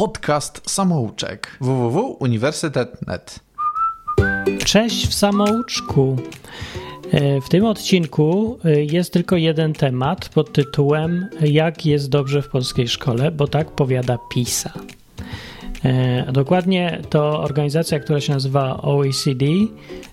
podcast 0.00 0.70
Samouczek 0.70 1.56
www.uniwersytet.net. 1.60 3.40
Cześć 4.64 5.06
w 5.06 5.14
samouczku. 5.14 6.16
E, 7.10 7.40
w 7.40 7.48
tym 7.48 7.64
odcinku 7.64 8.58
e, 8.64 8.84
jest 8.84 9.12
tylko 9.12 9.36
jeden 9.36 9.72
temat 9.72 10.28
pod 10.28 10.52
tytułem 10.52 11.28
Jak 11.40 11.86
jest 11.86 12.08
dobrze 12.08 12.42
w 12.42 12.48
polskiej 12.48 12.88
szkole, 12.88 13.30
bo 13.30 13.46
tak 13.46 13.70
powiada 13.70 14.18
PISA. 14.34 14.72
E, 15.84 16.32
dokładnie 16.32 16.98
to 17.10 17.40
organizacja, 17.42 18.00
która 18.00 18.20
się 18.20 18.32
nazywa 18.32 18.82
OECD, 18.82 19.46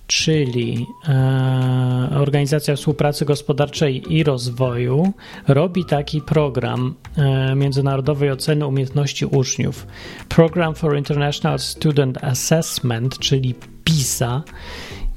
czyli 0.07 0.85
e, 1.09 2.09
Organizacja 2.15 2.75
Współpracy 2.75 3.25
Gospodarczej 3.25 4.13
i 4.13 4.23
Rozwoju, 4.23 5.13
robi 5.47 5.85
taki 5.85 6.21
program 6.21 6.95
e, 7.17 7.55
międzynarodowej 7.55 8.31
oceny 8.31 8.67
umiejętności 8.67 9.25
uczniów. 9.25 9.87
Program 10.29 10.75
for 10.75 10.97
International 10.97 11.59
Student 11.59 12.23
Assessment, 12.23 13.19
czyli 13.19 13.55
PISA. 13.83 14.43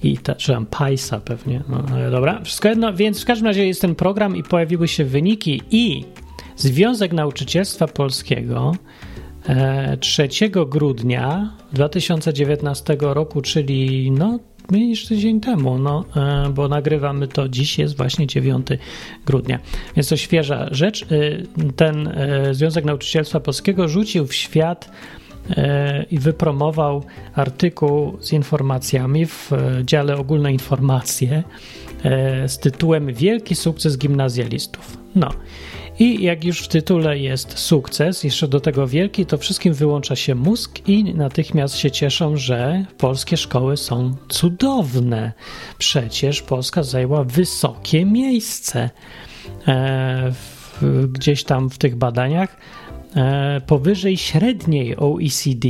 I 0.03 0.19
ta, 0.19 0.35
czy 0.35 0.53
tam 0.53 0.67
PISA 0.67 1.21
pewnie. 1.21 1.63
No, 1.69 1.83
ale 1.93 2.11
dobra, 2.11 2.41
wszystko 2.45 2.69
jedno, 2.69 2.93
więc 2.93 3.23
w 3.23 3.25
każdym 3.25 3.47
razie 3.47 3.67
jest 3.67 3.81
ten 3.81 3.95
program 3.95 4.37
i 4.37 4.43
pojawiły 4.43 4.89
się 4.89 5.05
wyniki 5.05 5.63
i 5.71 6.05
Związek 6.57 7.13
Nauczycielstwa 7.13 7.87
Polskiego 7.87 8.73
3 10.01 10.29
grudnia 10.67 11.53
2019 11.73 12.97
roku, 13.01 13.43
czyli 13.43 14.11
no 14.11 14.39
mniej 14.71 14.87
niż 14.87 15.07
tydzień 15.07 15.41
temu, 15.41 15.79
no, 15.79 16.05
e, 16.17 16.51
bo 16.51 16.69
nagrywamy 16.69 17.29
to 17.29 17.49
dziś, 17.49 17.79
jest 17.79 17.97
właśnie 17.97 18.27
9 18.27 18.67
grudnia. 19.27 19.59
Więc 19.97 20.09
to 20.09 20.17
świeża 20.17 20.69
rzecz. 20.71 21.03
E, 21.03 21.07
ten 21.77 22.09
e, 22.09 22.55
Związek 22.55 22.85
Nauczycielstwa 22.85 23.41
Polskiego 23.41 23.89
rzucił 23.89 24.27
w 24.27 24.35
świat 24.35 24.91
i 26.11 26.19
wypromował 26.19 27.05
artykuł 27.35 28.17
z 28.21 28.33
informacjami 28.33 29.27
w 29.27 29.51
dziale 29.85 30.17
ogólne 30.17 30.53
informacje 30.53 31.43
z 32.47 32.59
tytułem 32.59 33.15
Wielki 33.15 33.55
sukces 33.55 33.99
gimnazjalistów. 33.99 34.97
No. 35.15 35.31
I 36.01 36.23
jak 36.23 36.45
już 36.45 36.61
w 36.61 36.69
tytule 36.69 37.19
jest 37.19 37.59
sukces, 37.59 38.25
jeszcze 38.25 38.49
do 38.49 38.61
tego 38.61 38.87
wielki, 38.87 39.27
to 39.27 39.39
wszystkim 39.39 39.75
wyłącza 39.75 40.17
się 40.17 40.35
mózg 40.35 40.89
i 40.89 41.05
natychmiast 41.05 41.77
się 41.77 41.91
cieszą, 41.91 42.37
że 42.37 42.85
polskie 42.99 43.37
szkoły 43.37 43.77
są 43.77 44.17
cudowne. 44.29 45.33
Przecież 45.79 46.43
Polska 46.43 46.83
zajęła 46.83 47.25
wysokie 47.25 48.05
miejsce 48.05 48.91
e, 49.69 50.33
w, 50.33 51.07
gdzieś 51.13 51.45
tam 51.45 51.71
w 51.71 51.79
tych 51.79 51.97
badaniach 51.97 52.57
e, 53.17 53.61
powyżej 53.67 54.17
średniej 54.17 54.97
OECD, 54.97 55.69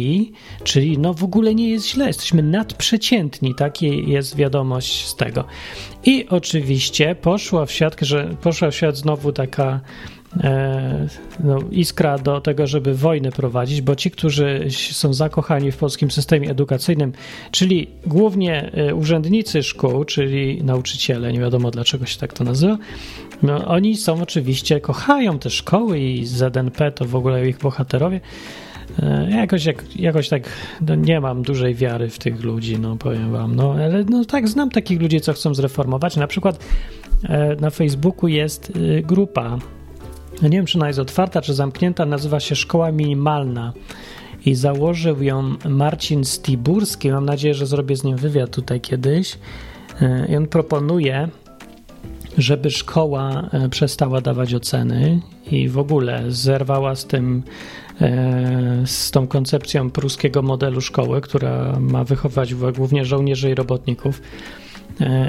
czyli 0.64 0.98
no 0.98 1.14
w 1.14 1.24
ogóle 1.24 1.54
nie 1.54 1.70
jest 1.70 1.88
źle, 1.88 2.06
jesteśmy 2.06 2.42
nadprzeciętni, 2.42 3.54
taka 3.54 3.86
jest 4.06 4.36
wiadomość 4.36 5.06
z 5.06 5.16
tego. 5.16 5.44
I 6.04 6.28
oczywiście 6.28 7.14
poszła 7.14 7.66
w 7.66 7.72
świat, 7.72 7.96
że 8.00 8.36
poszła 8.42 8.70
w 8.70 8.74
świat 8.74 8.96
znowu 8.96 9.32
taka 9.32 9.80
no, 11.44 11.58
iskra 11.70 12.18
do 12.18 12.40
tego, 12.40 12.66
żeby 12.66 12.94
wojny 12.94 13.32
prowadzić, 13.32 13.82
bo 13.82 13.96
ci, 13.96 14.10
którzy 14.10 14.68
są 14.70 15.14
zakochani 15.14 15.72
w 15.72 15.76
polskim 15.76 16.10
systemie 16.10 16.50
edukacyjnym, 16.50 17.12
czyli 17.50 17.86
głównie 18.06 18.72
e, 18.72 18.94
urzędnicy 18.94 19.62
szkół, 19.62 20.04
czyli 20.04 20.64
nauczyciele, 20.64 21.32
nie 21.32 21.40
wiadomo 21.40 21.70
dlaczego 21.70 22.06
się 22.06 22.18
tak 22.18 22.32
to 22.32 22.44
nazywa, 22.44 22.78
no, 23.42 23.66
oni 23.66 23.96
są 23.96 24.22
oczywiście, 24.22 24.80
kochają 24.80 25.38
te 25.38 25.50
szkoły 25.50 26.00
i 26.00 26.26
ZNP 26.26 26.92
to 26.92 27.04
w 27.04 27.14
ogóle 27.14 27.48
ich 27.48 27.58
bohaterowie. 27.58 28.20
E, 29.02 29.30
jakoś, 29.30 29.64
jak, 29.64 29.96
jakoś 29.96 30.28
tak 30.28 30.42
no 30.80 30.94
nie 30.94 31.20
mam 31.20 31.42
dużej 31.42 31.74
wiary 31.74 32.08
w 32.08 32.18
tych 32.18 32.42
ludzi, 32.42 32.78
no 32.78 32.96
powiem 32.96 33.32
wam, 33.32 33.56
no 33.56 33.72
ale 33.72 34.04
no 34.04 34.24
tak, 34.24 34.48
znam 34.48 34.70
takich 34.70 35.00
ludzi, 35.00 35.20
co 35.20 35.32
chcą 35.32 35.54
zreformować. 35.54 36.16
Na 36.16 36.26
przykład 36.26 36.64
na 37.60 37.70
Facebooku 37.70 38.28
jest 38.28 38.72
grupa 39.02 39.58
no 39.58 39.79
nie 40.48 40.56
wiem, 40.56 40.66
czy 40.66 40.78
ona 40.78 40.86
jest 40.86 40.98
otwarta, 40.98 41.42
czy 41.42 41.54
zamknięta, 41.54 42.06
nazywa 42.06 42.40
się 42.40 42.56
Szkoła 42.56 42.92
Minimalna 42.92 43.72
i 44.46 44.54
założył 44.54 45.22
ją 45.22 45.54
Marcin 45.68 46.24
Stiburski. 46.24 47.10
Mam 47.10 47.24
nadzieję, 47.24 47.54
że 47.54 47.66
zrobię 47.66 47.96
z 47.96 48.04
nim 48.04 48.16
wywiad 48.16 48.50
tutaj 48.50 48.80
kiedyś. 48.80 49.38
E, 50.00 50.26
I 50.32 50.36
on 50.36 50.46
proponuje, 50.46 51.28
żeby 52.38 52.70
szkoła 52.70 53.48
e, 53.52 53.68
przestała 53.68 54.20
dawać 54.20 54.54
oceny 54.54 55.20
i 55.50 55.68
w 55.68 55.78
ogóle 55.78 56.24
zerwała 56.28 56.94
z 56.94 57.06
tym, 57.06 57.42
e, 58.00 58.82
z 58.86 59.10
tą 59.10 59.26
koncepcją 59.26 59.90
pruskiego 59.90 60.42
modelu 60.42 60.80
szkoły, 60.80 61.20
która 61.20 61.76
ma 61.80 62.04
wychować 62.04 62.54
głównie 62.54 63.04
żołnierzy 63.04 63.50
i 63.50 63.54
robotników 63.54 64.22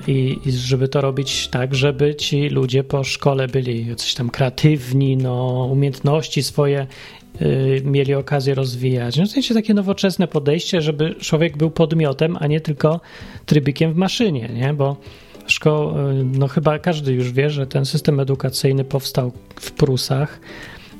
i, 0.08 0.40
i, 0.46 0.52
żeby 0.52 0.88
to 0.88 1.02
robić 1.02 1.48
tak, 1.48 1.76
żeby 1.76 2.16
ci 2.16 2.50
ludzie 2.50 2.84
po 2.84 3.04
szkole 3.04 3.48
byli 3.48 3.96
coś 3.96 4.14
tam 4.14 4.30
kreatywni, 4.30 5.18
no, 5.18 5.68
umiejętności 5.72 6.44
swoje 6.44 6.88
y, 7.42 7.82
mieli 7.86 8.14
okazję 8.14 8.56
rozwijać. 8.56 9.18
No, 9.18 9.26
w 9.26 9.30
sensie 9.30 9.54
takie 9.54 9.74
nowoczesne 9.74 10.28
podejście, 10.28 10.82
żeby 10.82 11.16
człowiek 11.16 11.58
był 11.58 11.72
podmiotem, 11.72 12.38
a 12.40 12.48
nie 12.48 12.62
tylko 12.62 13.00
trybikiem 13.46 13.94
w 13.94 13.96
maszynie, 13.96 14.50
nie? 14.54 14.74
Bo 14.74 14.98
szko- 15.48 16.12
y, 16.22 16.24
no 16.24 16.48
chyba 16.48 16.80
każdy 16.80 17.14
już 17.14 17.32
wie, 17.32 17.50
że 17.50 17.68
ten 17.68 17.86
system 17.86 18.20
edukacyjny 18.20 18.84
powstał 18.84 19.32
w 19.56 19.72
Prusach, 19.72 20.40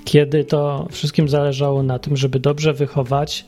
kiedy 0.06 0.44
to 0.44 0.88
wszystkim 0.92 1.30
zależało 1.30 1.84
na 1.84 2.00
tym, 2.00 2.18
żeby 2.18 2.40
dobrze 2.40 2.74
wychować 2.74 3.46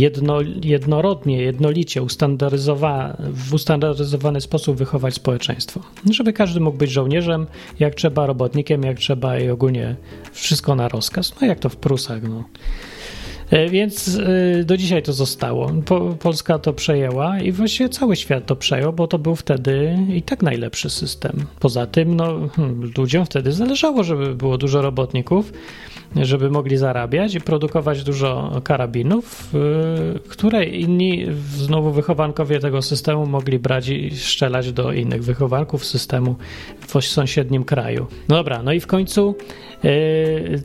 jedno, 0.00 0.38
jednorodnie, 0.64 1.42
jednolicie, 1.42 2.02
ustandaryzowa, 2.02 3.16
w 3.18 3.54
ustandaryzowany 3.54 4.40
sposób 4.40 4.76
wychować 4.76 5.14
społeczeństwo. 5.14 5.80
Żeby 6.10 6.32
każdy 6.32 6.60
mógł 6.60 6.78
być 6.78 6.90
żołnierzem, 6.90 7.46
jak 7.78 7.94
trzeba, 7.94 8.26
robotnikiem, 8.26 8.82
jak 8.82 8.98
trzeba 8.98 9.38
i 9.38 9.50
ogólnie 9.50 9.96
wszystko 10.32 10.74
na 10.74 10.88
rozkaz. 10.88 11.34
No 11.40 11.46
jak 11.46 11.58
to 11.58 11.68
w 11.68 11.76
Prusach. 11.76 12.22
No. 12.22 12.44
E, 13.50 13.68
więc 13.68 14.18
e, 14.18 14.64
do 14.64 14.76
dzisiaj 14.76 15.02
to 15.02 15.12
zostało. 15.12 15.72
Polska 16.20 16.58
to 16.58 16.72
przejęła 16.72 17.40
i 17.40 17.52
właściwie 17.52 17.88
cały 17.88 18.16
świat 18.16 18.46
to 18.46 18.56
przejął, 18.56 18.92
bo 18.92 19.06
to 19.06 19.18
był 19.18 19.36
wtedy 19.36 19.98
i 20.14 20.22
tak 20.22 20.42
najlepszy 20.42 20.90
system. 20.90 21.46
Poza 21.60 21.86
tym, 21.86 22.16
no, 22.16 22.48
hmm, 22.48 22.92
ludziom 22.98 23.24
wtedy 23.24 23.52
zależało, 23.52 24.04
żeby 24.04 24.34
było 24.34 24.58
dużo 24.58 24.82
robotników, 24.82 25.52
żeby 26.16 26.50
mogli 26.50 26.76
zarabiać 26.76 27.34
i 27.34 27.40
produkować 27.40 28.04
dużo 28.04 28.60
karabinów, 28.64 29.54
e, 29.54 30.18
które 30.28 30.64
inni, 30.64 31.26
znowu 31.56 31.90
wychowankowie 31.90 32.58
tego 32.60 32.82
systemu, 32.82 33.26
mogli 33.26 33.58
brać 33.58 33.88
i 33.88 34.16
strzelać 34.16 34.72
do 34.72 34.92
innych 34.92 35.24
wychowanków 35.24 35.84
systemu 35.84 36.36
w 36.80 37.04
sąsiednim 37.04 37.64
kraju. 37.64 38.06
No 38.28 38.36
dobra, 38.36 38.62
no 38.62 38.72
i 38.72 38.80
w 38.80 38.86
końcu 38.86 39.34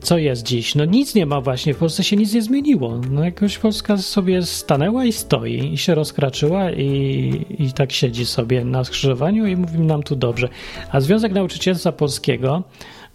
co 0.02 0.18
jest 0.18 0.44
dziś? 0.44 0.76
No 0.76 0.86
nic 0.86 1.16
nie 1.16 1.26
ma 1.26 1.42
właśnie, 1.42 1.74
w 1.74 1.78
Polsce 1.78 2.04
się 2.04 2.16
nic 2.16 2.34
nie 2.34 2.42
zmieniło. 2.42 3.00
No 3.12 3.24
jakoś 3.24 3.58
Polska 3.58 3.98
sobie 3.98 4.44
stanęła 4.44 5.06
i 5.06 5.12
stoi 5.12 5.74
i 5.74 5.78
się 5.78 5.96
rozkraczyła 5.96 6.72
i, 6.72 7.46
i 7.60 7.74
tak 7.74 7.92
siedzi 7.92 8.26
sobie 8.26 8.66
na 8.66 8.84
skrzyżowaniu 8.84 9.48
i 9.48 9.56
mówi 9.56 9.80
nam 9.80 10.04
tu 10.04 10.16
dobrze. 10.16 10.50
A 10.92 11.00
Związek 11.02 11.32
Nauczycielstwa 11.32 11.92
Polskiego 11.92 12.64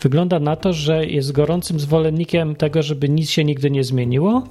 wygląda 0.01 0.41
na 0.41 0.57
to, 0.57 0.73
że 0.73 1.07
jest 1.07 1.33
gorącym 1.33 1.81
zwolennikiem 1.81 2.57
tego, 2.57 2.83
żeby 2.83 3.09
nic 3.09 3.31
się 3.31 3.45
nigdy 3.45 3.71
nie 3.71 3.85
zmieniło, 3.85 4.43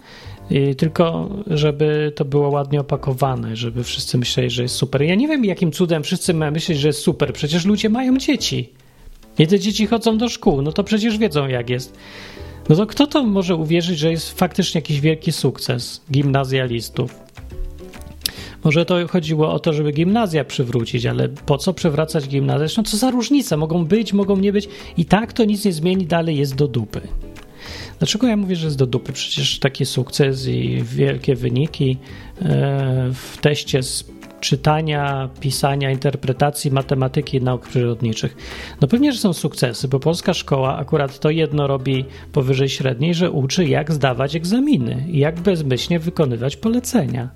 tylko 0.78 1.30
żeby 1.48 2.12
to 2.16 2.26
było 2.26 2.50
ładnie 2.50 2.80
opakowane, 2.80 3.56
żeby 3.56 3.84
wszyscy 3.84 4.18
myśleli, 4.18 4.50
że 4.50 4.64
jest 4.64 4.76
super. 4.76 5.02
Ja 5.02 5.16
nie 5.16 5.28
wiem, 5.28 5.46
jakim 5.46 5.72
cudem 5.72 6.04
wszyscy 6.04 6.34
mają 6.34 6.52
myśleć, 6.52 6.80
że 6.80 6.88
jest 6.88 7.00
super. 7.00 7.34
Przecież 7.34 7.66
ludzie 7.66 7.90
mają 7.90 8.18
dzieci. 8.18 8.70
I 9.40 9.48
te 9.48 9.60
dzieci 9.60 9.88
chodzą 9.88 10.18
do 10.18 10.30
szkół, 10.30 10.62
no 10.62 10.72
to 10.72 10.84
przecież 10.84 11.18
wiedzą, 11.18 11.48
jak 11.48 11.70
jest. 11.70 11.98
No 12.70 12.76
to 12.76 12.86
kto 12.86 13.08
to 13.08 13.24
może 13.24 13.56
uwierzyć, 13.56 14.00
że 14.00 14.12
jest 14.12 14.40
faktycznie 14.40 14.78
jakiś 14.78 15.00
wielki 15.00 15.32
sukces 15.32 16.02
gimnazjalistów? 16.12 17.25
Może 18.66 18.86
to 18.86 19.08
chodziło 19.08 19.54
o 19.54 19.60
to, 19.60 19.74
żeby 19.74 19.92
gimnazja 19.92 20.46
przywrócić, 20.46 21.06
ale 21.06 21.30
po 21.30 21.58
co 21.58 21.74
przywracać 21.74 22.28
gimnazja? 22.28 22.68
No 22.78 22.84
co 22.84 22.98
za 22.98 23.12
różnica? 23.12 23.58
Mogą 23.58 23.86
być, 23.86 24.14
mogą 24.14 24.38
nie 24.38 24.54
być. 24.54 24.70
I 24.98 25.06
tak 25.06 25.34
to 25.34 25.46
nic 25.46 25.66
nie 25.66 25.74
zmieni, 25.74 26.06
dalej 26.06 26.38
jest 26.38 26.56
do 26.56 26.68
dupy. 26.68 27.02
Dlaczego 28.00 28.28
ja 28.28 28.38
mówię, 28.38 28.56
że 28.56 28.66
jest 28.68 28.78
do 28.78 28.86
dupy? 28.86 29.14
Przecież 29.14 29.60
taki 29.60 29.86
sukces 29.86 30.48
i 30.48 30.84
wielkie 30.84 31.36
wyniki 31.36 31.98
e, 32.42 33.12
w 33.14 33.38
teście 33.42 33.84
z 33.84 34.06
czytania, 34.40 35.30
pisania, 35.40 35.92
interpretacji, 35.92 36.72
matematyki 36.72 37.38
i 37.38 37.42
nauk 37.42 37.68
przyrodniczych. 37.68 38.38
No 38.82 38.88
pewnie, 38.88 39.12
że 39.12 39.20
są 39.20 39.34
sukcesy, 39.34 39.88
bo 39.88 40.00
polska 40.00 40.34
szkoła 40.34 40.78
akurat 40.78 41.20
to 41.20 41.30
jedno 41.30 41.68
robi 41.68 42.06
powyżej 42.32 42.70
średniej, 42.70 43.14
że 43.14 43.32
uczy 43.32 43.66
jak 43.66 43.92
zdawać 43.92 44.36
egzaminy 44.36 45.06
i 45.12 45.20
jak 45.20 45.40
bezmyślnie 45.40 46.00
wykonywać 46.00 46.56
polecenia. 46.56 47.30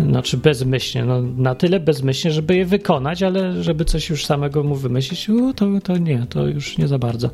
Znaczy 0.00 0.36
bezmyślnie, 0.36 1.04
no 1.04 1.22
na 1.22 1.54
tyle 1.54 1.80
bezmyślnie, 1.80 2.32
żeby 2.32 2.56
je 2.56 2.64
wykonać, 2.64 3.22
ale 3.22 3.62
żeby 3.62 3.84
coś 3.84 4.10
już 4.10 4.26
samego 4.26 4.62
mu 4.62 4.74
wymyślić, 4.74 5.26
to, 5.56 5.66
to 5.84 5.96
nie, 5.96 6.26
to 6.28 6.46
już 6.46 6.78
nie 6.78 6.88
za 6.88 6.98
bardzo. 6.98 7.30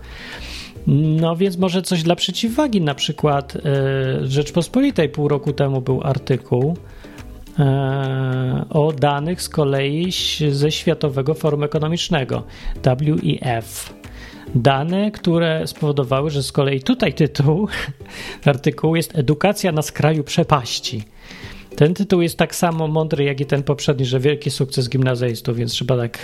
No 0.87 1.37
więc 1.37 1.59
może 1.59 1.83
coś 1.83 2.03
dla 2.03 2.17
przeciwwagi, 2.17 2.81
na 2.81 2.95
przykład 2.95 3.59
w 4.21 4.27
Rzeczpospolitej 4.29 5.09
pół 5.09 5.29
roku 5.29 5.53
temu 5.53 5.81
był 5.81 6.03
artykuł 6.03 6.77
o 8.71 8.93
danych 8.93 9.43
z 9.43 9.49
kolei 9.49 10.13
ze 10.51 10.73
Światowego 10.73 11.35
Forum 11.35 11.63
Ekonomicznego 11.63 12.43
WEF 12.85 13.95
dane, 14.55 15.11
które 15.11 15.67
spowodowały, 15.67 16.31
że 16.31 16.43
z 16.43 16.53
kolei 16.53 16.81
tutaj 16.81 17.15
tytuł 17.15 17.69
artykułu 18.45 18.97
jest 18.97 19.19
Edukacja 19.19 19.73
na 19.73 19.83
skraju 19.83 20.25
przepaści. 20.25 21.05
Ten 21.77 21.95
tytuł 21.95 22.21
jest 22.21 22.39
tak 22.39 22.55
samo 22.55 22.89
mądry, 22.89 23.25
jak 23.25 23.41
i 23.41 23.47
ten 23.47 23.63
poprzedni, 23.63 24.05
że 24.05 24.21
wielki 24.21 24.51
sukces 24.51 24.89
gimnazjalistów, 24.89 25.57
więc 25.57 25.73
trzeba 25.73 25.97
tak 25.97 26.19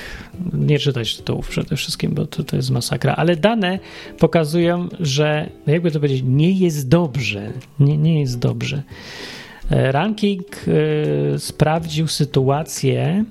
nie 0.52 0.78
czytać 0.78 1.16
tytułów 1.16 1.48
przede 1.48 1.76
wszystkim, 1.76 2.14
bo 2.14 2.26
to, 2.26 2.44
to 2.44 2.56
jest 2.56 2.70
masakra. 2.70 3.14
Ale 3.16 3.36
dane 3.36 3.78
pokazują, 4.18 4.88
że 5.00 5.50
no 5.66 5.72
jakby 5.72 5.90
to 5.90 6.00
powiedzieć, 6.00 6.22
nie 6.26 6.52
jest 6.52 6.88
dobrze. 6.88 7.52
Nie, 7.80 7.98
nie 7.98 8.20
jest 8.20 8.38
dobrze. 8.38 8.82
E, 9.70 9.92
ranking 9.92 10.68
y, 10.68 11.38
sprawdził 11.38 12.06
sytuację. 12.06 13.24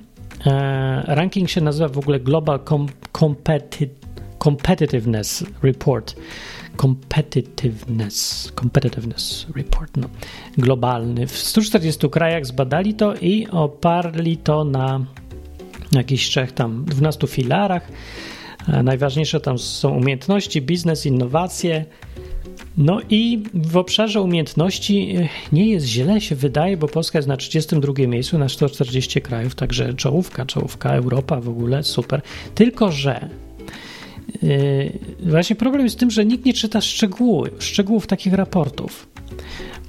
E, 0.45 1.03
ranking 1.15 1.49
się 1.49 1.61
nazywa 1.61 1.87
w 1.87 1.97
ogóle 1.97 2.19
Global 2.19 2.59
Com 2.69 2.87
Competitive 3.13 4.07
Competitiveness 4.39 5.43
Report. 5.63 6.15
Competitiveness, 6.77 8.51
competitiveness 8.55 9.47
Report, 9.55 9.97
no, 9.97 10.09
globalny. 10.57 11.27
W 11.27 11.37
140 11.37 12.09
krajach 12.09 12.45
zbadali 12.45 12.93
to 12.93 13.15
i 13.15 13.47
oparli 13.47 14.37
to 14.37 14.63
na 14.63 15.05
jakichś 15.91 16.27
trzech 16.27 16.51
tam, 16.51 16.85
12 16.85 17.27
filarach. 17.27 17.91
Najważniejsze 18.83 19.39
tam 19.39 19.59
są 19.59 19.97
umiejętności, 19.97 20.61
biznes, 20.61 21.05
innowacje. 21.05 21.85
No 22.77 23.01
i 23.09 23.43
w 23.53 23.77
obszarze 23.77 24.21
umiejętności 24.21 25.15
e, 25.17 25.29
nie 25.51 25.69
jest 25.69 25.85
źle, 25.85 26.21
się 26.21 26.35
wydaje, 26.35 26.77
bo 26.77 26.87
Polska 26.87 27.17
jest 27.17 27.27
na 27.27 27.37
32 27.37 27.93
miejscu 28.07 28.37
na 28.37 28.49
140 28.49 29.21
krajów, 29.21 29.55
także 29.55 29.93
czołówka, 29.93 30.45
czołówka, 30.45 30.89
Europa 30.89 31.41
w 31.41 31.49
ogóle, 31.49 31.83
super. 31.83 32.21
Tylko, 32.55 32.91
że 32.91 33.29
właśnie 35.19 35.55
problem 35.55 35.83
jest 35.83 35.95
w 35.95 35.99
tym, 35.99 36.11
że 36.11 36.25
nikt 36.25 36.45
nie 36.45 36.53
czyta 36.53 36.81
szczegóły, 36.81 37.51
szczegółów 37.59 38.07
takich 38.07 38.33
raportów. 38.33 39.07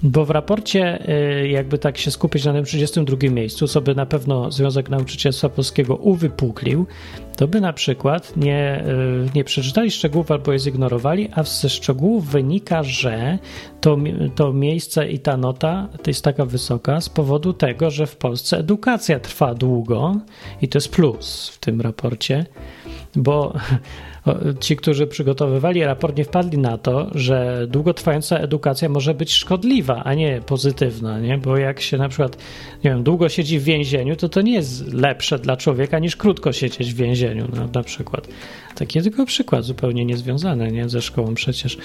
Bo 0.03 0.25
w 0.25 0.31
raporcie, 0.31 1.05
yy, 1.41 1.49
jakby 1.49 1.79
tak 1.79 1.99
się 1.99 2.11
skupić 2.11 2.45
na 2.45 2.53
tym 2.53 2.65
32 2.65 3.17
miejscu, 3.31 3.69
co 3.69 3.81
by 3.81 3.95
na 3.95 4.07
pewno 4.07 4.51
Związek 4.51 4.91
Nauczycielstwa 4.91 5.49
Polskiego 5.49 5.97
uwypuklił, 5.97 6.87
to 7.37 7.49
by 7.49 7.61
na 7.61 7.73
przykład 7.73 8.37
nie, 8.37 8.85
yy, 8.87 9.31
nie 9.35 9.45
przeczytali 9.45 9.91
szczegółów 9.91 10.31
albo 10.31 10.53
je 10.53 10.59
zignorowali, 10.59 11.29
a 11.35 11.43
ze 11.43 11.69
szczegółów 11.69 12.27
wynika, 12.27 12.83
że 12.83 13.39
to, 13.81 13.97
to 14.35 14.53
miejsce 14.53 15.09
i 15.09 15.19
ta 15.19 15.37
nota 15.37 15.89
to 16.03 16.11
jest 16.11 16.25
taka 16.25 16.45
wysoka 16.45 17.01
z 17.01 17.09
powodu 17.09 17.53
tego, 17.53 17.91
że 17.91 18.07
w 18.07 18.17
Polsce 18.17 18.59
edukacja 18.59 19.21
trwa 19.21 19.55
długo 19.55 20.17
i 20.63 20.69
to 20.69 20.77
jest 20.77 20.89
plus 20.89 21.49
w 21.49 21.59
tym 21.59 21.81
raporcie, 21.81 22.47
bo 23.17 23.55
ci, 24.61 24.77
którzy 24.77 25.07
przygotowywali 25.07 25.85
raport, 25.85 26.17
nie 26.17 26.25
wpadli 26.25 26.59
na 26.59 26.79
to, 26.79 27.11
że 27.15 27.67
długotrwająca 27.71 28.39
edukacja 28.39 28.89
może 28.89 29.15
być 29.15 29.33
szkodliwa, 29.33 30.05
a 30.05 30.15
nie 30.15 30.41
pozytywna, 30.47 31.21
nie? 31.21 31.39
Bo 31.39 31.57
jak 31.57 31.81
się 31.81 31.99
na 31.99 32.09
przykład, 32.09 32.37
nie 32.85 32.91
wiem, 32.91 33.03
długo 33.03 33.29
siedzi 33.29 33.59
w 33.59 33.65
więzieniu, 33.65 34.17
to 34.17 34.29
to 34.29 34.41
nie 34.41 34.53
jest 34.53 34.93
lepsze 34.93 35.39
dla 35.39 35.57
człowieka 35.57 35.99
niż 35.99 36.17
krótko 36.17 36.53
siedzieć 36.53 36.95
w 36.95 36.97
więzieniu, 36.97 37.49
no, 37.57 37.69
na 37.75 37.83
przykład. 37.83 38.29
Taki 38.75 39.03
tylko 39.03 39.27
przykład, 39.27 39.65
zupełnie 39.65 40.05
niezwiązany, 40.05 40.73
nie? 40.73 40.89
Ze 40.89 41.03
szkołą 41.03 41.35
przecież. 41.35 41.79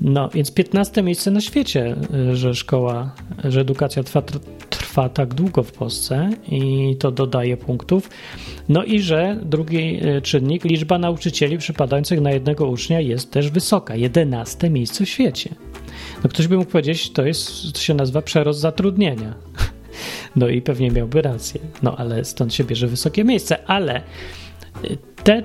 No, 0.00 0.28
więc 0.28 0.52
15 0.52 1.02
miejsce 1.02 1.30
na 1.30 1.40
świecie, 1.40 1.96
że 2.32 2.54
szkoła, 2.54 3.14
że 3.44 3.60
edukacja 3.60 4.02
trwa, 4.02 4.22
trwa 4.22 4.79
tak 5.14 5.34
długo 5.34 5.62
w 5.62 5.72
Polsce 5.72 6.30
i 6.48 6.96
to 6.98 7.10
dodaje 7.10 7.56
punktów. 7.56 8.10
No 8.68 8.84
i 8.84 9.00
że 9.00 9.36
drugi 9.42 10.00
e, 10.02 10.20
czynnik, 10.20 10.64
liczba 10.64 10.98
nauczycieli 10.98 11.58
przypadających 11.58 12.20
na 12.20 12.30
jednego 12.30 12.66
ucznia 12.66 13.00
jest 13.00 13.30
też 13.30 13.50
wysoka, 13.50 13.96
11 13.96 14.70
miejsce 14.70 15.04
w 15.04 15.08
świecie. 15.08 15.54
No 16.24 16.30
ktoś 16.30 16.46
by 16.46 16.56
mógł 16.56 16.70
powiedzieć, 16.70 17.10
to 17.10 17.24
jest, 17.24 17.72
to 17.72 17.80
się 17.80 17.94
nazywa 17.94 18.22
przerost 18.22 18.60
zatrudnienia. 18.60 19.34
No 20.36 20.48
i 20.48 20.62
pewnie 20.62 20.90
miałby 20.90 21.22
rację. 21.22 21.60
No 21.82 21.96
ale 21.96 22.24
stąd 22.24 22.54
się 22.54 22.64
bierze 22.64 22.86
wysokie 22.86 23.24
miejsce, 23.24 23.66
ale 23.66 23.96
e, 23.96 24.02
te 25.24 25.42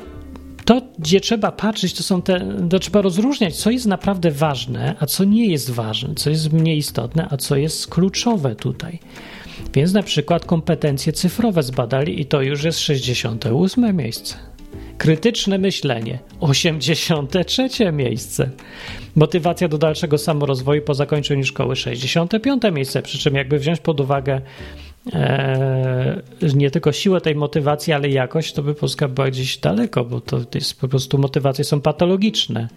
to, 0.66 0.82
gdzie 1.00 1.22
trzeba 1.22 1.52
patrzeć, 1.52 1.94
to 1.94 2.04
są 2.04 2.22
te, 2.22 2.58
to 2.70 2.80
trzeba 2.80 3.02
rozróżniać, 3.02 3.56
co 3.56 3.72
jest 3.72 3.86
naprawdę 3.86 4.32
ważne, 4.32 4.96
a 5.00 5.06
co 5.06 5.24
nie 5.24 5.48
jest 5.48 5.70
ważne, 5.70 6.16
co 6.16 6.30
jest 6.30 6.54
mniej 6.54 6.78
istotne, 6.78 7.28
a 7.32 7.38
co 7.38 7.56
jest 7.56 7.88
kluczowe 7.88 8.56
tutaj. 8.56 9.00
Więc 9.74 9.94
na 9.94 10.04
przykład 10.04 10.46
kompetencje 10.46 11.14
cyfrowe 11.14 11.64
zbadali 11.64 12.22
i 12.22 12.26
to 12.26 12.42
już 12.42 12.64
jest 12.64 12.80
68 12.80 13.98
miejsce. 13.98 14.36
Krytyczne 14.98 15.58
myślenie 15.58 16.20
83 16.40 17.70
miejsce. 17.92 18.50
Motywacja 19.16 19.68
do 19.68 19.78
dalszego 19.78 20.18
samorozwoju 20.18 20.82
po 20.82 20.94
zakończeniu 20.94 21.44
szkoły 21.44 21.76
65 21.76 22.62
miejsce. 22.74 23.02
Przy 23.02 23.18
czym, 23.18 23.36
jakby 23.36 23.60
wziąć 23.60 23.80
pod 23.80 24.00
uwagę 24.00 24.42
e, 25.14 26.22
nie 26.56 26.72
tylko 26.72 26.92
siłę 26.92 27.22
tej 27.22 27.36
motywacji, 27.36 27.94
ale 27.94 28.10
jakość, 28.10 28.54
to 28.54 28.64
by 28.64 28.76
Polska 28.76 29.08
była 29.08 29.28
gdzieś 29.28 29.58
daleko, 29.58 30.06
bo 30.06 30.22
to 30.22 30.40
jest 30.56 30.80
po 30.80 30.88
prostu 30.88 31.18
motywacje 31.18 31.64
są 31.64 31.82
patologiczne. 31.82 32.68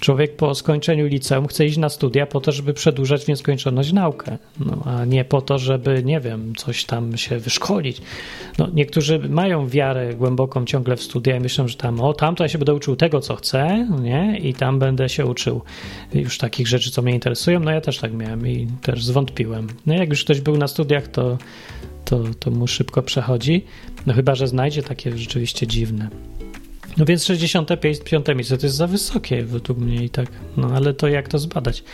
Człowiek 0.00 0.36
po 0.36 0.54
skończeniu 0.54 1.06
liceum 1.06 1.46
chce 1.46 1.66
iść 1.66 1.76
na 1.76 1.88
studia 1.88 2.26
po 2.26 2.40
to, 2.40 2.52
żeby 2.52 2.74
przedłużać 2.74 3.24
w 3.24 3.28
nieskończoność 3.28 3.92
naukę, 3.92 4.38
no, 4.60 4.82
a 4.84 5.04
nie 5.04 5.24
po 5.24 5.42
to, 5.42 5.58
żeby, 5.58 6.02
nie 6.04 6.20
wiem, 6.20 6.52
coś 6.56 6.84
tam 6.84 7.16
się 7.16 7.38
wyszkolić. 7.38 8.00
No, 8.58 8.68
niektórzy 8.74 9.18
mają 9.18 9.68
wiarę 9.68 10.14
głęboką 10.14 10.64
ciągle 10.64 10.96
w 10.96 11.02
studia 11.02 11.36
i 11.36 11.40
myślą, 11.40 11.68
że 11.68 11.76
tam, 11.76 12.00
o, 12.00 12.14
tam 12.14 12.34
to 12.34 12.44
ja 12.44 12.48
się 12.48 12.58
będę 12.58 12.74
uczył 12.74 12.96
tego, 12.96 13.20
co 13.20 13.36
chcę, 13.36 13.88
nie? 14.02 14.38
I 14.38 14.54
tam 14.54 14.78
będę 14.78 15.08
się 15.08 15.26
uczył 15.26 15.62
już 16.14 16.38
takich 16.38 16.68
rzeczy, 16.68 16.90
co 16.90 17.02
mnie 17.02 17.12
interesują. 17.12 17.60
No 17.60 17.70
ja 17.70 17.80
też 17.80 17.98
tak 17.98 18.12
miałem 18.12 18.48
i 18.48 18.68
też 18.82 19.04
zwątpiłem. 19.04 19.66
No 19.86 19.94
jak 19.94 20.08
już 20.08 20.24
ktoś 20.24 20.40
był 20.40 20.56
na 20.56 20.68
studiach, 20.68 21.08
to, 21.08 21.38
to, 22.04 22.24
to 22.38 22.50
mu 22.50 22.66
szybko 22.66 23.02
przechodzi, 23.02 23.64
no 24.06 24.14
chyba, 24.14 24.34
że 24.34 24.48
znajdzie 24.48 24.82
takie 24.82 25.18
rzeczywiście 25.18 25.66
dziwne. 25.66 26.10
No 26.96 27.04
więc 27.04 27.24
65 27.24 27.98
miejsce 28.34 28.58
to 28.58 28.66
jest 28.66 28.76
za 28.76 28.86
wysokie 28.86 29.44
według 29.44 29.78
mnie 29.78 30.04
i 30.04 30.10
tak. 30.10 30.28
No 30.56 30.70
ale 30.74 30.94
to 30.94 31.08
jak 31.08 31.28
to 31.28 31.38
zbadać? 31.38 31.84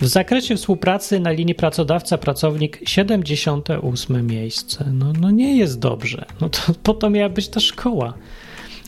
W 0.00 0.06
zakresie 0.06 0.56
współpracy 0.56 1.20
na 1.20 1.30
linii 1.30 1.54
pracodawca-pracownik 1.54 2.78
78 2.88 4.26
miejsce. 4.26 4.84
No, 4.92 5.12
no 5.20 5.30
nie 5.30 5.56
jest 5.56 5.78
dobrze. 5.78 6.24
No 6.40 6.48
to 6.48 6.58
po 6.82 6.94
to 6.94 7.10
miała 7.10 7.28
być 7.28 7.48
ta 7.48 7.60
szkoła. 7.60 8.14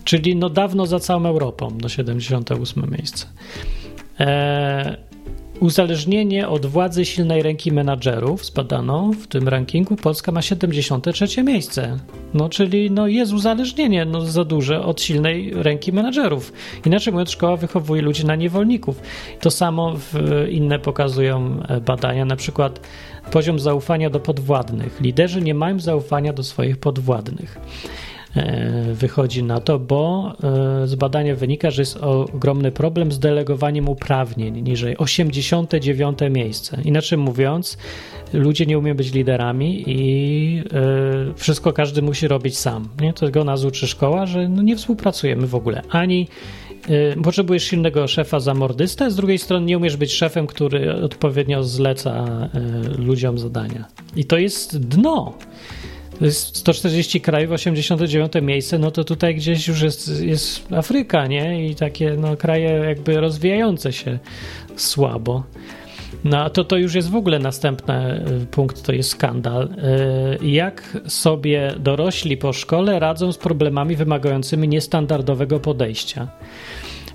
Czyli 0.05 0.37
no 0.37 0.51
dawno 0.51 0.87
za 0.87 1.01
całą 1.01 1.27
Europą, 1.27 1.79
no 1.83 1.89
78 1.89 2.91
miejsce. 2.91 3.27
Eee, 4.19 4.97
Uzależnienie 5.61 6.49
od 6.49 6.67
władzy 6.67 7.05
silnej 7.05 7.43
ręki 7.43 7.73
menadżerów 7.73 8.47
zbadano 8.47 9.11
w 9.13 9.27
tym 9.27 9.49
rankingu. 9.49 9.97
Polska 9.97 10.33
ma 10.33 10.43
73 10.43 11.43
miejsce. 11.43 11.99
No, 12.35 12.49
czyli 12.49 12.91
no, 12.91 13.07
jest 13.07 13.33
uzależnienie 13.33 14.05
no, 14.05 14.21
za 14.21 14.45
duże 14.45 14.83
od 14.83 15.03
silnej 15.03 15.51
ręki 15.55 15.93
menadżerów. 15.93 16.53
Inaczej 16.87 17.13
mówiąc, 17.13 17.31
szkoła 17.31 17.57
wychowuje 17.57 18.03
ludzi 18.03 18.27
na 18.27 18.37
niewolników. 18.37 19.01
To 19.41 19.51
samo 19.51 19.97
inne 20.51 20.79
pokazują 20.79 21.61
e, 21.69 21.81
badania, 21.81 22.25
na 22.25 22.37
przykład 22.37 22.81
poziom 23.31 23.59
zaufania 23.59 24.11
do 24.11 24.21
podwładnych. 24.21 25.01
Liderzy 25.01 25.43
nie 25.43 25.55
mają 25.55 25.81
zaufania 25.81 26.33
do 26.33 26.43
swoich 26.43 26.77
podwładnych. 26.77 27.59
E, 28.37 28.95
wychodzi 28.95 29.43
na 29.43 29.61
to, 29.61 29.79
bo 29.79 30.33
e, 30.83 30.87
z 30.87 30.95
badania 30.95 31.35
wynika, 31.35 31.71
że 31.71 31.83
jest 31.83 31.97
ogromny 31.97 32.73
problem 32.73 33.13
z 33.13 33.19
delegowaniem 33.19 33.89
uprawnień, 33.89 34.63
niżej 34.63 34.97
89 34.97 36.19
miejsce. 36.31 36.79
Inaczej 36.85 37.19
mówiąc, 37.19 37.79
ludzie 38.33 38.67
nie 38.67 38.79
umieją 38.79 38.97
być 38.97 39.13
liderami 39.13 39.85
i 39.87 40.63
e, 40.73 41.35
wszystko 41.37 41.73
każdy 41.73 42.03
musi 42.03 42.29
robić 42.29 42.59
sam. 42.59 42.89
Nie? 43.01 43.13
Tego 43.13 43.45
nas 43.45 43.65
uczy 43.65 43.87
szkoła, 43.87 44.27
że 44.27 44.49
no 44.49 44.63
nie 44.63 44.77
współpracujemy 44.77 45.47
w 45.47 45.55
ogóle. 45.55 45.83
Ani 45.91 46.29
potrzebujesz 47.25 47.65
silnego 47.65 48.09
szefa 48.09 48.41
za 48.41 48.55
mordystę, 48.55 49.11
z 49.11 49.17
drugiej 49.17 49.39
strony 49.39 49.67
nie 49.67 49.77
umiesz 49.77 49.97
być 49.97 50.13
szefem, 50.13 50.47
który 50.47 50.95
odpowiednio 50.95 51.65
zleca 51.65 52.27
ludziom 52.99 53.39
zadania. 53.39 53.85
I 54.17 54.25
to 54.25 54.39
jest 54.39 54.89
dno. 54.89 55.33
To 56.19 56.25
jest 56.25 56.57
140 56.57 57.21
krajów, 57.21 57.53
89 57.53 58.33
miejsce, 58.43 58.79
no 58.79 58.91
to 58.91 59.05
tutaj 59.05 59.35
gdzieś 59.35 59.69
już 59.69 59.83
jest, 59.83 60.21
jest 60.23 60.73
Afryka, 60.73 61.27
nie? 61.27 61.69
I 61.69 61.75
takie 61.75 62.17
no, 62.19 62.37
kraje 62.37 62.71
jakby 62.71 63.21
rozwijające 63.21 63.93
się 63.93 64.19
słabo. 64.77 65.43
No 66.25 66.51
to, 66.51 66.65
to 66.65 66.77
już 66.77 66.95
jest 66.95 67.11
w 67.11 67.17
ogóle 67.17 67.39
następny 67.39 68.25
y, 68.43 68.47
punkt, 68.47 68.83
to 68.83 68.93
jest 68.93 69.11
skandal. 69.11 69.69
Y, 70.43 70.47
jak 70.47 70.99
sobie 71.07 71.75
dorośli 71.79 72.37
po 72.37 72.53
szkole 72.53 72.99
radzą 72.99 73.33
z 73.33 73.39
problemami 73.39 73.97
wymagającymi 73.97 74.69
niestandardowego 74.69 75.61
podejścia? 75.61 76.29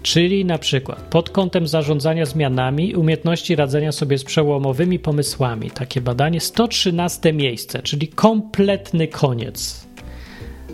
Czyli 0.03 0.45
na 0.45 0.57
przykład 0.57 1.01
pod 1.01 1.29
kątem 1.29 1.67
zarządzania 1.67 2.25
zmianami, 2.25 2.95
umiejętności 2.95 3.55
radzenia 3.55 3.91
sobie 3.91 4.17
z 4.17 4.23
przełomowymi 4.23 4.99
pomysłami. 4.99 5.71
Takie 5.71 6.01
badanie 6.01 6.39
113 6.39 7.33
miejsce, 7.33 7.81
czyli 7.81 8.07
kompletny 8.07 9.07
koniec. 9.07 9.87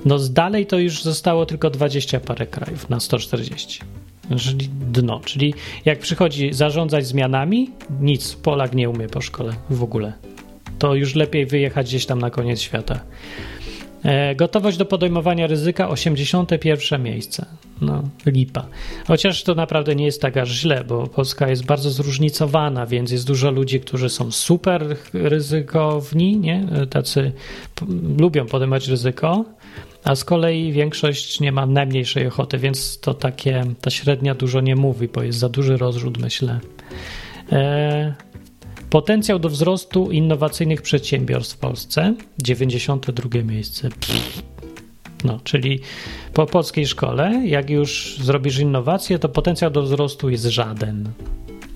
No 0.05 0.20
z 0.20 0.34
dalej 0.34 0.65
to 0.65 0.79
już 0.79 1.03
zostało 1.03 1.46
tylko 1.46 1.70
20 1.70 2.20
parę 2.20 2.48
krajów 2.48 2.89
na 2.89 3.00
140. 3.00 3.82
Czyli 4.38 4.70
dno. 4.91 5.22
Czyli 5.25 5.53
jak 5.86 6.00
przychodzi 6.00 6.53
zarządzać 6.53 7.08
zmianami, 7.08 7.72
nic 8.01 8.36
Polak 8.36 8.75
nie 8.75 8.89
umie 8.89 9.08
po 9.08 9.22
szkole 9.22 9.53
w 9.70 9.84
ogóle. 9.84 10.13
To 10.79 10.96
już 10.96 11.15
lepiej 11.15 11.46
wyjechać 11.46 11.88
gdzieś 11.88 12.05
tam 12.05 12.20
na 12.20 12.29
koniec 12.29 12.62
świata. 12.62 13.00
E, 14.05 14.35
gotowość 14.35 14.77
do 14.77 14.85
podejmowania 14.85 15.47
ryzyka 15.47 15.89
81 15.89 17.03
miejsce. 17.03 17.45
No, 17.81 18.03
lipa. 18.25 18.65
Chociaż 19.07 19.43
to 19.43 19.55
naprawdę 19.55 19.95
nie 19.95 20.05
jest 20.05 20.21
tak 20.21 20.38
aż 20.38 20.50
źle, 20.50 20.83
bo 20.83 21.07
Polska 21.07 21.50
jest 21.50 21.65
bardzo 21.65 21.89
zróżnicowana, 21.89 22.85
więc 22.85 23.12
jest 23.12 23.27
dużo 23.27 23.51
ludzi, 23.51 23.79
którzy 23.79 24.09
są 24.09 24.31
super 24.31 24.97
ryzykowni, 25.13 26.38
nie? 26.38 26.67
Tacy 26.89 27.31
lubią 28.17 28.45
podejmować 28.45 28.88
ryzyko, 28.88 29.45
a 30.03 30.15
z 30.15 30.25
kolei 30.25 30.71
większość 30.71 31.39
nie 31.39 31.51
ma 31.51 31.65
najmniejszej 31.65 32.27
ochoty, 32.27 32.57
więc 32.57 33.00
to 33.00 33.13
takie, 33.13 33.63
ta 33.81 33.89
średnia 33.89 34.35
dużo 34.35 34.62
nie 34.62 34.75
mówi, 34.75 35.07
bo 35.07 35.24
jest 35.24 35.39
za 35.39 35.50
duży 35.50 35.77
rozrzut, 35.77 36.17
myślę. 36.17 36.59
E, 37.51 38.13
potencjał 38.95 39.39
do 39.39 39.49
wzrostu 39.49 40.11
innowacyjnych 40.11 40.81
przedsiębiorstw 40.81 41.55
w 41.55 41.59
Polsce 41.59 42.13
92 42.39 43.43
miejsce. 43.43 43.89
No, 45.23 45.39
czyli 45.43 45.79
po 46.33 46.45
polskiej 46.45 46.87
szkole, 46.87 47.41
jak 47.45 47.69
już 47.69 48.17
zrobisz 48.21 48.59
innowację, 48.59 49.19
to 49.19 49.29
potencjał 49.29 49.71
do 49.71 49.81
wzrostu 49.81 50.29
jest 50.29 50.43
żaden. 50.43 51.09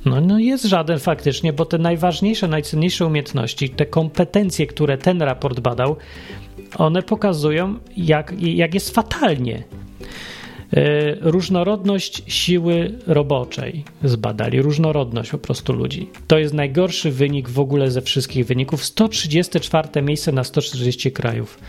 No, 0.05 0.21
no 0.21 0.39
jest 0.39 0.65
żaden 0.65 0.99
faktycznie, 0.99 1.53
bo 1.53 1.65
te 1.65 1.77
najważniejsze, 1.77 2.47
najcenniejsze 2.47 3.05
umiejętności, 3.05 3.69
te 3.69 3.85
kompetencje, 3.85 4.67
które 4.67 4.97
ten 4.97 5.21
raport 5.21 5.59
badał, 5.59 5.95
one 6.77 7.03
pokazują, 7.03 7.75
jak, 7.97 8.33
jak 8.41 8.73
jest 8.73 8.95
fatalnie. 8.95 9.63
E, 10.73 11.15
różnorodność 11.21 12.23
siły 12.27 12.93
roboczej 13.07 13.83
zbadali, 14.03 14.61
różnorodność 14.61 15.31
po 15.31 15.37
prostu 15.37 15.73
ludzi. 15.73 16.09
To 16.27 16.37
jest 16.37 16.53
najgorszy 16.53 17.11
wynik 17.11 17.49
w 17.49 17.59
ogóle 17.59 17.91
ze 17.91 18.01
wszystkich 18.01 18.45
wyników. 18.45 18.85
134 18.85 20.01
miejsce 20.01 20.31
na 20.31 20.43
140 20.43 21.11
krajów. 21.11 21.59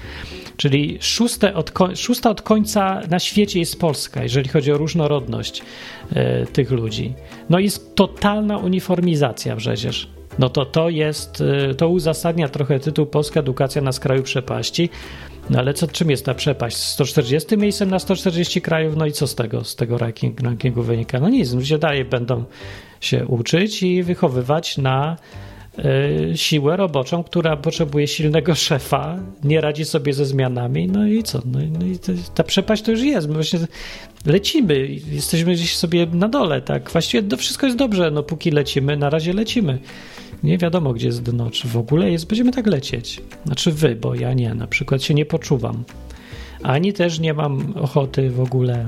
Czyli 0.56 0.98
szóste 1.00 1.54
od, 1.54 1.72
szósta 1.94 2.30
od 2.30 2.42
końca 2.42 3.00
na 3.10 3.18
świecie 3.18 3.58
jest 3.58 3.80
Polska, 3.80 4.22
jeżeli 4.22 4.48
chodzi 4.48 4.72
o 4.72 4.78
różnorodność 4.78 5.62
e, 6.12 6.46
tych 6.46 6.70
ludzi. 6.70 7.12
No 7.50 7.58
jest 7.58 7.94
totalna 7.94 8.58
uniformizacja 8.58 9.56
przecież. 9.56 10.19
No 10.38 10.48
to 10.48 10.64
to 10.64 10.88
jest, 10.88 11.42
e, 11.70 11.74
to 11.74 11.88
uzasadnia 11.88 12.48
trochę 12.48 12.80
tytuł 12.80 13.06
Polska 13.06 13.40
edukacja 13.40 13.82
na 13.82 13.92
skraju 13.92 14.22
przepaści, 14.22 14.90
no 15.50 15.58
ale 15.58 15.74
co, 15.74 15.86
czym 15.86 16.10
jest 16.10 16.24
ta 16.24 16.34
przepaść? 16.34 16.76
140 16.76 17.56
miejscem 17.56 17.90
na 17.90 17.98
140 17.98 18.62
krajów, 18.62 18.96
no 18.96 19.06
i 19.06 19.12
co 19.12 19.26
z 19.26 19.34
tego, 19.34 19.64
z 19.64 19.76
tego 19.76 19.98
ranking, 19.98 20.40
rankingu 20.40 20.82
wynika? 20.82 21.20
No 21.20 21.28
nic, 21.28 21.52
ludzie 21.52 21.78
dalej 21.78 22.04
będą 22.04 22.44
się 23.00 23.26
uczyć 23.26 23.82
i 23.82 24.02
wychowywać 24.02 24.78
na 24.78 25.16
y, 25.16 25.49
siłę 26.34 26.76
roboczą, 26.76 27.24
która 27.24 27.56
potrzebuje 27.56 28.08
silnego 28.08 28.54
szefa, 28.54 29.18
nie 29.44 29.60
radzi 29.60 29.84
sobie 29.84 30.12
ze 30.12 30.26
zmianami, 30.26 30.86
no 30.86 31.06
i 31.06 31.22
co? 31.22 31.42
No, 31.44 31.58
no 31.78 31.86
i 31.86 31.98
to, 31.98 32.12
ta 32.34 32.44
przepaść 32.44 32.82
to 32.82 32.90
już 32.90 33.02
jest. 33.02 33.28
My 33.28 33.34
właśnie 33.34 33.58
lecimy, 34.26 34.88
jesteśmy 35.12 35.52
gdzieś 35.52 35.76
sobie 35.76 36.06
na 36.06 36.28
dole, 36.28 36.60
tak? 36.60 36.90
Właściwie 36.90 37.22
to 37.22 37.36
wszystko 37.36 37.66
jest 37.66 37.78
dobrze, 37.78 38.10
no 38.10 38.22
póki 38.22 38.50
lecimy, 38.50 38.96
na 38.96 39.10
razie 39.10 39.32
lecimy 39.32 39.78
nie 40.42 40.58
wiadomo, 40.58 40.92
gdzie 40.92 41.06
jest 41.06 41.22
dno, 41.22 41.50
czy 41.50 41.68
w 41.68 41.76
ogóle 41.76 42.10
jest, 42.10 42.26
będziemy 42.26 42.52
tak 42.52 42.66
lecieć. 42.66 43.20
Znaczy 43.46 43.72
wy, 43.72 43.96
bo 43.96 44.14
ja 44.14 44.34
nie, 44.34 44.54
na 44.54 44.66
przykład 44.66 45.02
się 45.02 45.14
nie 45.14 45.26
poczuwam. 45.26 45.84
Ani 46.62 46.92
też 46.92 47.18
nie 47.18 47.34
mam 47.34 47.74
ochoty 47.76 48.30
w 48.30 48.40
ogóle 48.40 48.86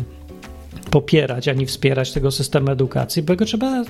popierać 0.91 1.49
ani 1.49 1.67
wspierać 1.67 2.13
tego 2.13 2.31
systemu 2.31 2.71
edukacji, 2.71 3.23
bo 3.23 3.37
go 3.37 3.45
trzeba 3.45 3.85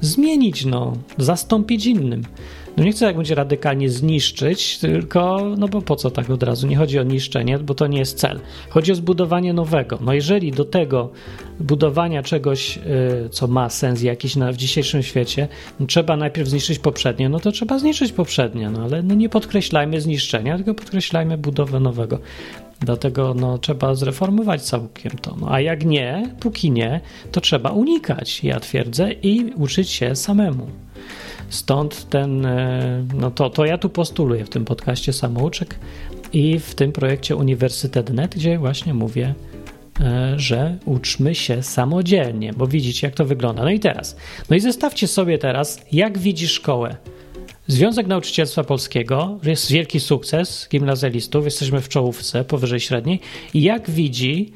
zmienić, 0.00 0.64
no, 0.64 0.92
zastąpić 1.18 1.86
innym. 1.86 2.22
No 2.76 2.84
nie 2.84 2.92
chcę 2.92 3.04
jak 3.04 3.16
będzie 3.16 3.34
radykalnie 3.34 3.90
zniszczyć, 3.90 4.78
tylko, 4.78 5.54
no 5.58 5.68
bo 5.68 5.82
po 5.82 5.96
co 5.96 6.10
tak 6.10 6.30
od 6.30 6.42
razu? 6.42 6.66
Nie 6.66 6.76
chodzi 6.76 6.98
o 6.98 7.02
niszczenie, 7.02 7.58
bo 7.58 7.74
to 7.74 7.86
nie 7.86 7.98
jest 7.98 8.18
cel. 8.18 8.40
Chodzi 8.68 8.92
o 8.92 8.94
zbudowanie 8.94 9.52
nowego. 9.52 9.98
No 10.00 10.12
jeżeli 10.12 10.52
do 10.52 10.64
tego 10.64 11.10
budowania 11.60 12.22
czegoś, 12.22 12.78
y, 12.78 13.28
co 13.30 13.46
ma 13.46 13.70
sens 13.70 14.02
jakiś 14.02 14.36
na, 14.36 14.52
w 14.52 14.56
dzisiejszym 14.56 15.02
świecie, 15.02 15.48
no 15.80 15.86
trzeba 15.86 16.16
najpierw 16.16 16.48
zniszczyć 16.48 16.78
poprzednie, 16.78 17.28
no 17.28 17.40
to 17.40 17.52
trzeba 17.52 17.78
zniszczyć 17.78 18.12
poprzednie, 18.12 18.70
no 18.70 18.82
ale 18.82 19.02
no 19.02 19.14
nie 19.14 19.28
podkreślajmy 19.28 20.00
zniszczenia, 20.00 20.56
tylko 20.56 20.74
podkreślajmy 20.74 21.38
budowę 21.38 21.80
nowego. 21.80 22.18
Dlatego 22.80 23.34
no, 23.34 23.58
trzeba 23.58 23.94
zreformować 23.94 24.62
całkiem 24.62 25.12
to. 25.12 25.36
No, 25.40 25.50
a 25.50 25.60
jak 25.60 25.84
nie, 25.84 26.34
póki 26.40 26.70
nie, 26.70 27.00
to 27.32 27.40
trzeba 27.40 27.70
unikać, 27.70 28.44
ja 28.44 28.60
twierdzę, 28.60 29.12
i 29.12 29.52
uczyć 29.56 29.90
się 29.90 30.16
samemu. 30.16 30.66
Stąd 31.48 32.08
ten, 32.08 32.46
e, 32.46 33.04
no 33.14 33.30
to, 33.30 33.50
to 33.50 33.64
ja 33.64 33.78
tu 33.78 33.88
postuluję 33.88 34.44
w 34.44 34.50
tym 34.50 34.64
podcaście 34.64 35.12
Samouczek 35.12 35.78
i 36.32 36.58
w 36.58 36.74
tym 36.74 36.92
projekcie 36.92 37.36
Uniwersytet.net, 37.36 38.34
gdzie 38.34 38.58
właśnie 38.58 38.94
mówię, 38.94 39.34
e, 40.00 40.34
że 40.36 40.76
uczmy 40.84 41.34
się 41.34 41.62
samodzielnie, 41.62 42.52
bo 42.52 42.66
widzicie, 42.66 43.06
jak 43.06 43.16
to 43.16 43.24
wygląda. 43.24 43.62
No 43.62 43.70
i 43.70 43.80
teraz, 43.80 44.16
no 44.50 44.56
i 44.56 44.60
zestawcie 44.60 45.08
sobie 45.08 45.38
teraz, 45.38 45.80
jak 45.92 46.18
widzi 46.18 46.48
szkołę. 46.48 46.96
Związek 47.66 48.06
Nauczycielstwa 48.06 48.64
Polskiego 48.64 49.38
jest 49.42 49.72
wielki 49.72 50.00
sukces 50.00 50.68
gimnazjalistów, 50.70 51.44
jesteśmy 51.44 51.80
w 51.80 51.88
czołówce 51.88 52.44
powyżej 52.44 52.80
średniej. 52.80 53.20
I 53.54 53.62
jak 53.62 53.90
widzi 53.90 54.52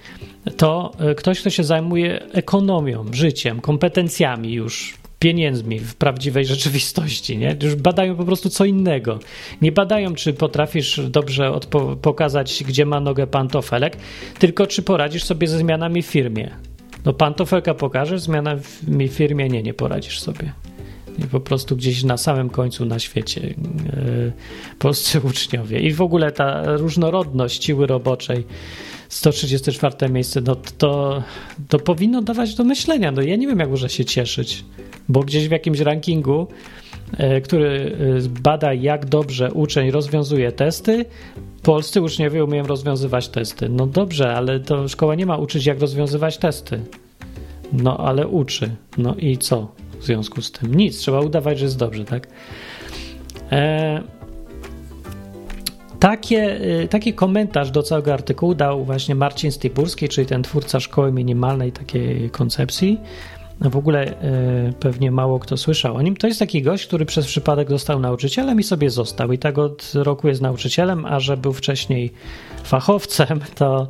to 0.56 0.92
e, 0.98 1.14
ktoś, 1.14 1.40
kto 1.40 1.50
się 1.50 1.64
zajmuje 1.64 2.32
ekonomią, 2.32 3.04
życiem, 3.12 3.60
kompetencjami 3.60 4.52
już 4.52 4.98
pieniędzmi 5.18 5.78
w 5.78 5.94
prawdziwej 5.94 6.46
rzeczywistości, 6.46 7.38
nie? 7.38 7.56
Już 7.62 7.74
badają 7.74 8.16
po 8.16 8.24
prostu 8.24 8.50
co 8.50 8.64
innego. 8.64 9.18
Nie 9.62 9.72
badają, 9.72 10.14
czy 10.14 10.32
potrafisz 10.32 11.00
dobrze 11.00 11.52
pokazać, 12.02 12.64
gdzie 12.66 12.86
ma 12.86 13.00
nogę 13.00 13.26
pantofelek, 13.26 13.96
tylko 14.38 14.66
czy 14.66 14.82
poradzisz 14.82 15.24
sobie 15.24 15.48
ze 15.48 15.58
zmianami 15.58 16.02
w 16.02 16.06
firmie. 16.06 16.50
No 17.04 17.12
pantofelka 17.12 17.74
pokażesz, 17.74 18.20
zmiana 18.20 18.56
w 18.56 19.08
firmie 19.08 19.48
nie, 19.48 19.62
nie 19.62 19.74
poradzisz 19.74 20.20
sobie. 20.20 20.52
Po 21.30 21.40
prostu 21.40 21.76
gdzieś 21.76 22.04
na 22.04 22.16
samym 22.16 22.50
końcu 22.50 22.84
na 22.84 22.98
świecie 22.98 23.40
yy, 23.40 24.32
polscy 24.78 25.20
uczniowie. 25.30 25.80
I 25.80 25.92
w 25.92 26.02
ogóle 26.02 26.32
ta 26.32 26.76
różnorodność 26.76 27.64
siły 27.64 27.87
roboczej 27.87 28.46
134 29.08 30.12
miejsce, 30.12 30.40
no 30.40 30.56
to, 30.78 31.22
to 31.68 31.78
powinno 31.78 32.22
dawać 32.22 32.54
do 32.54 32.64
myślenia. 32.64 33.10
No 33.10 33.22
ja 33.22 33.37
nie 33.37 33.46
wiem, 33.46 33.58
jak 33.58 33.70
można 33.70 33.88
się 33.88 34.04
cieszyć 34.04 34.64
bo 35.08 35.20
gdzieś 35.20 35.48
w 35.48 35.50
jakimś 35.50 35.80
rankingu, 35.80 36.46
e, 37.16 37.40
który 37.40 37.96
e, 38.26 38.40
bada, 38.42 38.75
jak 38.75 39.06
dobrze 39.06 39.52
uczeń 39.52 39.90
rozwiązuje 39.90 40.52
testy, 40.52 41.04
polscy 41.62 42.02
uczniowie 42.02 42.44
umieją 42.44 42.66
rozwiązywać 42.66 43.28
testy. 43.28 43.68
No 43.68 43.87
dobrze, 43.87 44.34
ale 44.34 44.60
to 44.60 44.88
szkoła 44.88 45.14
nie 45.14 45.26
ma 45.26 45.37
uczyć, 45.37 45.66
jak 45.66 45.80
rozwiązywać 45.80 46.38
testy. 46.38 46.80
No 47.72 47.96
ale 47.96 48.28
uczy. 48.28 48.70
No 48.98 49.14
i 49.14 49.38
co 49.38 49.72
w 50.00 50.05
związku 50.05 50.43
z 50.43 50.52
tym? 50.52 50.75
Nic, 50.75 50.99
trzeba 50.99 51.21
udawać, 51.21 51.59
że 51.59 51.64
jest 51.64 51.78
dobrze, 51.78 52.05
tak? 52.05 52.28
E, 53.52 54.02
takie, 56.00 56.61
e, 56.83 56.88
taki 56.88 57.14
komentarz 57.14 57.71
do 57.71 57.83
całego 57.83 58.12
artykułu 58.14 58.55
dał 58.55 58.85
właśnie 58.85 59.14
Marcin 59.14 59.52
Styburski, 59.52 60.09
czyli 60.09 60.26
ten 60.26 60.43
twórca 60.43 60.81
szkoły 60.81 61.12
minimalnej 61.12 61.73
takiej 61.73 62.31
koncepcji 62.31 62.99
w 63.61 63.76
ogóle 63.76 64.07
e, 64.07 64.73
pewnie 64.81 65.11
mało 65.11 65.38
kto 65.38 65.57
słyszał 65.57 65.97
o 65.97 66.02
nim. 66.02 66.17
To 66.17 66.26
jest 66.26 66.38
taki 66.38 66.62
gość, 66.62 66.87
który 66.87 67.07
przez 67.07 67.26
przypadek 67.26 67.71
został 67.71 68.00
nauczycielem 68.00 68.61
i 68.61 68.62
sobie 68.62 68.90
został. 68.90 69.33
I 69.33 69.38
tak 69.38 69.59
od 69.59 69.93
roku 69.95 70.28
jest 70.28 70.40
nauczycielem, 70.40 71.05
a 71.05 71.21
że 71.21 71.37
był 71.37 71.52
wcześniej 71.52 72.12
fachowcem, 72.64 73.40
to 73.55 73.88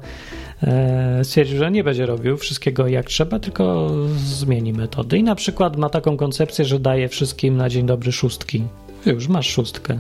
stwierdził, 1.23 1.59
że 1.59 1.71
nie 1.71 1.85
będzie 1.85 2.07
robił 2.07 2.37
wszystkiego 2.37 2.89
jak 2.89 3.07
trzeba, 3.07 3.39
tylko 3.39 3.91
zmieni 4.17 4.73
metody. 4.73 5.19
I 5.19 5.23
na 5.23 5.35
przykład 5.35 5.77
ma 5.77 5.91
taką 5.91 6.17
koncepcję, 6.17 6.65
że 6.65 6.81
daje 6.81 7.09
wszystkim 7.09 7.57
na 7.57 7.69
dzień 7.69 7.87
dobry 7.87 8.13
szóstki. 8.13 8.63
Już 9.07 9.29
masz 9.29 9.49
szóstkę. 9.51 9.99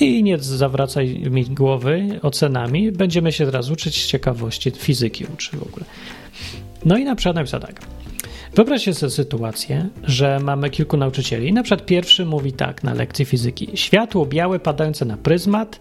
I 0.00 0.22
nie 0.22 0.38
zawracaj 0.38 1.18
mi 1.30 1.44
głowy 1.44 2.18
ocenami. 2.22 2.92
Będziemy 2.92 3.32
się 3.32 3.46
teraz 3.46 3.70
uczyć 3.70 4.02
z 4.02 4.06
ciekawości. 4.06 4.70
Fizyki 4.70 5.26
uczy 5.34 5.56
w 5.56 5.62
ogóle. 5.62 5.86
No 6.84 6.96
i 6.96 7.04
na 7.04 7.14
przykład 7.16 7.36
napisał 7.36 7.60
tak. 7.60 7.80
Wyobraźcie 8.56 8.94
sobie 8.94 9.10
sytuację, 9.10 9.88
że 10.02 10.40
mamy 10.40 10.70
kilku 10.70 10.96
nauczycieli. 10.96 11.52
Na 11.52 11.62
przykład 11.62 11.86
pierwszy 11.86 12.24
mówi 12.24 12.52
tak 12.52 12.84
na 12.84 12.94
lekcji 12.94 13.24
fizyki. 13.24 13.68
Światło 13.74 14.26
białe 14.26 14.58
padające 14.58 15.04
na 15.04 15.16
pryzmat 15.16 15.78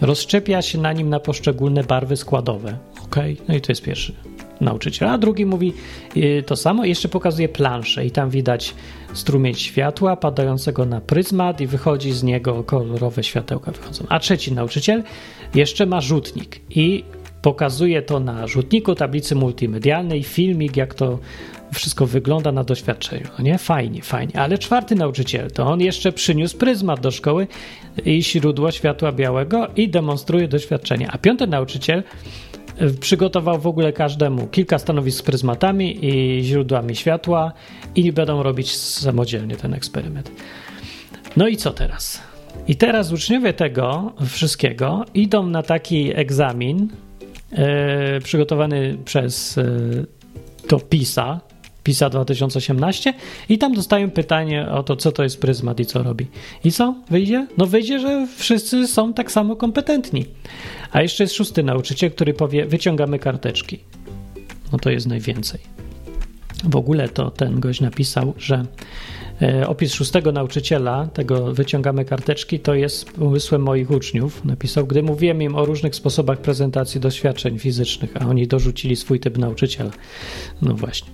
rozszczepia 0.00 0.62
się 0.62 0.78
na 0.78 0.92
nim 0.92 1.08
na 1.08 1.20
poszczególne 1.20 1.84
barwy 1.84 2.16
składowe. 2.16 2.78
Ok, 3.04 3.16
no 3.48 3.54
i 3.54 3.60
to 3.60 3.72
jest 3.72 3.82
pierwszy. 3.82 4.14
nauczyciel, 4.60 5.08
a 5.08 5.18
drugi 5.18 5.46
mówi 5.46 5.72
y, 6.16 6.42
to 6.46 6.56
samo 6.56 6.84
jeszcze 6.84 7.08
pokazuje 7.08 7.48
planszę 7.48 8.06
i 8.06 8.10
tam 8.10 8.30
widać 8.30 8.74
strumień 9.12 9.54
światła 9.54 10.16
padającego 10.16 10.86
na 10.86 11.00
pryzmat 11.00 11.60
i 11.60 11.66
wychodzi 11.66 12.12
z 12.12 12.22
niego 12.22 12.64
kolorowe 12.64 13.24
światełka 13.24 13.72
wychodzą. 13.72 14.04
A 14.08 14.18
trzeci 14.20 14.52
nauczyciel 14.52 15.02
jeszcze 15.54 15.86
ma 15.86 16.00
rzutnik 16.00 16.60
i 16.70 17.04
pokazuje 17.42 18.02
to 18.02 18.20
na 18.20 18.46
rzutniku 18.46 18.94
tablicy 18.94 19.34
multimedialnej, 19.34 20.22
filmik, 20.22 20.76
jak 20.76 20.94
to 20.94 21.18
wszystko 21.72 22.06
wygląda 22.06 22.52
na 22.52 22.64
doświadczeniu. 22.64 23.26
No 23.38 23.44
nie? 23.44 23.58
Fajnie, 23.58 24.02
fajnie. 24.02 24.40
Ale 24.40 24.58
czwarty 24.58 24.94
nauczyciel, 24.94 25.50
to 25.50 25.66
on 25.66 25.80
jeszcze 25.80 26.12
przyniósł 26.12 26.58
pryzmat 26.58 27.00
do 27.00 27.10
szkoły 27.10 27.46
i 28.04 28.22
źródło 28.22 28.70
światła 28.70 29.12
białego 29.12 29.68
i 29.76 29.88
demonstruje 29.88 30.48
doświadczenie. 30.48 31.10
A 31.12 31.18
piąty 31.18 31.46
nauczyciel 31.46 32.02
y, 32.82 32.94
przygotował 32.94 33.58
w 33.60 33.66
ogóle 33.66 33.92
każdemu 33.92 34.46
kilka 34.46 34.78
stanowisk 34.78 35.18
z 35.18 35.22
pryzmatami 35.22 36.04
i 36.06 36.42
źródłami 36.44 36.96
światła 36.96 37.52
i 37.94 38.12
będą 38.12 38.42
robić 38.42 38.76
samodzielnie 38.76 39.56
ten 39.56 39.74
eksperyment. 39.74 40.30
No 41.36 41.48
i 41.48 41.56
co 41.56 41.72
teraz? 41.72 42.22
I 42.68 42.76
teraz 42.76 43.12
uczniowie 43.12 43.52
tego 43.52 44.12
wszystkiego 44.26 45.04
idą 45.14 45.46
na 45.46 45.62
taki 45.62 46.16
egzamin 46.16 46.88
e, 47.52 48.20
przygotowany 48.20 48.98
przez 49.04 49.58
e, 49.58 49.64
to 50.68 50.80
PISA, 50.80 51.40
PISA 51.86 52.10
2018 52.10 53.14
i 53.48 53.58
tam 53.58 53.74
dostają 53.74 54.10
pytanie 54.10 54.68
o 54.70 54.82
to, 54.82 54.96
co 54.96 55.12
to 55.12 55.22
jest 55.22 55.40
pryzmat 55.40 55.80
i 55.80 55.86
co 55.86 56.02
robi. 56.02 56.26
I 56.64 56.72
co? 56.72 56.94
Wyjdzie? 57.10 57.46
No 57.58 57.66
wyjdzie, 57.66 58.00
że 58.00 58.26
wszyscy 58.36 58.86
są 58.86 59.12
tak 59.12 59.32
samo 59.32 59.56
kompetentni. 59.56 60.26
A 60.92 61.02
jeszcze 61.02 61.24
jest 61.24 61.34
szósty 61.34 61.62
nauczyciel, 61.62 62.10
który 62.10 62.34
powie, 62.34 62.66
wyciągamy 62.66 63.18
karteczki. 63.18 63.78
No 64.72 64.78
to 64.78 64.90
jest 64.90 65.06
najwięcej. 65.06 65.60
W 66.64 66.76
ogóle 66.76 67.08
to 67.08 67.30
ten 67.30 67.60
gość 67.60 67.80
napisał, 67.80 68.34
że 68.38 68.64
E, 69.42 69.68
opis 69.68 69.94
szóstego 69.94 70.32
nauczyciela, 70.32 71.06
tego 71.06 71.54
wyciągamy 71.54 72.04
karteczki, 72.04 72.60
to 72.60 72.74
jest 72.74 73.12
pomysłem 73.12 73.62
moich 73.62 73.90
uczniów. 73.90 74.44
Napisał, 74.44 74.86
gdy 74.86 75.02
mówiłem 75.02 75.42
im 75.42 75.54
o 75.54 75.64
różnych 75.64 75.94
sposobach 75.94 76.38
prezentacji 76.38 77.00
doświadczeń 77.00 77.58
fizycznych, 77.58 78.10
a 78.20 78.26
oni 78.26 78.46
dorzucili 78.46 78.96
swój 78.96 79.20
typ 79.20 79.38
nauczyciela. 79.38 79.90
No 80.62 80.74
właśnie. 80.74 81.08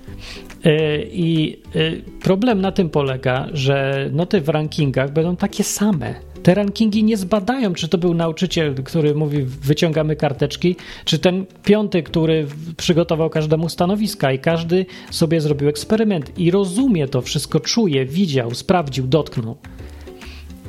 E, 0.64 1.02
I 1.02 1.58
e, 1.74 1.92
problem 2.22 2.60
na 2.60 2.72
tym 2.72 2.90
polega, 2.90 3.48
że 3.52 4.08
noty 4.12 4.40
w 4.40 4.48
rankingach 4.48 5.12
będą 5.12 5.36
takie 5.36 5.64
same 5.64 6.14
te 6.42 6.54
rankingi 6.54 7.04
nie 7.04 7.16
zbadają, 7.16 7.72
czy 7.72 7.88
to 7.88 7.98
był 7.98 8.14
nauczyciel, 8.14 8.74
który 8.74 9.14
mówi, 9.14 9.42
wyciągamy 9.42 10.16
karteczki, 10.16 10.76
czy 11.04 11.18
ten 11.18 11.46
piąty, 11.64 12.02
który 12.02 12.46
przygotował 12.76 13.30
każdemu 13.30 13.68
stanowiska 13.68 14.32
i 14.32 14.38
każdy 14.38 14.86
sobie 15.10 15.40
zrobił 15.40 15.68
eksperyment 15.68 16.38
i 16.38 16.50
rozumie 16.50 17.08
to 17.08 17.22
wszystko, 17.22 17.60
czuje, 17.60 18.06
widział, 18.06 18.54
sprawdził, 18.54 19.06
dotknął. 19.06 19.56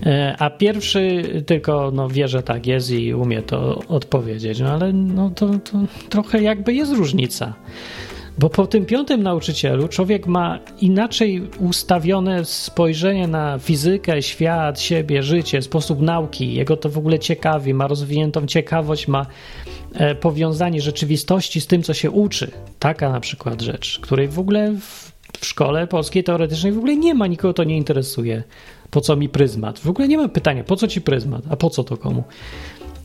E, 0.05 0.35
a 0.39 0.49
pierwszy 0.49 1.23
tylko 1.45 1.91
no, 1.93 2.09
wie, 2.09 2.27
że 2.27 2.43
tak 2.43 2.67
jest 2.67 2.91
i 2.91 3.13
umie 3.13 3.41
to 3.41 3.81
odpowiedzieć, 3.87 4.59
no 4.59 4.69
ale 4.69 4.93
no, 4.93 5.29
to, 5.29 5.47
to 5.47 5.79
trochę 6.09 6.41
jakby 6.41 6.73
jest 6.73 6.93
różnica. 6.93 7.53
Bo 8.37 8.49
po 8.49 8.67
tym 8.67 8.85
piątym 8.85 9.23
nauczycielu 9.23 9.87
człowiek 9.87 10.27
ma 10.27 10.59
inaczej 10.81 11.49
ustawione 11.59 12.45
spojrzenie 12.45 13.27
na 13.27 13.59
fizykę, 13.59 14.21
świat, 14.21 14.81
siebie, 14.81 15.23
życie, 15.23 15.61
sposób 15.61 16.01
nauki. 16.01 16.53
Jego 16.53 16.77
to 16.77 16.89
w 16.89 16.97
ogóle 16.97 17.19
ciekawi, 17.19 17.73
ma 17.73 17.87
rozwiniętą 17.87 18.45
ciekawość, 18.45 19.07
ma 19.07 19.25
e, 19.93 20.15
powiązanie 20.15 20.81
rzeczywistości 20.81 21.61
z 21.61 21.67
tym, 21.67 21.83
co 21.83 21.93
się 21.93 22.11
uczy. 22.11 22.51
Taka 22.79 23.09
na 23.09 23.19
przykład 23.19 23.61
rzecz, 23.61 23.99
której 23.99 24.27
w 24.27 24.39
ogóle 24.39 24.71
w, 24.79 25.13
szkole 25.45 25.87
polskiej 25.87 26.23
teoretycznej 26.23 26.71
w 26.71 26.77
ogóle 26.77 26.95
nie 26.95 27.13
ma, 27.13 27.27
nikogo 27.27 27.53
to 27.53 27.63
nie 27.63 27.77
interesuje. 27.77 28.43
Po 28.91 29.01
co 29.01 29.15
mi 29.15 29.29
pryzmat? 29.29 29.79
W 29.79 29.89
ogóle 29.89 30.07
nie 30.07 30.17
ma 30.17 30.27
pytania, 30.27 30.63
po 30.63 30.75
co 30.75 30.87
ci 30.87 31.01
pryzmat, 31.01 31.43
a 31.49 31.55
po 31.55 31.69
co 31.69 31.83
to 31.83 31.97
komu? 31.97 32.23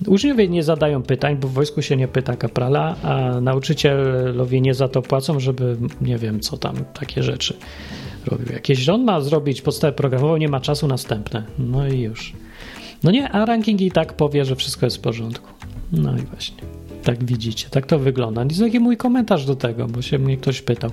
Uczniowie 0.06 0.48
nie 0.48 0.62
zadają 0.62 1.02
pytań, 1.02 1.36
bo 1.36 1.48
w 1.48 1.52
wojsku 1.52 1.82
się 1.82 1.96
nie 1.96 2.08
pyta 2.08 2.36
kaprala, 2.36 2.96
a 3.02 3.40
nauczycielowie 3.40 4.60
nie 4.60 4.74
za 4.74 4.88
to 4.88 5.02
płacą, 5.02 5.40
żeby 5.40 5.76
nie 6.00 6.18
wiem 6.18 6.40
co 6.40 6.56
tam, 6.56 6.76
takie 7.00 7.22
rzeczy 7.22 7.56
robił. 8.26 8.52
Jakieś 8.52 8.88
on 8.88 9.04
ma 9.04 9.20
zrobić 9.20 9.62
podstawę 9.62 9.92
programową, 9.92 10.36
nie 10.36 10.48
ma 10.48 10.60
czasu 10.60 10.86
następne. 10.86 11.42
No 11.58 11.88
i 11.88 12.00
już. 12.00 12.32
No 13.02 13.10
nie, 13.10 13.28
a 13.28 13.44
ranking 13.44 13.80
i 13.80 13.90
tak 13.90 14.12
powie, 14.12 14.44
że 14.44 14.56
wszystko 14.56 14.86
jest 14.86 14.96
w 14.96 15.00
porządku. 15.00 15.50
No 15.92 16.16
i 16.16 16.20
właśnie. 16.20 16.56
Tak 17.02 17.24
widzicie, 17.24 17.68
tak 17.70 17.86
to 17.86 17.98
wygląda. 17.98 18.44
I 18.44 18.48
taki 18.48 18.80
mój 18.80 18.96
komentarz 18.96 19.46
do 19.46 19.56
tego, 19.56 19.86
bo 19.86 20.02
się 20.02 20.18
mnie 20.18 20.36
ktoś 20.36 20.62
pytał. 20.62 20.90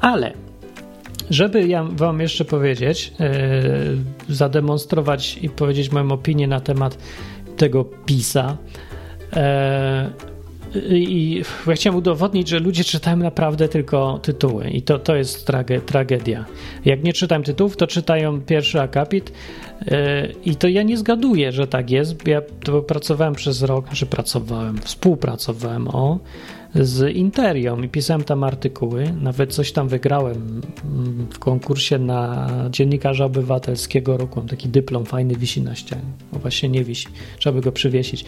Ale 0.00 0.32
żeby 1.30 1.68
ja 1.68 1.84
wam 1.84 2.20
jeszcze 2.20 2.44
powiedzieć, 2.44 3.12
yy, 4.28 4.34
zademonstrować 4.34 5.38
i 5.42 5.48
powiedzieć 5.48 5.92
moją 5.92 6.12
opinię 6.12 6.48
na 6.48 6.60
temat 6.60 6.98
tego 7.56 7.84
PiSa. 7.84 8.56
E, 9.32 10.10
I 10.90 11.42
ja 11.66 11.74
chciałem 11.74 11.98
udowodnić, 11.98 12.48
że 12.48 12.58
ludzie 12.58 12.84
czytają 12.84 13.16
naprawdę 13.16 13.68
tylko 13.68 14.18
tytuły 14.22 14.70
i 14.70 14.82
to, 14.82 14.98
to 14.98 15.16
jest 15.16 15.46
trage, 15.46 15.80
tragedia. 15.80 16.44
Jak 16.84 17.04
nie 17.04 17.12
czytam 17.12 17.42
tytułów, 17.42 17.76
to 17.76 17.86
czytają 17.86 18.40
pierwszy 18.40 18.80
akapit 18.80 19.32
e, 19.86 20.28
i 20.44 20.56
to 20.56 20.68
ja 20.68 20.82
nie 20.82 20.96
zgaduję, 20.96 21.52
że 21.52 21.66
tak 21.66 21.90
jest. 21.90 22.26
Ja 22.26 22.42
pracowałem 22.86 23.34
przez 23.34 23.62
rok, 23.62 23.86
że 23.92 24.06
pracowałem, 24.06 24.78
współpracowałem 24.78 25.88
o 25.88 26.18
z 26.80 27.16
Interią 27.16 27.82
i 27.82 27.88
pisałem 27.88 28.24
tam 28.24 28.44
artykuły. 28.44 29.14
Nawet 29.20 29.54
coś 29.54 29.72
tam 29.72 29.88
wygrałem 29.88 30.60
mm, 30.84 31.26
w 31.30 31.38
konkursie 31.38 31.98
na 31.98 32.48
dziennikarza 32.70 33.24
obywatelskiego 33.24 34.16
roku. 34.16 34.40
Mam 34.40 34.48
taki 34.48 34.68
dyplom 34.68 35.04
fajny, 35.04 35.36
wisi 35.36 35.62
na 35.62 35.74
ścianie. 35.74 36.02
O, 36.32 36.38
właśnie 36.38 36.68
nie 36.68 36.84
wisi, 36.84 37.06
trzeba 37.38 37.54
by 37.54 37.60
go 37.60 37.72
przywiesić. 37.72 38.24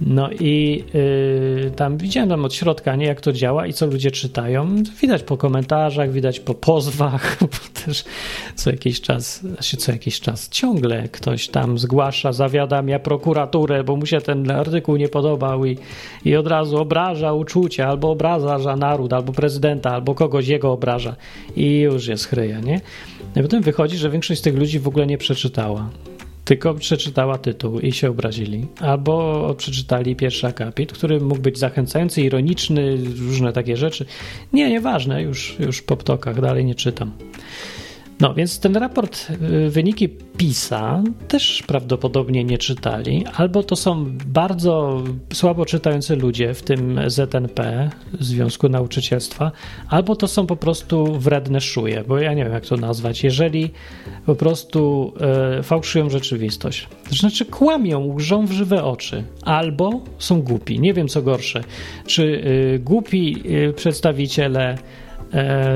No 0.00 0.30
i 0.30 0.84
yy, 0.94 1.70
tam 1.76 1.98
widziałem 1.98 2.28
tam 2.28 2.44
od 2.44 2.54
środka, 2.54 2.96
nie 2.96 3.06
jak 3.06 3.20
to 3.20 3.32
działa 3.32 3.66
i 3.66 3.72
co 3.72 3.86
ludzie 3.86 4.10
czytają. 4.10 4.82
Widać 5.00 5.22
po 5.22 5.36
komentarzach, 5.36 6.12
widać 6.12 6.40
po 6.40 6.54
pozwach, 6.54 7.36
bo 7.40 7.82
też 7.84 8.04
co 8.54 8.70
jakiś 8.70 9.00
czas, 9.00 9.40
znaczy 9.40 9.76
co 9.76 9.92
jakiś 9.92 10.20
czas 10.20 10.48
ciągle 10.48 11.08
ktoś 11.08 11.48
tam 11.48 11.78
zgłasza, 11.78 12.32
zawiadamia 12.32 12.98
prokuraturę, 12.98 13.84
bo 13.84 13.96
mu 13.96 14.06
się 14.06 14.20
ten 14.20 14.50
artykuł 14.50 14.96
nie 14.96 15.08
podobał 15.08 15.64
i, 15.64 15.78
i 16.24 16.36
od 16.36 16.46
razu 16.46 16.76
obraża 16.76 17.32
albo 17.78 18.10
obraża 18.10 18.76
naród, 18.76 19.12
albo 19.12 19.32
prezydenta, 19.32 19.90
albo 19.90 20.14
kogoś 20.14 20.48
jego 20.48 20.72
obraża 20.72 21.16
i 21.56 21.78
już 21.78 22.06
jest 22.06 22.24
chryja, 22.24 22.60
nie? 22.60 22.80
I 23.36 23.42
potem 23.42 23.62
wychodzi, 23.62 23.96
że 23.96 24.10
większość 24.10 24.40
z 24.40 24.42
tych 24.42 24.56
ludzi 24.56 24.78
w 24.78 24.88
ogóle 24.88 25.06
nie 25.06 25.18
przeczytała 25.18 25.90
tylko 26.50 26.74
przeczytała 26.74 27.38
tytuł 27.38 27.80
i 27.80 27.92
się 27.92 28.10
obrazili. 28.10 28.66
Albo 28.80 29.54
przeczytali 29.58 30.16
pierwszy 30.16 30.46
akapit, 30.46 30.92
który 30.92 31.20
mógł 31.20 31.40
być 31.40 31.58
zachęcający, 31.58 32.22
ironiczny, 32.22 32.96
różne 33.26 33.52
takie 33.52 33.76
rzeczy. 33.76 34.06
Nie, 34.52 34.70
nieważne, 34.70 35.22
już, 35.22 35.56
już 35.60 35.82
po 35.82 35.96
ptokach 35.96 36.40
dalej 36.40 36.64
nie 36.64 36.74
czytam. 36.74 37.12
No 38.20 38.34
więc 38.34 38.60
ten 38.60 38.76
raport, 38.76 39.26
y, 39.66 39.70
wyniki 39.70 40.08
PISA 40.08 41.02
też 41.28 41.62
prawdopodobnie 41.66 42.44
nie 42.44 42.58
czytali, 42.58 43.24
albo 43.36 43.62
to 43.62 43.76
są 43.76 44.06
bardzo 44.26 45.02
słabo 45.32 45.66
czytający 45.66 46.16
ludzie, 46.16 46.54
w 46.54 46.62
tym 46.62 47.00
ZNP, 47.06 47.90
Związku 48.20 48.68
Nauczycielstwa, 48.68 49.52
albo 49.88 50.16
to 50.16 50.28
są 50.28 50.46
po 50.46 50.56
prostu 50.56 51.18
wredne 51.18 51.60
szuje, 51.60 52.04
bo 52.08 52.18
ja 52.18 52.34
nie 52.34 52.44
wiem 52.44 52.52
jak 52.52 52.66
to 52.66 52.76
nazwać. 52.76 53.24
Jeżeli 53.24 53.70
po 54.26 54.34
prostu 54.34 55.12
e, 55.58 55.62
fałszują 55.62 56.10
rzeczywistość, 56.10 56.88
to 57.08 57.14
znaczy 57.14 57.44
kłamią, 57.44 58.06
łżą 58.06 58.46
w 58.46 58.52
żywe 58.52 58.84
oczy, 58.84 59.24
albo 59.42 60.00
są 60.18 60.42
głupi. 60.42 60.80
Nie 60.80 60.94
wiem 60.94 61.08
co 61.08 61.22
gorsze. 61.22 61.64
Czy 62.06 62.22
y, 62.22 62.78
głupi 62.78 63.42
y, 63.68 63.72
przedstawiciele 63.72 64.78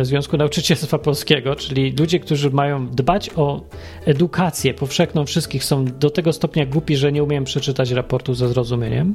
Związku 0.02 0.36
Nauczycielstwa 0.36 0.98
Polskiego, 0.98 1.56
czyli 1.56 1.92
ludzie, 1.98 2.20
którzy 2.20 2.50
mają 2.50 2.88
dbać 2.88 3.30
o 3.36 3.62
edukację 4.04 4.74
powszechną 4.74 5.26
wszystkich, 5.26 5.64
są 5.64 5.84
do 5.84 6.10
tego 6.10 6.32
stopnia 6.32 6.66
głupi, 6.66 6.96
że 6.96 7.12
nie 7.12 7.22
umieją 7.22 7.44
przeczytać 7.44 7.90
raportu 7.90 8.34
ze 8.34 8.48
zrozumieniem. 8.48 9.14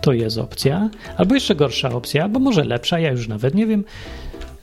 To 0.00 0.12
jest 0.12 0.38
opcja. 0.38 0.90
Albo 1.16 1.34
jeszcze 1.34 1.54
gorsza 1.54 1.90
opcja, 1.90 2.22
albo 2.22 2.40
może 2.40 2.64
lepsza, 2.64 2.98
ja 2.98 3.10
już 3.10 3.28
nawet 3.28 3.54
nie 3.54 3.66
wiem, 3.66 3.84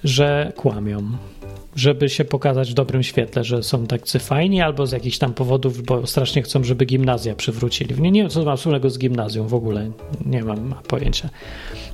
że 0.04 0.54
kłamią. 0.56 1.02
Żeby 1.76 2.10
się 2.10 2.26
pokazać 2.26 2.72
w 2.72 2.74
dobrym 2.74 3.04
świetle, 3.04 3.44
że 3.44 3.64
są 3.64 3.88
tacy 3.88 4.20
fajni, 4.20 4.62
albo 4.62 4.88
z 4.88 4.92
jakichś 4.92 5.18
tam 5.18 5.34
powodów, 5.34 5.84
bo 5.84 6.08
strasznie 6.08 6.42
chcą, 6.42 6.64
żeby 6.64 6.86
gimnazja 6.86 7.36
przywrócili. 7.36 8.02
Nie, 8.02 8.12
nie 8.12 8.22
wiem, 8.22 8.30
co 8.30 8.44
ma 8.44 8.56
wspólnego 8.56 8.90
z 8.90 9.00
gimnazją 9.00 9.48
w 9.48 9.54
ogóle. 9.54 9.92
Nie 10.26 10.44
mam 10.44 10.76
pojęcia, 10.88 11.30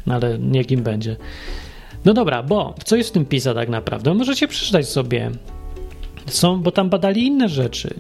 ale 0.06 0.40
niech 0.40 0.72
im 0.72 0.84
będzie. 0.84 1.16
No 2.06 2.14
dobra, 2.14 2.44
bo 2.44 2.76
co 2.86 2.96
jest 2.96 3.10
w 3.10 3.14
tym 3.14 3.26
PISA 3.26 3.54
tak 3.54 3.70
naprawdę? 3.70 4.14
Możecie 4.14 4.48
przeczytać 4.48 4.90
sobie. 4.90 5.32
Są, 6.26 6.62
bo 6.62 6.72
tam 6.72 6.90
badali 6.90 7.26
inne 7.26 7.50
rzeczy. 7.50 8.00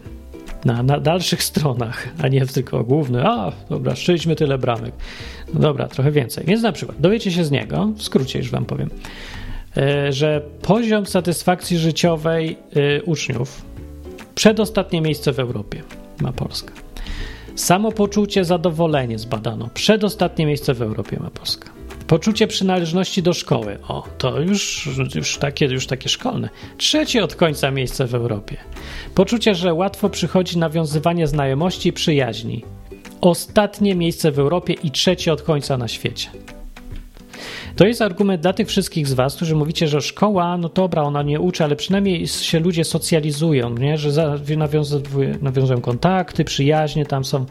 na, 0.65 0.83
na 0.83 0.99
dalszych 0.99 1.43
stronach, 1.51 2.07
a 2.21 2.27
nie 2.27 2.45
tylko 2.45 2.83
główny. 2.83 3.27
A, 3.27 3.51
dobra, 3.69 3.95
szczęliśmy 3.95 4.35
tyle 4.35 4.57
bramek. 4.57 4.93
No 5.53 5.59
dobra, 5.59 5.87
trochę 5.87 6.11
więcej. 6.11 6.45
Więc 6.47 6.61
na 6.61 6.71
przykład 6.71 7.01
dowiecie 7.01 7.31
się 7.31 7.43
z 7.43 7.51
niego, 7.51 7.89
w 7.97 8.03
skrócie 8.03 8.39
już 8.39 8.51
wam 8.51 8.65
powiem, 8.65 8.89
e, 9.77 10.13
że 10.13 10.41
poziom 10.61 11.05
satysfakcji 11.05 11.77
życiowej 11.77 12.57
e, 12.75 13.03
uczniów 13.03 13.61
przedostatnie 14.35 15.01
miejsce 15.01 15.33
w 15.33 15.39
Europie 15.39 15.83
ma 16.21 16.31
Polska. 16.31 16.73
Samopoczucie, 17.55 18.45
zadowolenie 18.45 19.19
zbadano. 19.19 19.69
Przedostatnie 19.73 20.45
miejsce 20.45 20.73
w 20.73 20.81
Europie 20.81 21.17
ma 21.19 21.29
Polska. 21.29 21.80
Poczucie 22.11 22.47
przynależności 22.47 23.23
do 23.23 23.33
szkoły. 23.33 23.77
O, 23.87 24.03
to 24.17 24.39
już, 24.39 24.89
już, 25.15 25.37
takie, 25.37 25.65
już 25.65 25.87
takie 25.87 26.09
szkolne. 26.09 26.49
Trzecie 26.77 27.23
od 27.23 27.35
końca 27.35 27.71
miejsce 27.71 28.07
w 28.07 28.15
Europie. 28.15 28.57
Poczucie, 29.15 29.55
że 29.55 29.73
łatwo 29.73 30.09
przychodzi 30.09 30.57
nawiązywanie 30.57 31.27
znajomości 31.27 31.89
i 31.89 31.93
przyjaźni. 31.93 32.63
Ostatnie 33.21 33.95
miejsce 33.95 34.31
w 34.31 34.39
Europie 34.39 34.73
i 34.73 34.91
trzecie 34.91 35.33
od 35.33 35.41
końca 35.41 35.77
na 35.77 35.87
świecie. 35.87 36.29
To 37.75 37.85
jest 37.85 38.01
argument 38.01 38.41
dla 38.41 38.53
tych 38.53 38.67
wszystkich 38.67 39.07
z 39.07 39.13
Was, 39.13 39.35
którzy 39.35 39.55
mówicie, 39.55 39.87
że 39.87 40.01
szkoła, 40.01 40.57
no 40.57 40.69
dobra, 40.69 41.03
ona 41.03 41.23
nie 41.23 41.39
uczy, 41.39 41.63
ale 41.63 41.75
przynajmniej 41.75 42.27
się 42.27 42.59
ludzie 42.59 42.83
socjalizują, 42.83 43.77
nie? 43.77 43.97
że 43.97 44.37
nawiązują, 45.41 45.81
kontakty, 45.81 46.45
przyjaźnie 46.45 47.05
tam 47.05 47.25
są. 47.25 47.45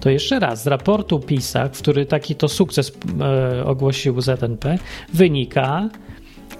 To 0.00 0.10
jeszcze 0.10 0.38
raz, 0.38 0.62
z 0.62 0.66
raportu 0.66 1.20
PISA, 1.20 1.68
który 1.68 2.06
taki 2.06 2.34
to 2.34 2.48
sukces 2.48 2.92
e, 3.20 3.64
ogłosił 3.64 4.20
ZNP, 4.20 4.78
wynika, 5.12 5.88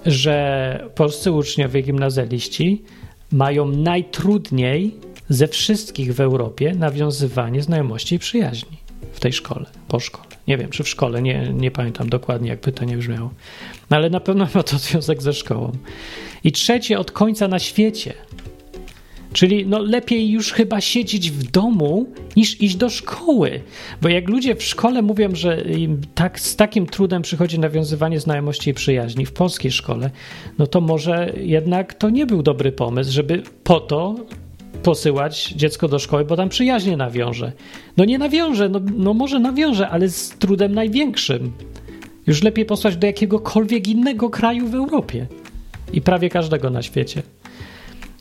że 0.05 0.89
polscy 0.95 1.31
uczniowie 1.31 1.81
gimnazjaliści 1.81 2.83
mają 3.31 3.67
najtrudniej 3.67 4.95
ze 5.29 5.47
wszystkich 5.47 6.15
w 6.15 6.19
Europie 6.19 6.73
nawiązywanie 6.75 7.61
znajomości 7.61 8.15
i 8.15 8.19
przyjaźni 8.19 8.84
w 9.13 9.19
tej 9.19 9.33
szkole, 9.33 9.65
po 9.87 9.99
szkole. 9.99 10.27
Nie 10.47 10.57
wiem, 10.57 10.69
czy 10.69 10.83
w 10.83 10.89
szkole, 10.89 11.21
nie, 11.21 11.53
nie 11.53 11.71
pamiętam 11.71 12.09
dokładnie, 12.09 12.49
jak 12.49 12.59
pytanie 12.59 12.97
brzmiało. 12.97 13.31
No 13.89 13.97
ale 13.97 14.09
na 14.09 14.19
pewno 14.19 14.47
ma 14.55 14.63
to 14.63 14.77
związek 14.77 15.21
ze 15.21 15.33
szkołą. 15.33 15.71
I 16.43 16.51
trzecie, 16.51 16.99
od 16.99 17.11
końca 17.11 17.47
na 17.47 17.59
świecie. 17.59 18.13
Czyli 19.33 19.65
no 19.65 19.79
lepiej 19.79 20.29
już 20.29 20.51
chyba 20.51 20.81
siedzieć 20.81 21.31
w 21.31 21.51
domu 21.51 22.07
niż 22.35 22.61
iść 22.61 22.75
do 22.75 22.89
szkoły. 22.89 23.61
Bo 24.01 24.09
jak 24.09 24.29
ludzie 24.29 24.55
w 24.55 24.63
szkole 24.63 25.01
mówią, 25.01 25.35
że 25.35 25.63
tak, 26.15 26.39
z 26.39 26.55
takim 26.55 26.85
trudem 26.85 27.21
przychodzi 27.21 27.59
nawiązywanie 27.59 28.19
znajomości 28.19 28.69
i 28.69 28.73
przyjaźni 28.73 29.25
w 29.25 29.31
polskiej 29.31 29.71
szkole, 29.71 30.11
no 30.57 30.67
to 30.67 30.81
może 30.81 31.33
jednak 31.37 31.93
to 31.93 32.09
nie 32.09 32.25
był 32.25 32.43
dobry 32.43 32.71
pomysł, 32.71 33.11
żeby 33.11 33.43
po 33.63 33.79
to 33.79 34.15
posyłać 34.83 35.53
dziecko 35.55 35.87
do 35.87 35.99
szkoły, 35.99 36.25
bo 36.25 36.35
tam 36.35 36.49
przyjaźnie 36.49 36.97
nawiąże. 36.97 37.51
No 37.97 38.05
nie 38.05 38.17
nawiąże, 38.17 38.69
no, 38.69 38.79
no 38.95 39.13
może 39.13 39.39
nawiąże, 39.39 39.89
ale 39.89 40.09
z 40.09 40.29
trudem 40.29 40.73
największym. 40.73 41.51
Już 42.27 42.43
lepiej 42.43 42.65
posłać 42.65 42.97
do 42.97 43.07
jakiegokolwiek 43.07 43.87
innego 43.87 44.29
kraju 44.29 44.67
w 44.67 44.75
Europie 44.75 45.27
i 45.93 46.01
prawie 46.01 46.29
każdego 46.29 46.69
na 46.69 46.81
świecie. 46.81 47.23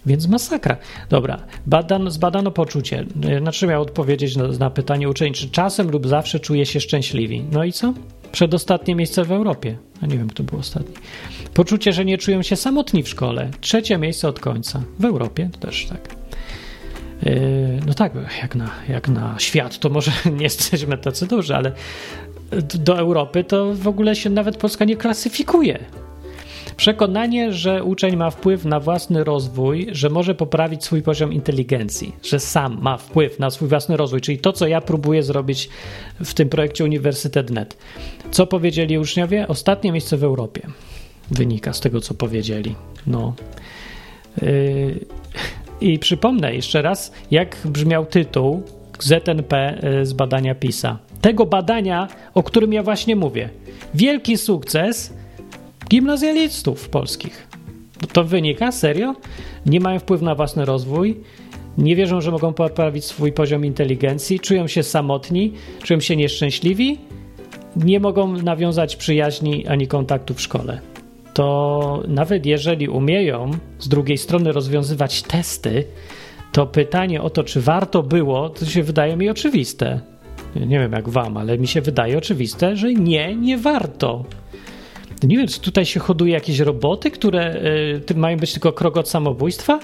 Więc 0.07 0.29
masakra. 0.29 0.77
Dobra, 1.09 1.47
badano, 1.67 2.11
zbadano 2.11 2.51
poczucie. 2.51 3.07
Znaczy 3.40 3.67
miał 3.67 3.83
odpowiedzieć 3.83 4.37
na, 4.37 4.49
na 4.49 4.71
pytanie 4.71 5.09
uczeń, 5.09 5.33
czy 5.33 5.51
czasem 5.51 5.90
lub 5.90 6.07
zawsze 6.07 6.40
czuje 6.40 6.67
się 6.67 6.81
szczęśliwi. 6.81 7.45
No 7.53 7.64
i 7.64 7.73
co? 7.73 7.95
Przedostatnie 8.33 8.95
miejsce 8.95 9.25
w 9.25 9.33
Europie. 9.33 9.77
A 10.03 10.07
nie 10.07 10.19
wiem, 10.19 10.29
kto 10.29 10.43
był 10.43 10.59
ostatni. 10.59 10.95
Poczucie, 11.55 11.93
że 11.93 12.05
nie 12.05 12.19
czują 12.19 12.43
się 12.43 12.57
samotni 12.57 13.03
w 13.03 13.09
szkole. 13.09 13.51
Trzecie 13.61 13.99
miejsce 13.99 14.29
od 14.29 14.40
końca. 14.40 14.83
W 14.99 15.05
Europie 15.05 15.51
też 15.61 15.87
tak. 15.87 16.23
Yy, 17.22 17.81
no 17.87 17.94
tak, 17.94 18.12
jak 18.42 18.55
na, 18.55 18.70
jak 18.88 19.09
na 19.09 19.35
świat, 19.38 19.79
to 19.79 19.88
może 19.88 20.12
nie 20.37 20.42
jesteśmy 20.42 20.98
tacy 20.98 21.27
duży, 21.27 21.57
ale 21.57 21.72
do 22.74 22.98
Europy 22.98 23.44
to 23.44 23.74
w 23.74 23.88
ogóle 23.88 24.16
się 24.16 24.31
nawet 24.31 24.57
Polska 24.57 24.85
nie 24.85 24.96
klasyfikuje. 24.96 25.79
Przekonanie, 26.77 27.53
że 27.53 27.85
uczeń 27.85 28.16
ma 28.16 28.31
wpływ 28.31 28.64
na 28.64 28.81
własny 28.81 29.24
rozwój, 29.24 29.87
że 29.92 30.11
może 30.11 30.35
poprawić 30.35 30.85
swój 30.85 31.03
poziom 31.03 31.33
inteligencji, 31.33 32.16
że 32.22 32.40
sam 32.40 32.79
ma 32.83 32.96
wpływ 32.96 33.38
na 33.38 33.50
swój 33.50 33.68
własny 33.68 33.96
rozwój, 33.96 34.20
czyli 34.20 34.38
to, 34.38 34.53
co 34.53 34.66
ja 34.66 34.81
próbuję 34.81 35.22
zrobić 35.22 35.68
w 36.24 36.35
tym 36.35 36.48
projekcie 36.48 36.85
Uniwersytet.net. 36.85 37.77
Co 38.31 38.46
powiedzieli 38.46 38.98
uczniowie? 38.98 39.48
Ostatnie 39.48 39.92
miejsce 39.92 40.16
w 40.16 40.24
Europie. 40.24 40.66
Wynika 41.31 41.72
z 41.72 41.81
tego, 41.81 42.00
co 42.00 42.14
powiedzieli. 42.14 42.74
No. 43.07 43.35
Yy 44.42 45.07
i 45.80 45.98
przypomnę 45.98 46.54
jeszcze 46.54 46.82
raz, 46.82 47.12
jak 47.30 47.56
brzmiał 47.64 48.06
tytuł 48.06 48.62
ZNP 48.98 49.56
e, 49.56 50.06
z 50.06 50.12
badania 50.12 50.54
PISA. 50.54 50.98
Tego 51.20 51.46
badania, 51.46 52.08
o 52.34 52.42
którym 52.42 52.72
ja 52.72 52.82
właśnie 52.82 53.16
mówię. 53.16 53.48
Wielki 53.94 54.37
sukces 54.37 55.14
gimnazjalistów 55.88 56.88
polskich. 56.88 57.48
To 58.12 58.24
wynika? 58.24 58.72
Serio? 58.72 59.14
Nie 59.66 59.80
mają 59.80 59.98
wpływu 59.98 60.24
na 60.24 60.34
własny 60.34 60.64
rozwój, 60.64 61.20
nie 61.78 61.96
wierzą, 61.96 62.20
że 62.20 62.30
mogą 62.30 62.52
poprawić 62.52 63.04
swój 63.04 63.32
poziom 63.32 63.64
inteligencji, 63.64 64.40
czują 64.40 64.66
się 64.66 64.82
samotni, 64.82 65.52
czują 65.82 66.00
się 66.00 66.16
nieszczęśliwi, 66.16 66.98
nie 67.76 68.00
mogą 68.00 68.32
nawiązać 68.32 68.96
przyjaźni 68.96 69.66
ani 69.66 69.87
kontaktu 69.87 70.34
w 70.34 70.40
szkole 70.40 70.93
to 71.35 72.03
nawet 72.09 72.47
jeżeli 72.47 72.88
umieją 72.88 73.51
z 73.79 73.88
drugiej 73.88 74.18
strony 74.18 74.53
rozwiązywać 74.53 75.23
testy, 75.23 75.85
to 76.53 76.66
pytanie 76.66 77.23
o 77.23 77.31
to, 77.31 77.44
czy 77.44 77.61
warto 77.61 78.03
było, 78.03 78.49
to 78.49 78.66
się 78.66 78.83
wydaje 78.83 79.16
mi 79.16 79.31
oczywiste. 79.31 80.01
Nie 80.57 80.79
wiem 80.79 80.92
jak 80.92 81.09
wam, 81.09 81.37
ale 81.37 81.59
mi 81.59 81.66
się 81.66 81.81
wydaje 81.81 82.18
oczywiste, 82.18 82.77
że 82.77 82.92
nie, 82.92 83.37
nie 83.37 83.59
warto. 83.59 84.25
Nie 85.23 85.37
wiem, 85.37 85.49
czy 85.49 85.61
tutaj 85.61 85.87
się 85.87 86.01
hoduje 86.01 86.33
jakieś 86.33 86.59
roboty, 86.59 87.11
które 87.11 87.57
y, 88.11 88.14
mają 88.14 88.37
być 88.37 88.53
tylko 88.53 88.73
krok 88.73 88.97
od 88.97 89.09
samobójstwa? 89.09 89.81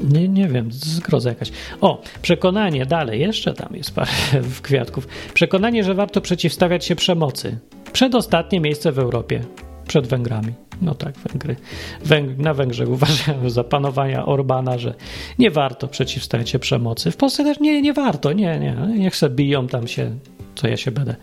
Nie, 0.00 0.28
nie 0.28 0.48
wiem, 0.48 0.72
zgroza 0.72 1.28
jakaś. 1.28 1.52
O, 1.80 2.02
przekonanie, 2.22 2.86
dalej, 2.86 3.20
jeszcze 3.20 3.54
tam 3.54 3.68
jest 3.76 3.94
parę 3.94 4.10
kwiatków. 4.62 5.08
Przekonanie, 5.34 5.84
że 5.84 5.94
warto 5.94 6.20
przeciwstawiać 6.20 6.84
się 6.84 6.96
przemocy. 6.96 7.58
Przedostatnie 7.92 8.60
miejsce 8.60 8.92
w 8.92 8.98
Europie 8.98 9.40
przed 9.86 10.06
Węgrami. 10.06 10.52
No 10.82 10.94
tak, 10.94 11.14
Węgry. 11.18 11.56
Węg 12.04 12.38
na 12.38 12.54
Węgrzech 12.54 12.90
uważają 12.90 13.50
za 13.50 13.64
panowania 13.64 14.26
Orbana, 14.26 14.78
że 14.78 14.94
nie 15.38 15.50
warto 15.50 15.88
przeciwstawiać 15.88 16.50
się 16.50 16.58
przemocy. 16.58 17.10
W 17.10 17.16
Polsce 17.16 17.44
też 17.44 17.60
nie, 17.60 17.82
nie 17.82 17.92
warto, 17.92 18.32
nie, 18.32 18.58
nie. 18.58 18.76
Niech 18.98 19.16
se 19.16 19.30
biją 19.30 19.66
tam 19.66 19.88
się, 19.88 20.10
co 20.54 20.68
ja 20.68 20.76
się 20.76 20.90
będę. 20.90 21.16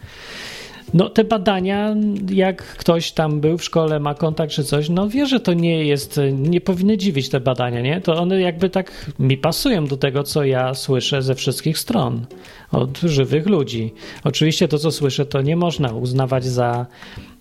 No 0.93 1.09
te 1.09 1.23
badania, 1.23 1.95
jak 2.31 2.63
ktoś 2.63 3.11
tam 3.11 3.41
był 3.41 3.57
w 3.57 3.63
szkole, 3.63 3.99
ma 3.99 4.13
kontakt 4.13 4.53
czy 4.53 4.63
coś, 4.63 4.89
no 4.89 5.09
wie, 5.09 5.25
że 5.25 5.39
to 5.39 5.53
nie 5.53 5.85
jest, 5.85 6.19
nie 6.33 6.61
powinny 6.61 6.97
dziwić 6.97 7.29
te 7.29 7.39
badania, 7.39 7.81
nie? 7.81 8.01
To 8.01 8.15
one 8.15 8.41
jakby 8.41 8.69
tak 8.69 9.11
mi 9.19 9.37
pasują 9.37 9.85
do 9.87 9.97
tego, 9.97 10.23
co 10.23 10.43
ja 10.43 10.73
słyszę 10.73 11.21
ze 11.21 11.35
wszystkich 11.35 11.77
stron, 11.77 12.25
od 12.73 12.99
żywych 12.99 13.47
ludzi. 13.47 13.93
Oczywiście 14.23 14.67
to, 14.67 14.79
co 14.79 14.91
słyszę, 14.91 15.25
to 15.25 15.41
nie 15.41 15.55
można 15.55 15.93
uznawać 15.93 16.45
za 16.45 16.85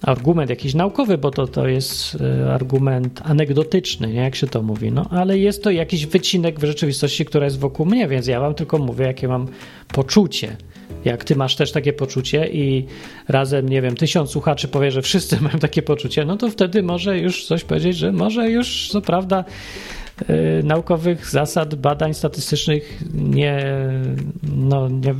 argument 0.03 0.51
jakiś 0.51 0.75
naukowy, 0.75 1.19
bo 1.19 1.31
to, 1.31 1.47
to 1.47 1.69
jest 1.69 2.19
e, 2.21 2.53
argument 2.53 3.21
anegdotyczny, 3.25 4.09
nie? 4.09 4.21
jak 4.21 4.37
się 4.37 4.47
to 4.47 4.63
mówi, 4.63 4.93
no 4.93 5.07
ale 5.11 5.39
jest 5.39 5.63
to 5.63 5.71
jakiś 5.71 6.07
wycinek 6.07 6.61
w 6.61 6.65
rzeczywistości, 6.65 7.25
która 7.25 7.45
jest 7.45 7.59
wokół 7.59 7.87
mnie, 7.87 8.09
więc 8.09 8.27
ja 8.27 8.41
wam 8.41 8.55
tylko 8.55 8.79
mówię, 8.79 9.07
jakie 9.07 9.29
mam 9.29 9.49
poczucie. 9.93 10.57
Jak 11.05 11.25
ty 11.25 11.37
masz 11.37 11.57
też 11.57 11.73
takie 11.73 11.93
poczucie 11.93 12.49
i 12.49 12.87
razem, 13.29 13.69
nie 13.69 13.83
wiem, 13.83 13.97
tysiąc 13.97 14.31
słuchaczy 14.31 14.69
powie, 14.69 14.91
że 14.91 15.03
wszyscy 15.03 15.41
mają 15.43 15.59
takie 15.59 15.83
poczucie, 15.83 16.25
no 16.25 16.37
to 16.37 16.51
wtedy 16.51 16.83
może 16.83 17.19
już 17.19 17.47
coś 17.47 17.65
powiedzieć, 17.65 17.97
że 17.97 18.13
może 18.13 18.51
już 18.51 18.89
co 18.89 19.01
prawda 19.01 19.45
naukowych 20.65 21.31
zasad 21.31 21.75
badań 21.75 22.15
statystycznych 22.15 23.03
nie, 23.15 23.65
no, 24.43 24.89
nie, 24.89 25.15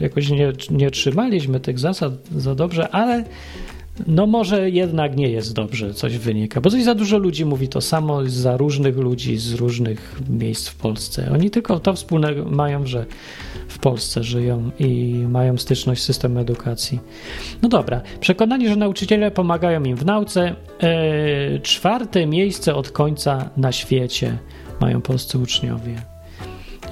jakoś 0.00 0.30
nie, 0.30 0.52
nie 0.70 0.90
trzymaliśmy 0.90 1.60
tych 1.60 1.78
zasad 1.78 2.12
za 2.36 2.54
dobrze, 2.54 2.88
ale 2.88 3.24
no 4.06 4.26
może 4.26 4.70
jednak 4.70 5.16
nie 5.16 5.28
jest 5.28 5.54
dobrze, 5.54 5.94
coś 5.94 6.18
wynika, 6.18 6.60
bo 6.60 6.70
coś 6.70 6.84
za 6.84 6.94
dużo 6.94 7.18
ludzi 7.18 7.44
mówi 7.44 7.68
to 7.68 7.80
samo 7.80 8.24
za 8.26 8.56
różnych 8.56 8.96
ludzi 8.96 9.36
z 9.36 9.52
różnych 9.52 10.20
miejsc 10.28 10.68
w 10.68 10.76
Polsce. 10.76 11.30
Oni 11.34 11.50
tylko 11.50 11.80
to 11.80 11.94
wspólnego 11.94 12.44
mają, 12.44 12.86
że 12.86 13.06
w 13.68 13.78
Polsce 13.78 14.24
żyją 14.24 14.70
i 14.78 15.14
mają 15.28 15.58
styczność 15.58 16.02
z 16.02 16.04
systemem 16.04 16.38
edukacji. 16.38 17.00
No 17.62 17.68
dobra, 17.68 18.00
przekonani, 18.20 18.68
że 18.68 18.76
nauczyciele 18.76 19.30
pomagają 19.30 19.82
im 19.84 19.96
w 19.96 20.04
nauce. 20.04 20.54
E, 20.80 21.58
czwarte 21.58 22.26
miejsce 22.26 22.74
od 22.74 22.90
końca 22.90 23.50
na 23.56 23.72
świecie 23.72 24.38
mają 24.80 25.00
polscy 25.00 25.38
uczniowie. 25.38 25.94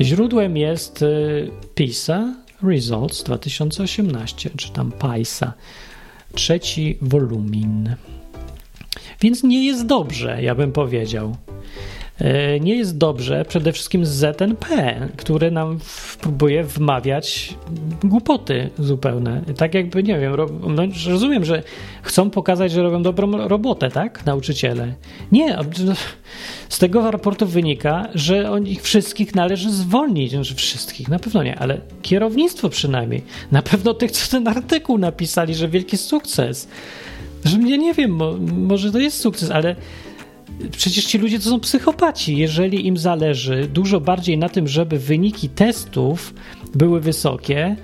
Źródłem 0.00 0.56
jest 0.56 1.02
e, 1.02 1.06
PISA 1.74 2.34
Results 2.62 3.22
2018, 3.22 4.50
czy 4.56 4.72
tam 4.72 4.92
PISA, 4.92 5.52
trzeci 6.34 6.98
wolumin. 7.02 7.96
Więc 9.20 9.42
nie 9.42 9.66
jest 9.66 9.86
dobrze, 9.86 10.42
ja 10.42 10.54
bym 10.54 10.72
powiedział. 10.72 11.36
E, 12.18 12.60
nie 12.60 12.74
jest 12.76 12.98
dobrze 12.98 13.44
przede 13.48 13.72
wszystkim 13.72 14.06
z 14.06 14.08
ZNP, 14.08 14.66
który 15.16 15.50
nam 15.50 15.78
próbuje 16.20 16.64
wmawiać 16.64 17.54
głupoty 18.04 18.70
zupełne. 18.78 19.42
Tak 19.56 19.74
jakby, 19.74 20.02
nie 20.02 20.18
wiem, 20.20 20.32
no, 20.68 20.82
rozumiem, 21.10 21.44
że 21.44 21.62
chcą 22.02 22.30
pokazać, 22.30 22.72
że 22.72 22.82
robią 22.82 23.02
dobrą 23.02 23.48
robotę, 23.48 23.90
tak? 23.90 24.26
Nauczyciele. 24.26 24.94
Nie, 25.32 25.58
z 26.68 26.78
tego 26.78 27.10
raportu 27.10 27.46
wynika, 27.46 28.08
że 28.14 28.50
on 28.50 28.66
ich 28.66 28.82
wszystkich 28.82 29.34
należy 29.34 29.70
zwolnić. 29.70 30.30
Znaczy 30.30 30.54
wszystkich, 30.54 31.08
na 31.08 31.18
pewno 31.18 31.42
nie, 31.42 31.58
ale 31.58 31.80
kierownictwo 32.02 32.68
przynajmniej. 32.68 33.22
Na 33.52 33.62
pewno 33.62 33.94
tych, 33.94 34.10
co 34.10 34.30
ten 34.30 34.48
artykuł 34.48 34.98
napisali, 34.98 35.54
że 35.54 35.68
wielki 35.68 35.96
sukces. 35.96 36.68
Że 37.44 37.58
ja 37.58 37.76
nie 37.76 37.94
wiem, 37.94 38.18
może 38.66 38.92
to 38.92 38.98
jest 38.98 39.20
sukces, 39.20 39.50
ale 39.50 39.76
przecież 40.76 41.04
ci 41.04 41.18
ludzie 41.18 41.38
to 41.38 41.44
są 41.44 41.60
psychopaci. 41.60 42.36
Jeżeli 42.36 42.86
im 42.86 42.96
zależy 42.96 43.68
dużo 43.72 44.00
bardziej 44.00 44.38
na 44.38 44.48
tym, 44.48 44.68
żeby 44.68 44.98
wyniki 44.98 45.48
testów 45.48 46.34
były 46.74 47.00
wysokie, 47.00 47.76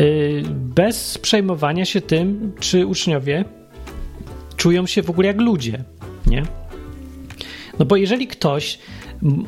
y, 0.00 0.42
bez 0.50 1.18
przejmowania 1.18 1.84
się 1.84 2.00
tym, 2.00 2.52
czy 2.60 2.86
uczniowie 2.86 3.44
czują 4.56 4.86
się 4.86 5.02
w 5.02 5.10
ogóle 5.10 5.28
jak 5.28 5.40
ludzie, 5.40 5.84
nie? 6.26 6.42
No 7.78 7.84
bo 7.84 7.96
jeżeli 7.96 8.26
ktoś 8.26 8.78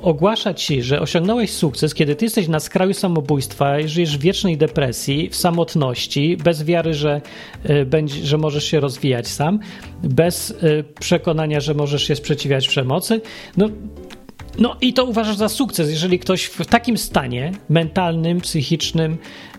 ogłasza 0.03 0.55
ci, 0.55 0.83
że 0.83 1.01
osiągnąłeś 1.01 1.51
sukces, 1.51 1.95
kiedy 1.95 2.17
ty 2.17 2.25
jesteś 2.25 2.49
na 2.49 2.61
skraju 2.61 2.95
samobójstwa, 2.95 3.81
żyjesz 3.87 4.19
w 4.19 4.21
wiecznej 4.21 4.57
depresji, 4.57 5.31
w 5.31 5.37
samotności, 5.37 6.37
bez 6.37 6.65
wiary, 6.65 6.95
że, 6.95 7.21
y, 7.71 7.87
będzie, 7.87 8.27
że 8.27 8.39
możesz 8.39 8.65
się 8.65 8.81
rozwijać 8.81 9.29
sam, 9.29 9.59
bez 10.03 10.51
y, 10.51 10.85
przekonania, 11.01 11.61
że 11.61 11.75
możesz 11.75 12.03
się 12.03 12.17
sprzeciwiać 12.17 12.69
przemocy, 12.69 13.21
no 13.57 13.69
no 14.59 14.77
i 14.81 14.93
to 14.93 15.05
uważasz 15.05 15.37
za 15.37 15.49
sukces, 15.49 15.91
jeżeli 15.91 16.19
ktoś 16.19 16.45
w 16.45 16.67
takim 16.67 16.99
stanie 16.99 17.53
mentalnym, 17.69 18.41
psychicznym 18.41 19.17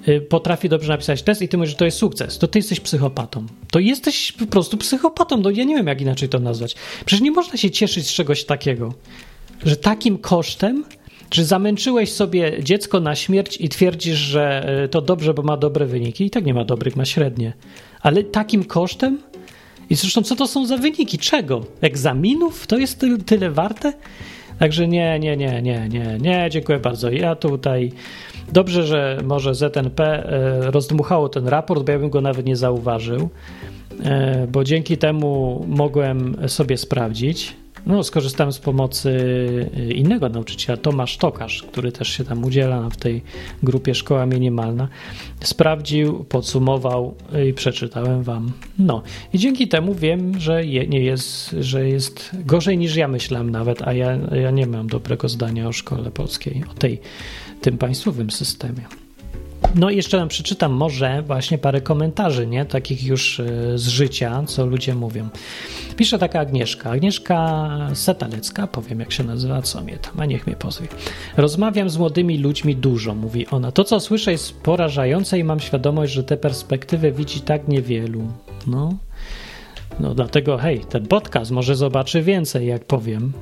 y, 0.08 0.22
potrafi 0.22 0.70
dobrze 0.70 0.94
napisać 0.94 1.24
test 1.24 1.42
i 1.42 1.48
ty 1.48 1.58
mówisz, 1.58 1.70
że 1.70 1.78
to 1.78 1.86
jest 1.86 1.98
sukces, 1.98 2.38
to 2.38 2.48
ty 2.48 2.60
jesteś 2.60 2.80
psychopatą. 2.80 3.46
To 3.72 3.80
jesteś 3.80 4.32
po 4.32 4.46
prostu 4.46 4.78
psychopatą, 4.78 5.38
no 5.38 5.50
ja 5.50 5.64
nie 5.64 5.76
wiem 5.76 5.88
jak 5.88 6.02
inaczej 6.02 6.30
to 6.30 6.40
nazwać. 6.40 6.76
Przecież 7.06 7.22
nie 7.22 7.32
można 7.32 7.58
się 7.58 7.72
cieszyć 7.72 8.08
z 8.08 8.14
czegoś 8.14 8.46
takiego 8.46 8.94
że 9.66 9.76
takim 9.76 10.18
kosztem, 10.18 10.84
czy 11.30 11.46
zamęczyłeś 11.46 12.12
sobie 12.12 12.64
dziecko 12.64 13.00
na 13.00 13.16
śmierć 13.16 13.58
i 13.62 13.70
twierdzisz, 13.70 14.18
że 14.18 14.70
e, 14.84 14.88
to 14.88 15.02
dobrze, 15.02 15.34
bo 15.34 15.44
ma 15.44 15.58
dobre 15.58 15.86
wyniki? 15.86 16.26
I 16.26 16.30
tak 16.30 16.46
nie 16.46 16.54
ma 16.54 16.66
dobrych, 16.66 16.96
ma 16.96 17.06
średnie. 17.06 17.54
Ale 18.02 18.24
takim 18.24 18.64
kosztem? 18.64 19.18
I 19.90 19.96
zresztą, 19.96 20.24
co 20.24 20.36
to 20.36 20.48
są 20.48 20.66
za 20.66 20.78
wyniki? 20.78 21.18
Czego? 21.18 21.66
Egzaminów? 21.82 22.68
To 22.68 22.78
jest 22.78 23.06
tyle 23.26 23.52
warte? 23.52 23.94
Także 24.60 24.88
nie, 24.88 25.20
nie, 25.20 25.38
nie, 25.38 25.62
nie, 25.62 25.90
nie, 25.90 26.18
nie, 26.22 26.48
dziękuję 26.52 26.80
bardzo. 26.80 27.10
Ja 27.12 27.36
tutaj. 27.36 27.92
Dobrze, 28.54 28.84
że 28.84 29.20
może 29.24 29.56
ZNP 29.56 30.00
e, 30.00 30.72
rozdmuchało 30.72 31.30
ten 31.30 31.48
raport, 31.48 31.84
bo 31.84 31.92
ja 31.92 32.00
bym 32.00 32.10
go 32.10 32.22
nawet 32.22 32.46
nie 32.46 32.56
zauważył, 32.56 33.30
e, 34.04 34.48
bo 34.52 34.64
dzięki 34.64 34.98
temu 34.98 35.66
mogłem 35.68 36.36
sobie 36.48 36.78
sprawdzić. 36.78 37.56
No, 37.88 38.04
skorzystałem 38.04 38.54
z 38.54 38.60
pomocy 38.60 39.10
y, 39.78 39.94
innego 39.94 40.30
nauczyciela, 40.30 40.78
Tomasz 40.78 41.18
Tokarz, 41.18 41.64
który 41.64 41.92
też 41.92 42.10
się 42.10 42.24
tam 42.24 42.44
udziela 42.44 42.90
w 42.90 42.98
tej 42.98 43.24
grupie 43.64 43.96
Szkoła 43.96 44.26
Minimalna. 44.26 44.88
Sprawdził, 45.44 46.24
podsumował 46.24 47.16
i 47.50 47.54
przeczytałem 47.54 48.24
wam. 48.24 48.52
No, 48.80 49.04
i 49.34 49.40
dzięki 49.40 49.68
temu 49.68 49.94
wiem, 49.94 50.40
że 50.40 50.66
je, 50.66 50.88
nie 50.88 51.02
jest, 51.02 51.56
że 51.60 51.90
jest 51.90 52.32
gorzej 52.46 52.78
niż 52.78 52.96
ja 52.96 53.08
myślałem 53.08 53.50
nawet, 53.50 53.82
a 53.82 53.94
ja, 53.94 54.18
ja 54.32 54.52
nie 54.52 54.68
mam 54.68 54.88
dobrego 54.88 55.30
zdania 55.30 55.68
o 55.68 55.74
szkole 55.74 56.12
polskiej, 56.12 56.64
o 56.72 56.74
tej, 56.74 57.00
tym 57.62 57.78
państwowym 57.78 58.32
systemie. 58.32 59.07
No 59.76 59.90
i 59.90 59.96
jeszcze 59.96 60.18
nam 60.18 60.28
przeczytam 60.28 60.72
może 60.72 61.22
właśnie 61.22 61.58
parę 61.58 61.82
komentarzy, 61.82 62.48
nie? 62.48 62.66
Takich 62.66 63.04
już 63.04 63.40
e, 63.40 63.46
z 63.78 63.88
życia, 63.88 64.44
co 64.48 64.66
ludzie 64.66 64.96
mówią. 64.96 65.30
Pisze 65.96 66.20
taka 66.20 66.40
Agnieszka. 66.40 66.90
Agnieszka 66.90 67.68
Setalecka, 67.94 68.68
powiem 68.68 69.00
jak 69.00 69.12
się 69.12 69.24
nazywa, 69.24 69.62
co 69.62 69.82
mnie 69.82 69.98
tam, 69.98 70.20
a 70.20 70.26
niech 70.26 70.48
mnie 70.48 70.56
pozwie. 70.56 70.88
Rozmawiam 71.38 71.90
z 71.90 71.98
młodymi 71.98 72.38
ludźmi 72.38 72.76
dużo, 72.76 73.16
mówi 73.16 73.48
ona. 73.48 73.72
To, 73.72 73.84
co 73.84 74.00
słyszę 74.00 74.32
jest 74.32 74.62
porażające 74.62 75.40
i 75.40 75.44
mam 75.44 75.60
świadomość, 75.60 76.14
że 76.14 76.24
te 76.24 76.38
perspektywy 76.38 77.12
widzi 77.12 77.42
tak 77.42 77.68
niewielu. 77.68 78.22
No, 78.68 78.94
no 80.00 80.16
dlatego 80.16 80.58
hej, 80.58 80.80
ten 80.80 81.06
podcast 81.06 81.52
może 81.52 81.76
zobaczy 81.76 82.22
więcej, 82.22 82.68
jak 82.68 82.86
powiem. 82.86 83.34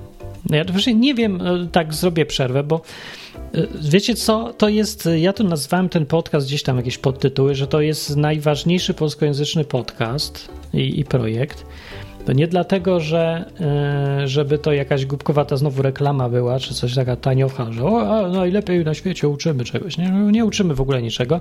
Ja 0.49 0.63
właśnie 0.63 0.93
nie 0.93 1.13
wiem, 1.13 1.41
e, 1.41 1.67
tak 1.71 1.93
zrobię 1.93 2.25
przerwę, 2.25 2.63
bo 2.63 2.81
wiecie 3.81 4.15
co, 4.15 4.53
to 4.53 4.69
jest, 4.69 5.09
ja 5.17 5.33
tu 5.33 5.43
nazwałem 5.43 5.89
ten 5.89 6.05
podcast 6.05 6.47
gdzieś 6.47 6.63
tam 6.63 6.77
jakieś 6.77 6.97
podtytuły, 6.97 7.55
że 7.55 7.67
to 7.67 7.81
jest 7.81 8.17
najważniejszy 8.17 8.93
polskojęzyczny 8.93 9.65
podcast 9.65 10.49
i, 10.73 10.99
i 10.99 11.05
projekt. 11.05 11.65
To 12.25 12.33
nie 12.33 12.47
dlatego, 12.47 12.99
że 12.99 13.45
e, 13.61 14.27
żeby 14.27 14.57
to 14.57 14.73
jakaś 14.73 15.05
głupkowata 15.05 15.57
znowu 15.57 15.81
reklama 15.81 16.29
była, 16.29 16.59
czy 16.59 16.73
coś 16.73 16.95
taka 16.95 17.15
taniocha, 17.15 17.71
że 17.71 17.85
o, 17.85 18.27
najlepiej 18.27 18.85
na 18.85 18.93
świecie 18.93 19.27
uczymy 19.27 19.63
czegoś. 19.63 19.97
Nie, 19.97 20.09
nie 20.09 20.45
uczymy 20.45 20.75
w 20.75 20.81
ogóle 20.81 21.01
niczego, 21.01 21.39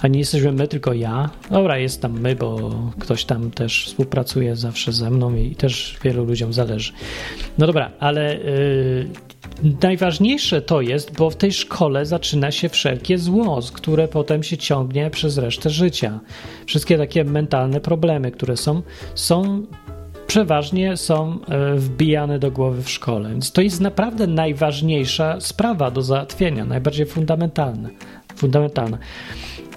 a 0.00 0.08
nie 0.08 0.18
jesteśmy 0.18 0.52
my, 0.52 0.68
tylko 0.68 0.92
ja. 0.92 1.30
Dobra, 1.50 1.78
jest 1.78 2.02
tam 2.02 2.20
my, 2.20 2.36
bo 2.36 2.70
ktoś 2.98 3.24
tam 3.24 3.50
też 3.50 3.84
współpracuje 3.86 4.56
zawsze 4.56 4.92
ze 4.92 5.10
mną 5.10 5.34
i 5.34 5.54
też 5.54 5.98
wielu 6.04 6.24
ludziom 6.24 6.52
zależy. 6.52 6.92
No 7.58 7.66
dobra, 7.66 7.90
ale 8.00 8.34
yy, 8.34 9.08
najważniejsze 9.82 10.62
to 10.62 10.80
jest, 10.80 11.16
bo 11.16 11.30
w 11.30 11.36
tej 11.36 11.52
szkole 11.52 12.06
zaczyna 12.06 12.50
się 12.50 12.68
wszelkie 12.68 13.18
zło, 13.18 13.60
które 13.72 14.08
potem 14.08 14.42
się 14.42 14.56
ciągnie 14.56 15.10
przez 15.10 15.38
resztę 15.38 15.70
życia. 15.70 16.20
Wszystkie 16.66 16.98
takie 16.98 17.24
mentalne 17.24 17.80
problemy, 17.80 18.30
które 18.30 18.56
są, 18.56 18.82
są 19.14 19.66
przeważnie 20.26 20.96
są 20.96 21.38
e, 21.48 21.74
wbijane 21.74 22.38
do 22.38 22.50
głowy 22.50 22.82
w 22.82 22.90
szkole. 22.90 23.30
Więc 23.30 23.52
to 23.52 23.60
jest 23.60 23.80
naprawdę 23.80 24.26
najważniejsza 24.26 25.40
sprawa 25.40 25.90
do 25.90 26.02
załatwienia, 26.02 26.64
najbardziej 26.64 27.06
fundamentalna. 27.06 27.88
fundamentalna. 28.36 28.98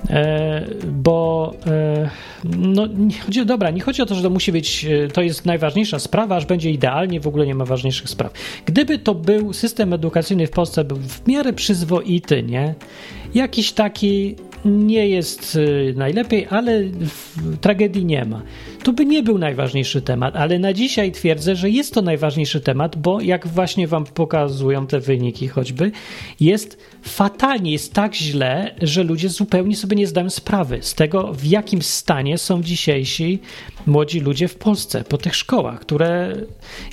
E, 0.09 0.65
bo 0.87 1.53
e, 1.67 2.09
no, 2.43 2.87
nie 2.87 3.19
chodzi, 3.19 3.45
dobra, 3.45 3.69
nie 3.71 3.81
chodzi 3.81 4.01
o 4.01 4.05
to, 4.05 4.15
że 4.15 4.21
to 4.21 4.29
musi 4.29 4.51
być, 4.51 4.85
e, 4.85 5.07
to 5.07 5.21
jest 5.21 5.45
najważniejsza 5.45 5.99
sprawa, 5.99 6.35
aż 6.35 6.45
będzie 6.45 6.71
idealnie, 6.71 7.19
w 7.19 7.27
ogóle 7.27 7.45
nie 7.45 7.55
ma 7.55 7.65
ważniejszych 7.65 8.09
spraw. 8.09 8.33
Gdyby 8.65 8.99
to 8.99 9.15
był 9.15 9.53
system 9.53 9.93
edukacyjny 9.93 10.47
w 10.47 10.51
Polsce 10.51 10.83
był 10.83 10.97
w 10.97 11.27
miarę 11.27 11.53
przyzwoity, 11.53 12.43
nie? 12.43 12.75
Jakiś 13.33 13.71
taki 13.71 14.35
nie 14.65 15.07
jest 15.07 15.59
najlepiej, 15.95 16.47
ale 16.49 16.83
tragedii 17.61 18.05
nie 18.05 18.25
ma 18.25 18.41
to 18.83 18.93
by 18.93 19.05
nie 19.05 19.23
był 19.23 19.37
najważniejszy 19.37 20.01
temat, 20.01 20.35
ale 20.35 20.59
na 20.59 20.73
dzisiaj 20.73 21.11
twierdzę, 21.11 21.55
że 21.55 21.69
jest 21.69 21.93
to 21.93 22.01
najważniejszy 22.01 22.61
temat, 22.61 22.95
bo 22.95 23.21
jak 23.21 23.47
właśnie 23.47 23.87
wam 23.87 24.05
pokazują 24.05 24.87
te 24.87 24.99
wyniki 24.99 25.47
choćby, 25.47 25.91
jest 26.39 26.77
fatalnie, 27.01 27.71
jest 27.71 27.93
tak 27.93 28.15
źle, 28.15 28.75
że 28.81 29.03
ludzie 29.03 29.29
zupełnie 29.29 29.75
sobie 29.75 29.95
nie 29.95 30.07
zdają 30.07 30.29
sprawy 30.29 30.77
z 30.81 30.95
tego, 30.95 31.33
w 31.33 31.45
jakim 31.45 31.81
stanie 31.81 32.37
są 32.37 32.63
dzisiejsi 32.63 33.39
młodzi 33.85 34.19
ludzie 34.19 34.47
w 34.47 34.55
Polsce, 34.55 35.03
po 35.03 35.17
tych 35.17 35.35
szkołach, 35.35 35.79
które 35.79 36.35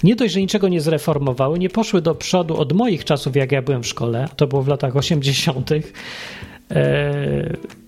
nie 0.03 0.17
dość, 0.17 0.35
że 0.35 0.41
niczego 0.41 0.69
nie 0.69 0.81
zreformowały, 0.81 1.59
nie 1.59 1.71
poszły 1.71 2.03
do 2.03 2.15
przodu 2.15 2.57
od 2.57 2.73
moich 2.73 3.05
czasów, 3.05 3.37
jak 3.37 3.53
ja 3.53 3.63
byłem 3.63 3.83
w 3.83 3.87
szkole, 3.87 4.29
to 4.37 4.47
było 4.47 4.63
w 4.63 4.69
latach 4.69 4.97
80., 4.97 5.73
e, 5.73 5.81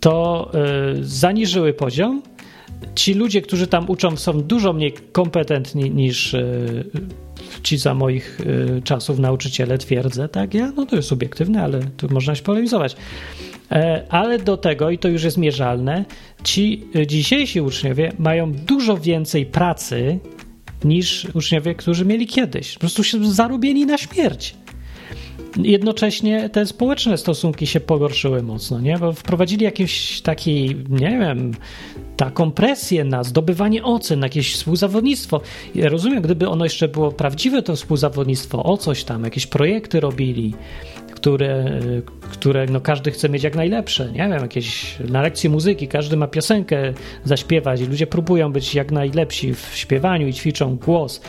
to 0.00 0.50
e, 0.54 0.94
zaniżyły 1.00 1.72
poziom, 1.72 2.22
ci 2.94 3.14
ludzie, 3.14 3.42
którzy 3.42 3.66
tam 3.66 3.90
uczą, 3.90 4.16
są 4.16 4.42
dużo 4.42 4.72
mniej 4.72 4.92
kompetentni 5.12 5.90
niż 5.90 6.34
e, 6.34 6.44
ci 7.62 7.78
za 7.78 7.94
moich 7.94 8.40
e, 8.76 8.82
czasów 8.82 9.18
nauczyciele, 9.18 9.78
twierdzę, 9.78 10.28
tak? 10.28 10.54
Ja, 10.54 10.72
no 10.76 10.86
to 10.86 10.96
jest 10.96 11.08
subiektywne, 11.08 11.62
ale 11.62 11.80
tu 11.96 12.08
można 12.10 12.34
się 12.34 12.42
polemizować. 12.42 12.96
E, 13.70 14.06
ale 14.08 14.38
do 14.38 14.56
tego, 14.56 14.90
i 14.90 14.98
to 14.98 15.08
już 15.08 15.24
jest 15.24 15.38
mierzalne, 15.38 16.04
ci 16.44 16.84
dzisiejsi 17.06 17.60
uczniowie 17.60 18.12
mają 18.18 18.52
dużo 18.52 18.96
więcej 18.96 19.46
pracy 19.46 20.18
niż 20.84 21.26
uczniowie, 21.34 21.74
którzy 21.74 22.04
mieli 22.04 22.26
kiedyś. 22.26 22.74
Po 22.74 22.80
prostu 22.80 23.04
się 23.04 23.32
zarobieni 23.32 23.86
na 23.86 23.98
śmierć 23.98 24.54
jednocześnie 25.56 26.48
te 26.48 26.66
społeczne 26.66 27.18
stosunki 27.18 27.66
się 27.66 27.80
pogorszyły 27.80 28.42
mocno, 28.42 28.80
nie? 28.80 28.98
Bo 28.98 29.12
wprowadzili 29.12 29.64
jakiś 29.64 30.20
taki, 30.20 30.76
nie 30.88 31.18
wiem, 31.18 31.52
taką 32.16 32.50
presję 32.50 33.04
na 33.04 33.24
zdobywanie 33.24 33.84
ocen, 33.84 34.22
jakieś 34.22 34.54
współzawodnictwo. 34.54 35.40
Ja 35.74 35.88
rozumiem, 35.88 36.22
gdyby 36.22 36.48
ono 36.48 36.64
jeszcze 36.64 36.88
było 36.88 37.12
prawdziwe, 37.12 37.62
to 37.62 37.76
współzawodnictwo 37.76 38.62
o 38.64 38.76
coś 38.76 39.04
tam, 39.04 39.24
jakieś 39.24 39.46
projekty 39.46 40.00
robili, 40.00 40.54
które, 41.14 41.80
które 42.30 42.66
no 42.66 42.80
każdy 42.80 43.10
chce 43.10 43.28
mieć 43.28 43.42
jak 43.42 43.54
najlepsze, 43.54 44.12
nie 44.12 44.18
wiem, 44.18 44.42
jakieś 44.42 44.96
na 45.08 45.22
lekcji 45.22 45.50
muzyki, 45.50 45.88
każdy 45.88 46.16
ma 46.16 46.26
piosenkę 46.26 46.92
zaśpiewać 47.24 47.80
i 47.80 47.84
ludzie 47.86 48.06
próbują 48.06 48.52
być 48.52 48.74
jak 48.74 48.92
najlepsi 48.92 49.54
w 49.54 49.70
śpiewaniu 49.74 50.28
i 50.28 50.32
ćwiczą 50.32 50.76
głos 50.76 51.20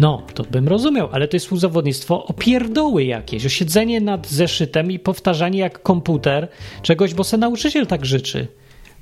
No, 0.00 0.22
to 0.34 0.44
bym 0.44 0.68
rozumiał, 0.68 1.08
ale 1.12 1.28
to 1.28 1.36
jest 1.36 1.46
współzawodnictwo 1.46 2.26
o 2.26 2.32
pierdoły 2.32 3.04
jakieś, 3.04 3.46
o 3.46 3.48
siedzenie 3.48 4.00
nad 4.00 4.28
zeszytem 4.28 4.90
i 4.90 4.98
powtarzanie 4.98 5.58
jak 5.58 5.82
komputer 5.82 6.48
czegoś, 6.82 7.14
bo 7.14 7.24
se 7.24 7.36
nauczyciel 7.36 7.86
tak 7.86 8.06
życzy. 8.06 8.46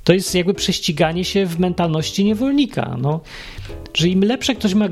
To 0.04 0.12
jest 0.12 0.34
jakby 0.34 0.54
prześciganie 0.54 1.24
się 1.24 1.46
w 1.46 1.58
mentalności 1.58 2.24
niewolnika. 2.24 2.96
No, 3.00 3.20
że 3.98 4.08
im 4.08 4.24
lepsze 4.24 4.54
ktoś 4.54 4.74
ma 4.74 4.86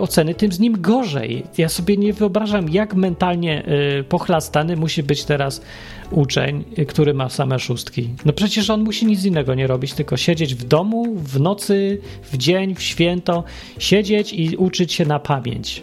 oceny, 0.00 0.34
tym 0.34 0.52
z 0.52 0.60
nim 0.60 0.80
gorzej. 0.80 1.42
Ja 1.58 1.68
sobie 1.68 1.96
nie 1.96 2.12
wyobrażam, 2.12 2.68
jak 2.68 2.94
mentalnie 2.94 3.64
y, 4.00 4.04
pochlastany 4.04 4.76
musi 4.76 5.02
być 5.02 5.24
teraz 5.24 5.62
uczeń, 6.10 6.64
y, 6.78 6.86
który 6.86 7.14
ma 7.14 7.28
same 7.28 7.58
szóstki. 7.58 8.08
No 8.24 8.32
przecież 8.32 8.70
on 8.70 8.82
musi 8.82 9.06
nic 9.06 9.24
innego 9.24 9.54
nie 9.54 9.66
robić, 9.66 9.94
tylko 9.94 10.16
siedzieć 10.16 10.54
w 10.54 10.64
domu, 10.64 11.14
w 11.16 11.40
nocy, 11.40 11.98
w 12.22 12.36
dzień, 12.36 12.74
w 12.74 12.82
święto, 12.82 13.44
siedzieć 13.78 14.32
i 14.32 14.56
uczyć 14.56 14.92
się 14.92 15.06
na 15.06 15.18
pamięć 15.18 15.82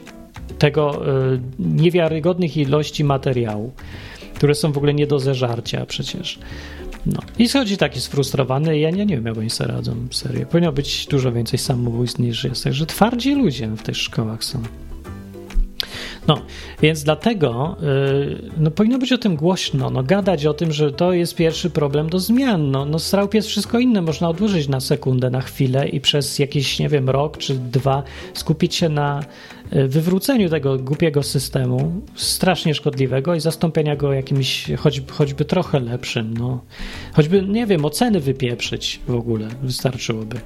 tego 0.59 1.01
y, 1.35 1.39
niewiarygodnych 1.59 2.57
ilości 2.57 3.03
materiału, 3.03 3.71
które 4.35 4.55
są 4.55 4.71
w 4.71 4.77
ogóle 4.77 4.93
nie 4.93 5.07
do 5.07 5.19
zeżarcia 5.19 5.85
przecież. 5.85 6.39
No. 7.05 7.19
I 7.39 7.49
schodzi 7.49 7.77
taki 7.77 8.01
sfrustrowany, 8.01 8.79
ja 8.79 8.89
nie, 8.89 9.05
nie 9.05 9.15
wiem, 9.15 9.25
jak 9.25 9.37
oni 9.37 9.49
sobie 9.49 9.71
radzą, 9.71 9.95
serio. 10.11 10.45
Powinno 10.45 10.71
być 10.71 11.07
dużo 11.07 11.31
więcej 11.31 11.59
samobójstw 11.59 12.19
niż 12.19 12.43
jest, 12.43 12.63
także 12.63 12.85
twardzi 12.85 13.35
ludzie 13.35 13.67
w 13.67 13.81
tych 13.81 13.97
szkołach 13.97 14.43
są. 14.43 14.63
No, 16.27 16.41
więc 16.81 17.03
dlatego 17.03 17.77
yy, 17.81 18.51
no, 18.57 18.71
powinno 18.71 18.97
być 18.97 19.13
o 19.13 19.17
tym 19.17 19.35
głośno, 19.35 19.89
no, 19.89 20.03
gadać 20.03 20.45
o 20.45 20.53
tym, 20.53 20.71
że 20.71 20.91
to 20.91 21.13
jest 21.13 21.35
pierwszy 21.35 21.69
problem 21.69 22.09
do 22.09 22.19
zmian. 22.19 22.71
No, 22.71 22.85
no 22.85 22.97
jest 23.33 23.47
wszystko 23.47 23.79
inne, 23.79 24.01
można 24.01 24.29
odłożyć 24.29 24.67
na 24.67 24.79
sekundę, 24.79 25.29
na 25.29 25.41
chwilę 25.41 25.87
i 25.87 26.01
przez 26.01 26.39
jakiś, 26.39 26.79
nie 26.79 26.89
wiem, 26.89 27.09
rok 27.09 27.37
czy 27.37 27.53
dwa 27.53 28.03
skupić 28.33 28.75
się 28.75 28.89
na 28.89 29.23
wywróceniu 29.71 30.49
tego 30.49 30.77
głupiego 30.77 31.23
systemu, 31.23 32.01
strasznie 32.15 32.75
szkodliwego 32.75 33.35
i 33.35 33.39
zastąpienia 33.39 33.95
go 33.95 34.13
jakimś 34.13 34.71
choć, 34.77 35.01
choćby 35.11 35.45
trochę 35.45 35.79
lepszym. 35.79 36.37
No. 36.37 36.61
Choćby, 37.13 37.41
nie 37.41 37.65
wiem, 37.65 37.85
oceny 37.85 38.19
wypieprzyć 38.19 38.99
w 39.07 39.15
ogóle 39.15 39.47
wystarczyłoby. 39.63 40.39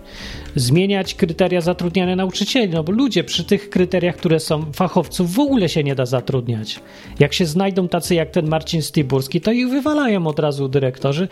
Zmieniać 0.56 1.16
kryteria 1.16 1.62
zatrudniania 1.62 2.16
nauczycieli, 2.16 2.74
no 2.74 2.84
bo 2.84 2.92
ludzie 2.92 3.24
przy 3.24 3.44
tych 3.44 3.70
kryteriach, 3.70 4.16
które 4.16 4.40
są 4.40 4.72
fachowców, 4.74 5.34
w 5.34 5.40
ogóle 5.40 5.70
się 5.70 5.84
nie 5.84 5.96
da 5.96 6.06
zatrudniać. 6.06 6.80
Jak 7.20 7.34
się 7.34 7.46
znajdą 7.46 7.88
tacy 7.88 8.16
jak 8.16 8.32
ten 8.32 8.48
Marcin 8.48 8.82
Stiburski, 8.82 9.42
to 9.42 9.52
ich 9.52 9.70
wywalają 9.70 10.28
od 10.28 10.40
razu 10.40 10.68
dyrektorzy. 10.68 11.28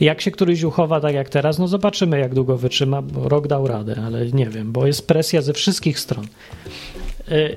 Jak 0.00 0.20
się 0.20 0.30
któryś 0.30 0.62
uchowa 0.62 1.00
tak 1.00 1.14
jak 1.14 1.28
teraz, 1.28 1.58
no 1.58 1.68
zobaczymy 1.68 2.18
jak 2.18 2.34
długo 2.34 2.56
wytrzyma, 2.56 3.02
rok 3.14 3.46
dał 3.46 3.66
radę, 3.66 4.02
ale 4.06 4.26
nie 4.26 4.46
wiem, 4.46 4.72
bo 4.72 4.86
jest 4.86 5.06
presja 5.06 5.42
ze 5.42 5.52
wszystkich 5.52 5.98
stron 5.98 6.26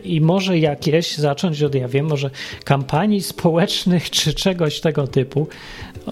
i 0.04 0.22
może 0.22 0.60
jakieś 0.60 1.18
zacząć 1.18 1.64
od, 1.64 1.76
ja 1.76 1.88
wiem, 1.88 2.06
może 2.06 2.30
kampanii 2.64 3.22
społecznych 3.22 4.10
czy 4.20 4.34
czegoś 4.34 4.80
tego 4.80 5.08
typu 5.08 5.48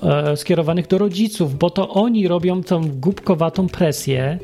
e, 0.04 0.38
skierowanych 0.38 0.88
do 0.88 0.98
rodziców, 0.98 1.58
bo 1.58 1.70
to 1.70 1.90
oni 1.90 2.28
robią 2.28 2.64
tą 2.64 2.90
głupkowatą 2.90 3.68
presję. 3.68 4.40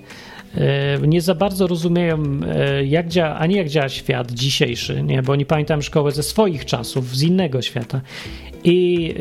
E, 0.55 1.07
nie 1.07 1.21
za 1.21 1.35
bardzo 1.35 1.67
rozumieją, 1.67 2.23
e, 2.47 2.85
jak 2.85 3.07
działa, 3.07 3.35
ani 3.35 3.55
jak 3.55 3.69
działa 3.69 3.89
świat 3.89 4.31
dzisiejszy, 4.31 5.03
nie? 5.03 5.23
bo 5.23 5.33
oni 5.33 5.45
pamiętają 5.45 5.81
szkołę 5.81 6.11
ze 6.11 6.23
swoich 6.23 6.65
czasów, 6.65 7.15
z 7.15 7.23
innego 7.23 7.61
świata. 7.61 8.01
I 8.63 9.13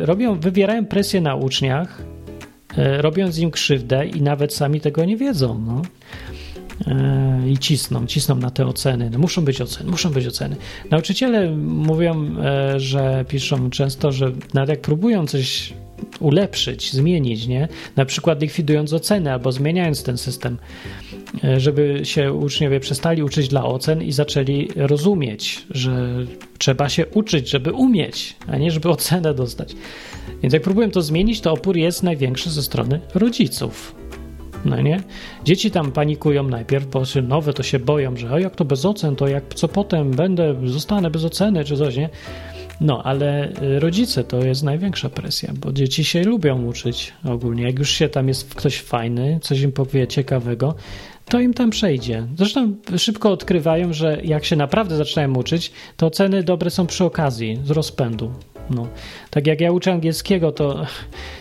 robią, 0.00 0.40
wywierają 0.40 0.86
presję 0.86 1.20
na 1.20 1.34
uczniach, 1.34 2.02
robiąc 2.76 3.38
im 3.38 3.50
krzywdę 3.50 4.06
i 4.06 4.22
nawet 4.22 4.54
sami 4.54 4.80
tego 4.80 5.04
nie 5.04 5.16
wiedzą. 5.16 5.60
No. 5.66 5.82
E, 6.86 7.50
i 7.50 7.58
cisną, 7.58 8.06
cisną 8.06 8.34
na 8.34 8.50
te 8.50 8.66
oceny. 8.66 9.10
No 9.10 9.18
muszą 9.18 9.44
być 9.44 9.60
oceny, 9.60 9.90
muszą 9.90 10.10
być 10.10 10.26
oceny. 10.26 10.56
Nauczyciele 10.90 11.50
mówią, 11.56 12.36
e, 12.42 12.80
że 12.80 13.24
piszą 13.28 13.70
często, 13.70 14.12
że 14.12 14.32
nawet 14.54 14.68
jak 14.68 14.80
próbują 14.80 15.26
coś 15.26 15.72
ulepszyć, 16.20 16.92
zmienić, 16.92 17.46
nie? 17.46 17.68
Na 17.96 18.04
przykład 18.04 18.42
likwidując 18.42 18.92
oceny 18.92 19.32
albo 19.32 19.52
zmieniając 19.52 20.02
ten 20.02 20.18
system, 20.18 20.58
e, 21.44 21.60
żeby 21.60 22.00
się 22.02 22.32
uczniowie 22.32 22.80
przestali 22.80 23.22
uczyć 23.22 23.48
dla 23.48 23.64
ocen 23.64 24.02
i 24.02 24.12
zaczęli 24.12 24.68
rozumieć, 24.76 25.64
że 25.70 26.08
trzeba 26.58 26.88
się 26.88 27.06
uczyć, 27.06 27.50
żeby 27.50 27.72
umieć, 27.72 28.36
a 28.46 28.56
nie 28.56 28.70
żeby 28.70 28.88
ocenę 28.88 29.34
dostać. 29.34 29.76
Więc 30.42 30.54
jak 30.54 30.62
próbuję 30.62 30.88
to 30.88 31.02
zmienić, 31.02 31.40
to 31.40 31.52
opór 31.52 31.76
jest 31.76 32.02
największy 32.02 32.50
ze 32.50 32.62
strony 32.62 33.00
rodziców 33.14 33.94
no 34.64 34.80
nie? 34.80 35.00
Dzieci 35.44 35.70
tam 35.70 35.92
panikują 35.92 36.42
najpierw, 36.42 36.86
bo 36.86 37.02
nowe 37.22 37.52
to 37.52 37.62
się 37.62 37.78
boją, 37.78 38.16
że 38.16 38.32
o 38.32 38.38
jak 38.38 38.56
to 38.56 38.64
bez 38.64 38.84
ocen, 38.84 39.16
to 39.16 39.28
jak 39.28 39.54
co 39.54 39.68
potem 39.68 40.10
będę, 40.10 40.54
zostanę 40.64 41.10
bez 41.10 41.24
oceny 41.24 41.64
czy 41.64 41.76
coś, 41.76 41.96
nie? 41.96 42.08
No, 42.80 43.02
ale 43.02 43.48
y, 43.62 43.80
rodzice 43.80 44.24
to 44.24 44.44
jest 44.44 44.62
największa 44.62 45.08
presja, 45.08 45.52
bo 45.56 45.72
dzieci 45.72 46.04
się 46.04 46.22
lubią 46.22 46.66
uczyć 46.66 47.12
ogólnie. 47.24 47.62
Jak 47.62 47.78
już 47.78 47.90
się 47.90 48.08
tam 48.08 48.28
jest 48.28 48.54
ktoś 48.54 48.80
fajny, 48.80 49.38
coś 49.42 49.60
im 49.60 49.72
powie 49.72 50.06
ciekawego, 50.06 50.74
to 51.28 51.40
im 51.40 51.54
tam 51.54 51.70
przejdzie. 51.70 52.26
Zresztą 52.36 52.74
szybko 52.96 53.30
odkrywają, 53.30 53.92
że 53.92 54.20
jak 54.24 54.44
się 54.44 54.56
naprawdę 54.56 54.96
zaczynają 54.96 55.34
uczyć, 55.34 55.72
to 55.96 56.06
oceny 56.06 56.42
dobre 56.42 56.70
są 56.70 56.86
przy 56.86 57.04
okazji, 57.04 57.60
z 57.64 57.70
rozpędu. 57.70 58.32
No. 58.70 58.88
Tak 59.30 59.46
jak 59.46 59.60
ja 59.60 59.72
uczę 59.72 59.92
angielskiego, 59.92 60.52
to 60.52 60.86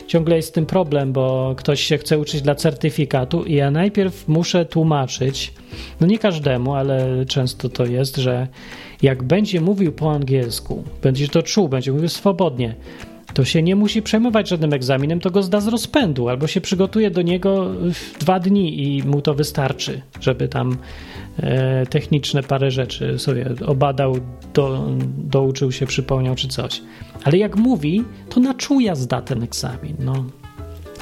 ciągle 0.08 0.36
jest 0.36 0.48
z 0.48 0.52
tym 0.52 0.66
problem, 0.66 1.14
bo 1.14 1.54
ktoś 1.58 1.82
się 1.82 1.98
chce 1.98 2.20
uczyć 2.20 2.42
dla 2.42 2.56
certyfikatu 2.56 3.44
i 3.44 3.54
ja 3.54 3.72
najpierw 3.72 4.28
muszę 4.28 4.66
tłumaczyć, 4.66 5.54
no 6.02 6.08
nie 6.08 6.20
każdemu, 6.20 6.76
ale 6.76 7.26
często 7.26 7.70
to 7.70 7.86
jest, 7.86 8.18
że 8.18 8.48
jak 9.02 9.24
będzie 9.24 9.62
mówił 9.62 9.92
po 9.92 10.12
angielsku, 10.12 10.84
będzie 11.02 11.28
to 11.28 11.44
czuł, 11.44 11.70
będzie 11.70 11.92
mówił 11.92 12.10
swobodnie, 12.10 12.76
to 13.34 13.46
się 13.46 13.64
nie 13.64 13.76
musi 13.76 14.02
przejmować 14.02 14.50
żadnym 14.50 14.74
egzaminem, 14.74 15.20
to 15.20 15.32
go 15.32 15.44
zda 15.44 15.62
z 15.62 15.68
rozpędu, 15.68 16.30
albo 16.30 16.48
się 16.48 16.62
przygotuje 16.62 17.12
do 17.12 17.22
niego 17.22 17.70
w 17.94 18.20
dwa 18.20 18.40
dni 18.40 18.98
i 18.98 19.04
mu 19.04 19.22
to 19.22 19.34
wystarczy, 19.34 20.02
żeby 20.22 20.48
tam 20.48 20.78
e, 21.38 21.86
techniczne 21.86 22.44
parę 22.44 22.72
rzeczy 22.72 23.20
sobie 23.20 23.46
obadał, 23.66 24.18
do, 24.54 24.88
douczył 25.18 25.72
się, 25.72 25.86
przypomniał 25.86 26.36
czy 26.36 26.48
coś. 26.48 26.82
Ale 27.24 27.38
jak 27.38 27.56
mówi, 27.56 28.04
to 28.30 28.40
na 28.40 28.54
czuja 28.54 28.96
zda 28.96 29.22
ten 29.22 29.44
egzamin. 29.44 29.96
No. 30.00 30.26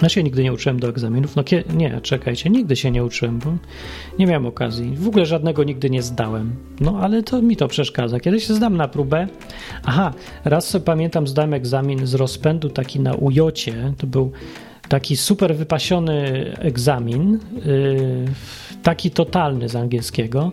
Ja 0.02 0.10
się 0.10 0.24
nigdy 0.24 0.44
nie 0.44 0.54
uczyłem 0.54 0.80
do 0.80 0.88
egzaminów. 0.88 1.36
No 1.36 1.44
nie, 1.76 2.02
czekajcie, 2.02 2.50
nigdy 2.50 2.76
się 2.76 2.92
nie 2.92 3.04
uczyłem, 3.06 3.40
bo 3.40 3.54
nie 4.20 4.28
miałem 4.28 4.46
okazji. 4.46 4.96
W 4.96 5.08
ogóle 5.08 5.26
żadnego 5.26 5.64
nigdy 5.64 5.90
nie 5.90 6.02
zdałem. 6.02 6.56
No 6.80 7.00
ale 7.02 7.24
to 7.24 7.42
mi 7.42 7.58
to 7.58 7.68
przeszkadza. 7.68 8.20
Kiedyś 8.20 8.48
zdam 8.48 8.78
na 8.78 8.88
próbę. 8.88 9.28
Aha, 9.84 10.14
raz 10.46 10.68
sobie 10.68 10.86
pamiętam, 10.86 11.28
zdałem 11.28 11.54
egzamin 11.54 12.08
z 12.08 12.14
rozpędu 12.14 12.70
taki 12.70 13.00
na 13.00 13.14
ujocie. 13.14 13.94
To 13.98 14.08
był 14.08 14.32
taki 14.90 15.18
super 15.18 15.56
wypasiony 15.56 16.46
egzamin, 16.60 17.40
yy, 17.66 18.26
taki 18.84 19.12
totalny 19.12 19.70
z 19.70 19.76
angielskiego. 19.76 20.52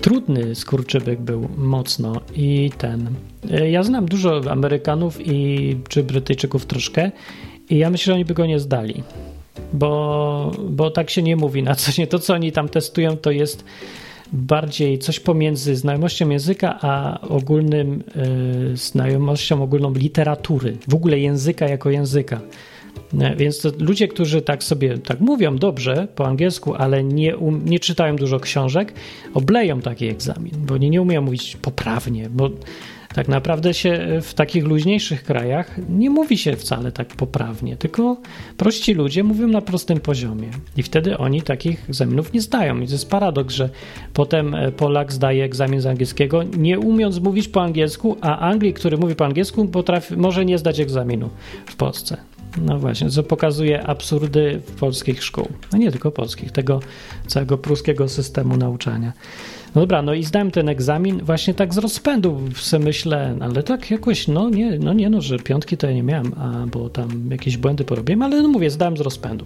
Trudny 0.00 0.54
skurczybyk 0.54 1.20
był 1.20 1.48
mocno 1.56 2.20
i 2.34 2.70
ten. 2.78 3.08
Yy, 3.50 3.70
ja 3.70 3.82
znam 3.82 4.06
dużo 4.06 4.40
Amerykanów 4.50 5.26
i 5.26 5.76
czy 5.88 6.02
Brytyjczyków 6.02 6.66
troszkę 6.66 7.10
i 7.70 7.78
ja 7.78 7.90
myślę, 7.90 8.04
że 8.04 8.14
oni 8.14 8.24
by 8.24 8.34
go 8.34 8.46
nie 8.46 8.60
zdali, 8.60 9.02
bo, 9.72 10.52
bo 10.68 10.90
tak 10.90 11.10
się 11.10 11.22
nie 11.22 11.36
mówi 11.36 11.62
na 11.62 11.74
co 11.74 11.92
nie. 11.98 12.06
To, 12.06 12.18
co 12.18 12.34
oni 12.34 12.52
tam 12.52 12.68
testują, 12.68 13.16
to 13.16 13.30
jest 13.30 13.64
bardziej 14.32 14.98
coś 14.98 15.20
pomiędzy 15.20 15.76
znajomością 15.76 16.28
języka 16.28 16.78
a 16.82 17.20
ogólnym 17.20 18.02
y, 18.72 18.76
znajomością 18.76 19.62
ogólną 19.62 19.94
literatury, 19.94 20.76
w 20.88 20.94
ogóle 20.94 21.18
języka 21.18 21.68
jako 21.68 21.90
języka. 21.90 22.40
E, 23.20 23.36
więc 23.36 23.64
ludzie, 23.78 24.08
którzy 24.08 24.42
tak 24.42 24.64
sobie 24.64 24.98
tak 24.98 25.20
mówią 25.20 25.56
dobrze 25.56 26.08
po 26.14 26.26
angielsku, 26.26 26.74
ale 26.74 27.04
nie, 27.04 27.36
um, 27.36 27.68
nie 27.68 27.78
czytają 27.78 28.16
dużo 28.16 28.40
książek, 28.40 28.92
obleją 29.34 29.80
taki 29.80 30.06
egzamin, 30.06 30.52
bo 30.56 30.74
oni 30.74 30.90
nie 30.90 31.02
umieją 31.02 31.22
mówić 31.22 31.56
poprawnie, 31.56 32.28
bo 32.30 32.50
tak 33.14 33.28
naprawdę 33.28 33.74
się 33.74 34.20
w 34.22 34.34
takich 34.34 34.64
luźniejszych 34.64 35.24
krajach 35.24 35.80
nie 35.88 36.10
mówi 36.10 36.38
się 36.38 36.56
wcale 36.56 36.92
tak 36.92 37.08
poprawnie, 37.08 37.76
tylko 37.76 38.16
prości 38.56 38.94
ludzie 38.94 39.24
mówią 39.24 39.48
na 39.48 39.60
prostym 39.60 40.00
poziomie. 40.00 40.50
I 40.76 40.82
wtedy 40.82 41.18
oni 41.18 41.42
takich 41.42 41.84
egzaminów 41.88 42.32
nie 42.32 42.40
zdają. 42.40 42.80
I 42.80 42.86
to 42.86 42.92
jest 42.92 43.10
paradoks, 43.10 43.54
że 43.54 43.70
potem 44.14 44.54
e, 44.54 44.72
Polak 44.72 45.12
zdaje 45.12 45.44
egzamin 45.44 45.80
z 45.80 45.86
angielskiego, 45.86 46.42
nie 46.42 46.78
umiejąc 46.78 47.20
mówić 47.20 47.48
po 47.48 47.62
angielsku, 47.62 48.16
a 48.20 48.38
Anglik, 48.38 48.78
który 48.78 48.98
mówi 48.98 49.14
po 49.14 49.24
angielsku, 49.24 49.68
potrafi, 49.68 50.16
może 50.16 50.44
nie 50.44 50.58
zdać 50.58 50.80
egzaminu 50.80 51.30
w 51.66 51.76
Polsce. 51.76 52.16
No 52.62 52.78
właśnie, 52.78 53.10
co 53.10 53.22
pokazuje 53.22 53.86
absurdy 53.86 54.60
polskich 54.80 55.24
szkół. 55.24 55.48
No 55.72 55.78
nie 55.78 55.90
tylko 55.90 56.10
polskich, 56.10 56.52
tego 56.52 56.80
całego 57.26 57.58
pruskiego 57.58 58.08
systemu 58.08 58.56
nauczania. 58.56 59.12
No 59.74 59.80
dobra, 59.80 60.02
no 60.02 60.14
i 60.14 60.24
zdałem 60.24 60.50
ten 60.50 60.68
egzamin 60.68 61.24
właśnie 61.24 61.54
tak 61.54 61.74
z 61.74 61.78
rozpędu, 61.78 62.40
sobie 62.56 62.84
myślę, 62.84 63.36
ale 63.40 63.62
tak 63.62 63.90
jakoś, 63.90 64.28
no 64.28 64.50
nie, 64.50 64.78
no 64.78 64.92
nie, 64.92 65.10
no, 65.10 65.20
że 65.20 65.38
piątki 65.38 65.76
to 65.76 65.86
ja 65.86 65.92
nie 65.92 66.02
miałem, 66.02 66.32
a, 66.36 66.66
bo 66.66 66.88
tam 66.88 67.30
jakieś 67.30 67.56
błędy 67.56 67.84
porobiłem, 67.84 68.22
ale 68.22 68.42
no 68.42 68.48
mówię, 68.48 68.70
zdałem 68.70 68.96
z 68.96 69.00
rozpędu. 69.00 69.44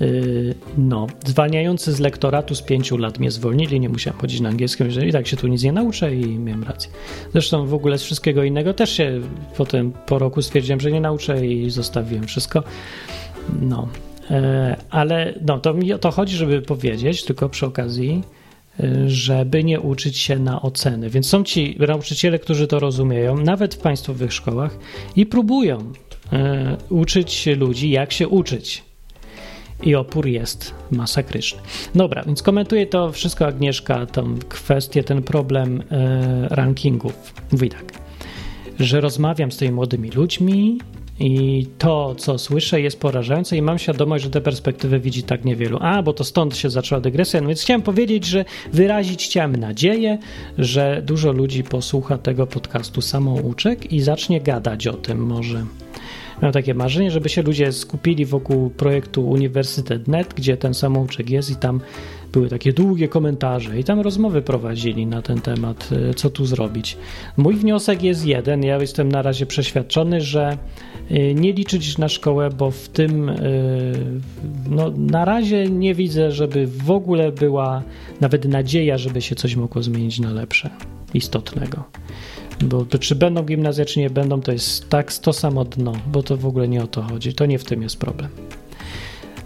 Yy, 0.00 0.54
no, 0.78 1.06
zwalniający 1.26 1.92
z 1.92 2.00
lektoratu 2.00 2.54
z 2.54 2.62
pięciu 2.62 2.96
lat 2.96 3.18
mnie 3.18 3.30
zwolnili, 3.30 3.80
nie 3.80 3.88
musiałem 3.88 4.20
chodzić 4.20 4.40
na 4.40 4.48
angielskim, 4.48 4.90
że 4.90 5.06
i 5.06 5.12
tak 5.12 5.26
się 5.26 5.36
tu 5.36 5.46
nic 5.46 5.62
nie 5.62 5.72
nauczę 5.72 6.14
i 6.14 6.38
miałem 6.38 6.64
rację. 6.64 6.90
Zresztą 7.32 7.66
w 7.66 7.74
ogóle 7.74 7.98
z 7.98 8.02
wszystkiego 8.02 8.42
innego 8.42 8.74
też 8.74 8.90
się 8.92 9.20
potem 9.56 9.92
po 10.06 10.18
roku 10.18 10.42
stwierdziłem, 10.42 10.80
że 10.80 10.92
nie 10.92 11.00
nauczę 11.00 11.46
i 11.46 11.70
zostawiłem 11.70 12.26
wszystko. 12.26 12.62
No, 13.60 13.88
yy, 14.30 14.36
ale 14.90 15.34
no, 15.46 15.58
to 15.58 15.74
mi 15.74 15.92
o 15.92 15.98
to 15.98 16.10
chodzi, 16.10 16.36
żeby 16.36 16.62
powiedzieć, 16.62 17.24
tylko 17.24 17.48
przy 17.48 17.66
okazji, 17.66 18.22
żeby 19.06 19.64
nie 19.64 19.80
uczyć 19.80 20.18
się 20.18 20.38
na 20.38 20.62
oceny. 20.62 21.10
Więc 21.10 21.26
są 21.26 21.44
ci 21.44 21.76
nauczyciele, 21.88 22.38
którzy 22.38 22.66
to 22.66 22.78
rozumieją, 22.78 23.36
nawet 23.36 23.74
w 23.74 23.78
państwowych 23.78 24.32
szkołach 24.32 24.78
i 25.16 25.26
próbują 25.26 25.92
uczyć 26.88 27.46
ludzi, 27.46 27.90
jak 27.90 28.12
się 28.12 28.28
uczyć 28.28 28.88
i 29.82 29.94
opór 29.94 30.26
jest 30.26 30.74
masakryczny. 30.90 31.60
Dobra, 31.94 32.22
więc 32.22 32.42
komentuje 32.42 32.86
to 32.86 33.12
wszystko 33.12 33.46
Agnieszka, 33.46 34.06
tą 34.06 34.38
kwestię, 34.48 35.04
ten 35.04 35.22
problem 35.22 35.82
e, 35.90 36.48
rankingów. 36.48 37.34
Mówi 37.52 37.68
tak, 37.68 37.92
że 38.80 39.00
rozmawiam 39.00 39.52
z 39.52 39.56
tymi 39.56 39.72
młodymi 39.72 40.10
ludźmi 40.10 40.78
i 41.20 41.66
to, 41.78 42.14
co 42.14 42.38
słyszę, 42.38 42.80
jest 42.80 43.00
porażające 43.00 43.56
i 43.56 43.62
mam 43.62 43.78
świadomość, 43.78 44.24
że 44.24 44.30
te 44.30 44.40
perspektywy 44.40 45.00
widzi 45.00 45.22
tak 45.22 45.44
niewielu. 45.44 45.78
A, 45.80 46.02
bo 46.02 46.12
to 46.12 46.24
stąd 46.24 46.56
się 46.56 46.70
zaczęła 46.70 47.00
dygresja. 47.00 47.40
No 47.40 47.48
więc 47.48 47.62
chciałem 47.62 47.82
powiedzieć, 47.82 48.24
że 48.24 48.44
wyrazić 48.72 49.24
chciałem 49.24 49.56
nadzieję, 49.56 50.18
że 50.58 51.02
dużo 51.06 51.32
ludzi 51.32 51.64
posłucha 51.64 52.18
tego 52.18 52.46
podcastu 52.46 53.00
samouczek 53.00 53.92
i 53.92 54.00
zacznie 54.00 54.40
gadać 54.40 54.86
o 54.86 54.92
tym 54.92 55.26
może. 55.26 55.64
Miałem 56.42 56.52
takie 56.52 56.74
marzenie, 56.74 57.10
żeby 57.10 57.28
się 57.28 57.42
ludzie 57.42 57.72
skupili 57.72 58.26
wokół 58.26 58.70
projektu 58.70 59.28
Uniwersytet.net, 59.28 60.34
gdzie 60.34 60.56
ten 60.56 60.74
samouczek 60.74 61.30
jest 61.30 61.50
i 61.50 61.56
tam 61.56 61.80
były 62.32 62.48
takie 62.48 62.72
długie 62.72 63.08
komentarze 63.08 63.78
i 63.78 63.84
tam 63.84 64.00
rozmowy 64.00 64.42
prowadzili 64.42 65.06
na 65.06 65.22
ten 65.22 65.40
temat, 65.40 65.90
e, 66.10 66.14
co 66.14 66.30
tu 66.30 66.46
zrobić. 66.46 66.96
Mój 67.36 67.54
wniosek 67.54 68.02
jest 68.02 68.26
jeden. 68.26 68.62
Ja 68.62 68.76
jestem 68.76 69.08
na 69.12 69.22
razie 69.22 69.46
przeświadczony, 69.46 70.20
że 70.20 70.58
e, 71.10 71.34
nie 71.34 71.52
liczyć 71.52 71.98
na 71.98 72.08
szkołę, 72.08 72.50
bo 72.50 72.70
w 72.70 72.88
tym 72.88 73.28
e, 73.28 73.36
no, 74.70 74.90
na 74.96 75.24
razie 75.24 75.66
nie 75.70 75.94
widzę, 75.94 76.32
żeby 76.32 76.66
w 76.66 76.90
ogóle 76.90 77.32
była 77.32 77.82
nawet 78.20 78.44
nadzieja, 78.44 78.98
żeby 78.98 79.22
się 79.22 79.34
coś 79.34 79.56
mogło 79.56 79.82
zmienić 79.82 80.20
na 80.20 80.32
lepsze, 80.32 80.70
istotnego. 81.14 81.84
Bo 82.64 82.84
czy 82.84 83.14
będą 83.14 83.42
gimnazja, 83.42 83.84
czy 83.84 84.00
nie 84.00 84.10
będą, 84.10 84.40
to 84.40 84.52
jest 84.52 84.88
tak 84.88 85.14
to 85.14 85.32
samo 85.32 85.64
dno, 85.64 85.92
bo 86.06 86.22
to 86.22 86.36
w 86.36 86.46
ogóle 86.46 86.68
nie 86.68 86.82
o 86.82 86.86
to 86.86 87.02
chodzi. 87.02 87.34
To 87.34 87.46
nie 87.46 87.58
w 87.58 87.64
tym 87.64 87.82
jest 87.82 87.96
problem. 87.96 88.30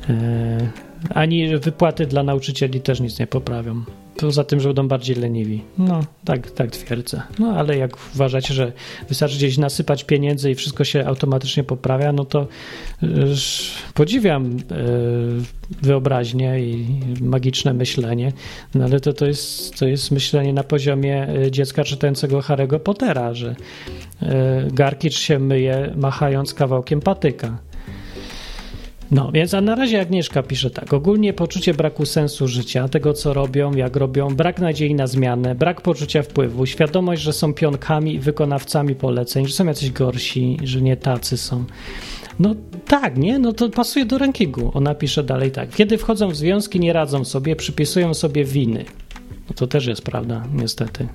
E, 0.08 0.70
ani 1.10 1.58
wypłaty 1.58 2.06
dla 2.06 2.22
nauczycieli 2.22 2.80
też 2.80 3.00
nic 3.00 3.18
nie 3.18 3.26
poprawią. 3.26 3.84
Poza 4.16 4.44
tym, 4.44 4.60
że 4.60 4.68
będą 4.68 4.88
bardziej 4.88 5.16
leniwi. 5.16 5.62
No, 5.78 6.04
tak, 6.24 6.50
tak 6.50 6.70
twierdzę. 6.70 7.22
No, 7.38 7.56
ale 7.56 7.76
jak 7.76 7.96
uważacie, 8.14 8.54
że 8.54 8.72
wystarczy 9.08 9.36
gdzieś 9.36 9.58
nasypać 9.58 10.04
pieniędzy 10.04 10.50
i 10.50 10.54
wszystko 10.54 10.84
się 10.84 11.06
automatycznie 11.06 11.64
poprawia, 11.64 12.12
no 12.12 12.24
to 12.24 12.46
podziwiam 13.94 14.46
e, 14.46 14.74
wyobraźnię 15.82 16.60
i 16.60 17.00
magiczne 17.20 17.74
myślenie, 17.74 18.32
no 18.74 18.84
ale 18.84 19.00
to, 19.00 19.12
to, 19.12 19.26
jest, 19.26 19.78
to 19.78 19.86
jest 19.86 20.10
myślenie 20.10 20.52
na 20.52 20.62
poziomie 20.62 21.28
e, 21.28 21.50
dziecka 21.50 21.84
czytającego 21.84 22.38
Harry'ego 22.38 22.78
Pottera, 22.78 23.34
że 23.34 23.56
Garkicz 24.72 25.18
się 25.18 25.38
myje 25.38 25.92
machając 25.96 26.54
kawałkiem 26.54 27.00
patyka. 27.00 27.58
No, 29.12 29.32
więc 29.32 29.54
a 29.54 29.60
na 29.60 29.74
razie 29.74 30.00
Agnieszka 30.00 30.42
pisze 30.42 30.70
tak. 30.70 30.92
Ogólnie 30.92 31.32
poczucie 31.32 31.74
braku 31.74 32.06
sensu 32.06 32.48
życia, 32.48 32.88
tego 32.88 33.12
co 33.12 33.34
robią, 33.34 33.74
jak 33.74 33.96
robią, 33.96 34.28
brak 34.28 34.60
nadziei 34.60 34.94
na 34.94 35.06
zmianę, 35.06 35.54
brak 35.54 35.80
poczucia 35.80 36.22
wpływu, 36.22 36.66
świadomość, 36.66 37.22
że 37.22 37.32
są 37.32 37.54
pionkami 37.54 38.14
i 38.14 38.18
wykonawcami 38.18 38.94
poleceń, 38.94 39.46
że 39.46 39.52
są 39.52 39.66
jacyś 39.66 39.90
gorsi, 39.90 40.58
że 40.64 40.82
nie 40.82 40.96
tacy 40.96 41.36
są. 41.36 41.64
No 42.38 42.54
tak, 42.86 43.18
nie? 43.18 43.38
No 43.38 43.52
to 43.52 43.68
pasuje 43.68 44.04
do 44.04 44.18
rankingu. 44.18 44.70
Ona 44.74 44.94
pisze 44.94 45.22
dalej 45.22 45.50
tak. 45.50 45.70
Kiedy 45.70 45.98
wchodzą 45.98 46.28
w 46.28 46.36
związki, 46.36 46.80
nie 46.80 46.92
radzą 46.92 47.24
sobie, 47.24 47.56
przypisują 47.56 48.14
sobie 48.14 48.44
winy. 48.44 48.84
No 49.48 49.54
to 49.54 49.66
też 49.66 49.86
jest 49.86 50.02
prawda, 50.02 50.42
niestety. 50.54 51.08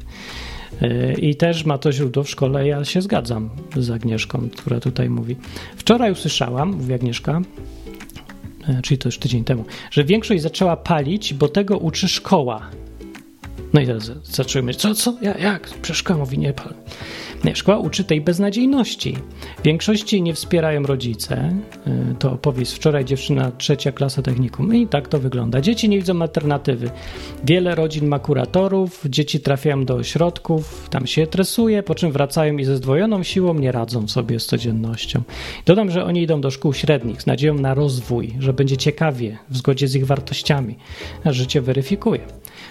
E, 0.82 1.14
I 1.14 1.36
też 1.36 1.66
ma 1.66 1.78
to 1.78 1.91
źródło 1.91 2.24
w 2.24 2.30
szkole, 2.30 2.68
ja 2.68 2.86
się 2.86 3.02
zgadzam 3.02 3.50
z 3.78 3.89
Agnieszką, 3.89 4.50
która 4.58 4.80
tutaj 4.80 5.10
mówi. 5.10 5.36
Wczoraj 5.76 6.12
usłyszałam, 6.12 6.70
mówi 6.70 6.93
Agnieszka, 6.93 7.41
czyli 8.84 8.97
to 8.97 9.07
już 9.07 9.18
tydzień 9.18 9.43
temu, 9.43 9.65
że 9.91 10.03
większość 10.03 10.41
zaczęła 10.41 10.78
palić, 10.78 11.34
bo 11.34 11.47
tego 11.47 11.78
uczy 11.78 12.07
szkoła. 12.07 12.70
No 13.74 13.82
i 13.82 13.86
teraz 13.86 14.11
zaczęły 14.24 14.74
co, 14.74 14.95
co, 14.95 15.13
ja, 15.22 15.38
jak, 15.38 15.70
przecież 15.82 16.03
mówi 16.18 16.39
nie 16.39 16.53
pal. 16.53 16.74
Nie, 17.43 17.55
szkoła 17.55 17.78
uczy 17.78 18.03
tej 18.03 18.22
beznadziejności. 18.22 19.18
Większości 19.63 20.22
nie 20.22 20.34
wspierają 20.34 20.84
rodzice. 20.84 21.53
Y, 21.88 22.15
to 22.20 22.32
opowieść 22.32 22.74
wczoraj 22.74 23.05
dziewczyna 23.05 23.51
trzecia 23.51 23.91
klasa 23.91 24.22
technikum. 24.22 24.76
I 24.76 24.88
tak 24.88 25.07
to 25.07 25.20
wygląda. 25.20 25.61
Dzieci 25.61 25.89
nie 25.89 25.97
widzą 25.97 26.22
alternatywy. 26.22 26.89
Wiele 27.43 27.76
rodzin 27.76 28.07
ma 28.07 28.20
kuratorów, 28.20 29.03
dzieci 29.09 29.39
trafiają 29.39 29.86
do 29.86 29.95
ośrodków, 29.95 30.88
tam 30.89 31.07
się 31.07 31.28
tresuje, 31.28 31.84
po 31.84 31.95
czym 31.95 32.11
wracają 32.11 32.57
i 32.57 32.65
ze 32.65 32.78
zdwojoną 32.78 33.24
siłą 33.24 33.53
nie 33.53 33.72
radzą 33.72 34.07
sobie 34.07 34.39
z 34.39 34.45
codziennością. 34.45 35.22
Dodam, 35.65 35.91
że 35.91 36.05
oni 36.05 36.22
idą 36.22 36.41
do 36.41 36.51
szkół 36.51 36.74
średnich 36.74 37.22
z 37.22 37.26
nadzieją 37.26 37.53
na 37.53 37.74
rozwój, 37.74 38.36
że 38.39 38.53
będzie 38.53 38.78
ciekawie, 38.78 39.38
w 39.49 39.57
zgodzie 39.57 39.88
z 39.88 39.95
ich 39.95 40.05
wartościami. 40.05 40.76
A 41.24 41.32
życie 41.32 41.61
weryfikuje. 41.61 42.22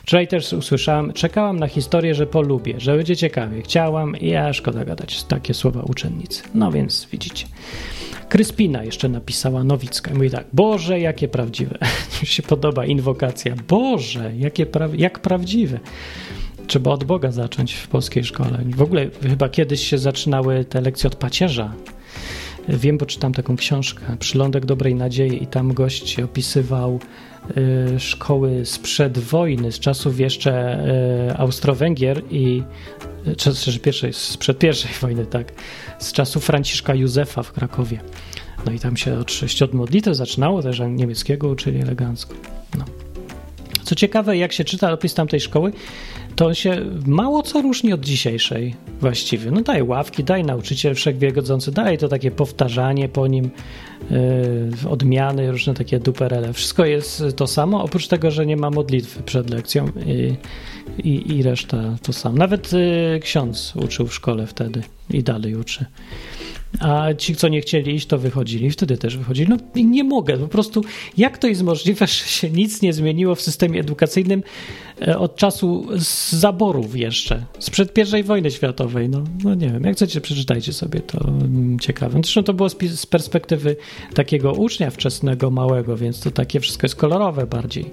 Wczoraj 0.03 0.29
też 0.29 0.55
usłyszałam, 0.87 1.13
czekałam 1.13 1.59
na 1.59 1.69
historię, 1.69 2.15
że 2.15 2.27
polubię, 2.27 2.75
że 2.79 2.97
będzie 2.97 3.17
ciekawie. 3.17 3.63
Chciałam 3.63 4.17
i 4.17 4.29
ja 4.29 4.53
szkoda 4.53 4.85
gadać 4.85 5.25
takie 5.25 5.55
słowa 5.55 5.83
uczennicy. 5.83 6.43
No 6.55 6.73
więc 6.73 7.09
widzicie. 7.13 7.47
Kryspina 8.29 8.85
jeszcze 8.85 9.09
napisała 9.09 9.65
Nowicka. 9.65 10.15
Mówi 10.15 10.31
tak, 10.31 10.47
Boże, 10.53 11.01
jakie 11.01 11.29
prawdziwe. 11.29 11.79
Mi 12.23 12.27
się 12.27 12.43
podoba 12.43 12.87
inwokacja. 12.87 13.55
Boże, 13.69 14.33
jakie 14.37 14.67
pra 14.67 14.89
jak 14.97 15.19
prawdziwe. 15.19 15.81
Trzeba 16.67 16.91
od 16.91 17.05
Boga 17.05 17.33
zacząć 17.33 17.75
w 17.75 17.89
polskiej 17.89 18.25
szkole. 18.25 18.59
W 18.77 18.83
ogóle 18.83 19.11
chyba 19.23 19.49
kiedyś 19.49 19.89
się 19.89 19.99
zaczynały 19.99 20.65
te 20.65 20.81
lekcje 20.81 21.07
od 21.09 21.17
pacierza. 21.17 21.73
Wiem, 22.69 22.99
bo 22.99 23.07
czytam 23.07 23.33
taką 23.33 23.57
książkę, 23.57 24.17
Przylądek 24.19 24.67
Dobrej 24.67 24.95
Nadziei 24.95 25.43
i 25.43 25.47
tam 25.47 25.75
gość 25.75 26.21
opisywał 26.21 27.01
szkoły 27.99 28.67
sprzed 28.67 29.19
wojny, 29.19 29.73
z 29.73 29.79
czasów 29.79 30.21
jeszcze 30.21 30.85
y, 31.31 31.37
Austro-Węgier 31.37 32.23
i 32.31 32.63
y, 33.27 33.37
czy 33.37 33.81
pierwszej, 33.81 34.13
sprzed 34.13 34.59
pierwszej 34.59 34.91
wojny, 35.03 35.27
tak, 35.27 35.53
z 35.99 36.13
czasów 36.13 36.45
Franciszka 36.45 36.95
Józefa 36.95 37.43
w 37.43 37.53
Krakowie. 37.53 38.01
No 38.67 38.73
i 38.73 38.79
tam 38.79 38.97
się 38.97 39.19
oczywiście 39.19 39.65
od 39.65 39.75
modlitwy 39.75 40.15
zaczynało, 40.15 40.63
też 40.63 40.83
niemieckiego 40.89 41.49
uczyli 41.49 41.81
elegancko. 41.81 42.35
No. 42.79 43.06
Co 43.87 43.95
ciekawe, 43.95 44.37
jak 44.37 44.53
się 44.53 44.65
czyta 44.65 44.93
opis 44.93 45.15
tamtej 45.15 45.41
szkoły, 45.41 45.73
to 46.37 46.55
się 46.55 46.81
mało 47.07 47.43
co 47.43 47.63
różni 47.63 47.93
od 47.93 48.01
dzisiejszej 48.01 48.75
właściwie. 49.01 49.51
No 49.51 49.61
daj 49.61 49.83
ławki, 49.83 50.25
daj 50.25 50.45
nauczyciel 50.45 50.95
wszechwiedzący, 50.95 51.73
daj 51.73 51.99
to 51.99 52.09
takie 52.09 52.31
powtarzanie 52.31 53.09
po 53.09 53.27
nim, 53.27 53.51
yy, 54.11 54.91
odmiany, 54.91 55.51
różne 55.51 55.75
takie 55.75 55.99
duperele. 55.99 56.53
Wszystko 56.53 56.85
jest 56.85 57.25
to 57.37 57.47
samo, 57.47 57.83
oprócz 57.83 58.09
tego, 58.09 58.31
że 58.31 58.47
nie 58.47 58.57
ma 58.57 58.71
modlitwy 58.71 59.23
przed 59.23 59.51
lekcją 59.51 59.89
i, 60.07 60.35
i, 61.09 61.37
i 61.37 61.43
reszta 61.43 61.97
to 62.03 62.13
samo. 62.13 62.37
Nawet 62.37 62.73
yy, 62.73 63.21
ksiądz 63.23 63.73
uczył 63.77 64.07
w 64.07 64.15
szkole 64.15 64.47
wtedy 64.47 64.83
i 65.11 65.23
dalej 65.23 65.55
uczy 65.55 65.87
a 66.81 67.15
ci, 67.15 67.37
co 67.37 67.49
nie 67.49 67.61
chcieli 67.61 67.95
iść, 67.95 68.07
to 68.07 68.19
wychodzili. 68.19 68.71
Wtedy 68.71 68.99
też 68.99 69.17
wychodzili. 69.17 69.49
No 69.49 69.57
i 69.75 69.87
nie 69.87 70.05
mogę, 70.05 70.39
po 70.39 70.49
prostu 70.49 70.83
jak 71.17 71.39
to 71.39 71.47
jest 71.47 71.63
możliwe, 71.63 72.07
że 72.17 72.25
się 72.25 72.51
nic 72.51 72.83
nie 72.83 72.93
zmieniło 72.93 73.35
w 73.35 73.41
systemie 73.41 73.81
edukacyjnym 73.81 74.43
e, 75.07 75.19
od 75.19 75.37
czasu 75.37 75.87
zaborów 76.31 76.97
jeszcze, 76.97 77.45
sprzed 77.59 77.93
pierwszej 77.93 78.25
wojny 78.25 78.51
światowej. 78.51 79.09
No, 79.09 79.25
no 79.45 79.55
nie 79.55 79.69
wiem, 79.69 79.85
jak 79.85 79.97
chcecie, 79.97 80.21
przeczytajcie 80.21 80.73
sobie, 80.73 81.01
to 81.01 81.29
mm, 81.29 81.79
ciekawe. 81.79 82.19
Zresztą 82.23 82.43
to 82.43 82.55
było 82.55 82.69
z 82.69 83.07
perspektywy 83.07 83.77
takiego 84.15 84.53
ucznia 84.53 84.91
wczesnego, 84.91 85.51
małego, 85.51 85.97
więc 85.97 86.21
to 86.21 86.31
takie 86.31 86.61
wszystko 86.61 86.85
jest 86.85 86.97
kolorowe 86.97 87.47
bardziej. 87.47 87.91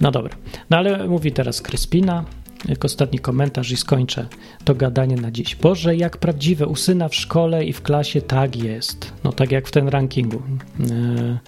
No 0.00 0.10
dobra, 0.10 0.36
no 0.70 0.76
ale 0.76 1.08
mówi 1.08 1.32
teraz 1.32 1.60
Kryspina, 1.60 2.24
jak 2.68 2.84
ostatni 2.84 3.18
komentarz 3.18 3.70
i 3.70 3.76
skończę 3.76 4.26
to 4.64 4.74
gadanie 4.74 5.16
na 5.16 5.30
dziś. 5.30 5.56
Boże, 5.56 5.96
jak 5.96 6.16
prawdziwe 6.16 6.66
u 6.66 6.76
syna 6.76 7.08
w 7.08 7.14
szkole 7.14 7.64
i 7.64 7.72
w 7.72 7.82
klasie 7.82 8.22
tak 8.22 8.56
jest. 8.56 9.12
No 9.24 9.32
tak 9.32 9.52
jak 9.52 9.68
w 9.68 9.70
tym 9.70 9.88
rankingu. 9.88 10.42
E, 10.90 11.38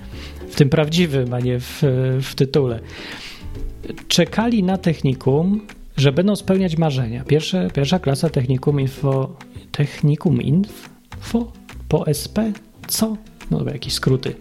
w 0.48 0.54
tym 0.54 0.68
prawdziwym, 0.68 1.34
a 1.34 1.40
nie 1.40 1.60
w, 1.60 1.82
w 2.22 2.34
tytule. 2.34 2.80
Czekali 4.08 4.62
na 4.62 4.78
technikum, 4.78 5.66
że 5.96 6.12
będą 6.12 6.36
spełniać 6.36 6.76
marzenia. 6.76 7.24
Pierwsze, 7.24 7.68
pierwsza 7.74 7.98
klasa 7.98 8.28
technikum 8.30 8.80
info. 8.80 9.36
Technikum 9.72 10.42
info? 10.42 11.52
Po 11.88 12.06
SP? 12.22 12.36
Co? 12.86 13.16
No 13.50 13.64
jakieś 13.72 13.92
skróty 13.92 14.34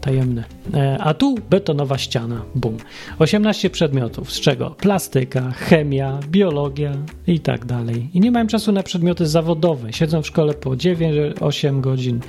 tajemne. 0.00 0.44
E, 0.74 0.98
a 0.98 1.14
tu 1.14 1.34
betonowa 1.50 1.98
ściana, 1.98 2.42
bum. 2.54 2.76
18 3.18 3.70
przedmiotów, 3.70 4.32
z 4.32 4.40
czego 4.40 4.70
plastyka, 4.70 5.50
chemia, 5.50 6.20
biologia 6.28 6.92
i 7.26 7.40
tak 7.40 7.64
dalej. 7.64 8.08
I 8.14 8.20
nie 8.20 8.30
mają 8.30 8.46
czasu 8.46 8.72
na 8.72 8.82
przedmioty 8.82 9.26
zawodowe. 9.26 9.92
Siedzą 9.92 10.22
w 10.22 10.26
szkole 10.26 10.54
po 10.54 10.70
9-8 10.70 11.80
godzin, 11.80 12.20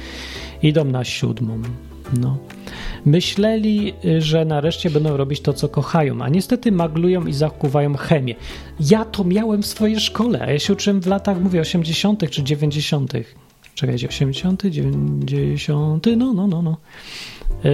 idą 0.61 0.85
na 0.85 1.03
siódmą. 1.03 1.61
No. 2.19 2.37
Myśleli, 3.05 3.93
że 4.19 4.45
nareszcie 4.45 4.89
będą 4.89 5.17
robić 5.17 5.41
to, 5.41 5.53
co 5.53 5.69
kochają, 5.69 6.21
a 6.21 6.29
niestety 6.29 6.71
maglują 6.71 7.25
i 7.25 7.33
zakuwają 7.33 7.95
chemię. 7.95 8.35
Ja 8.79 9.05
to 9.05 9.23
miałem 9.23 9.61
w 9.61 9.65
swojej 9.65 9.99
szkole, 9.99 10.41
a 10.41 10.51
ja 10.51 10.59
się 10.59 10.73
uczyłem 10.73 11.01
w 11.01 11.07
latach, 11.07 11.41
mówię, 11.41 11.61
80. 11.61 12.29
czy 12.29 12.43
90. 12.43 13.13
Czekajcie, 13.79 14.07
80., 14.07 14.63
90., 14.65 16.05
no, 16.17 16.33
no, 16.33 16.47
no, 16.47 16.61
no. 16.61 16.77
Yy, 17.63 17.71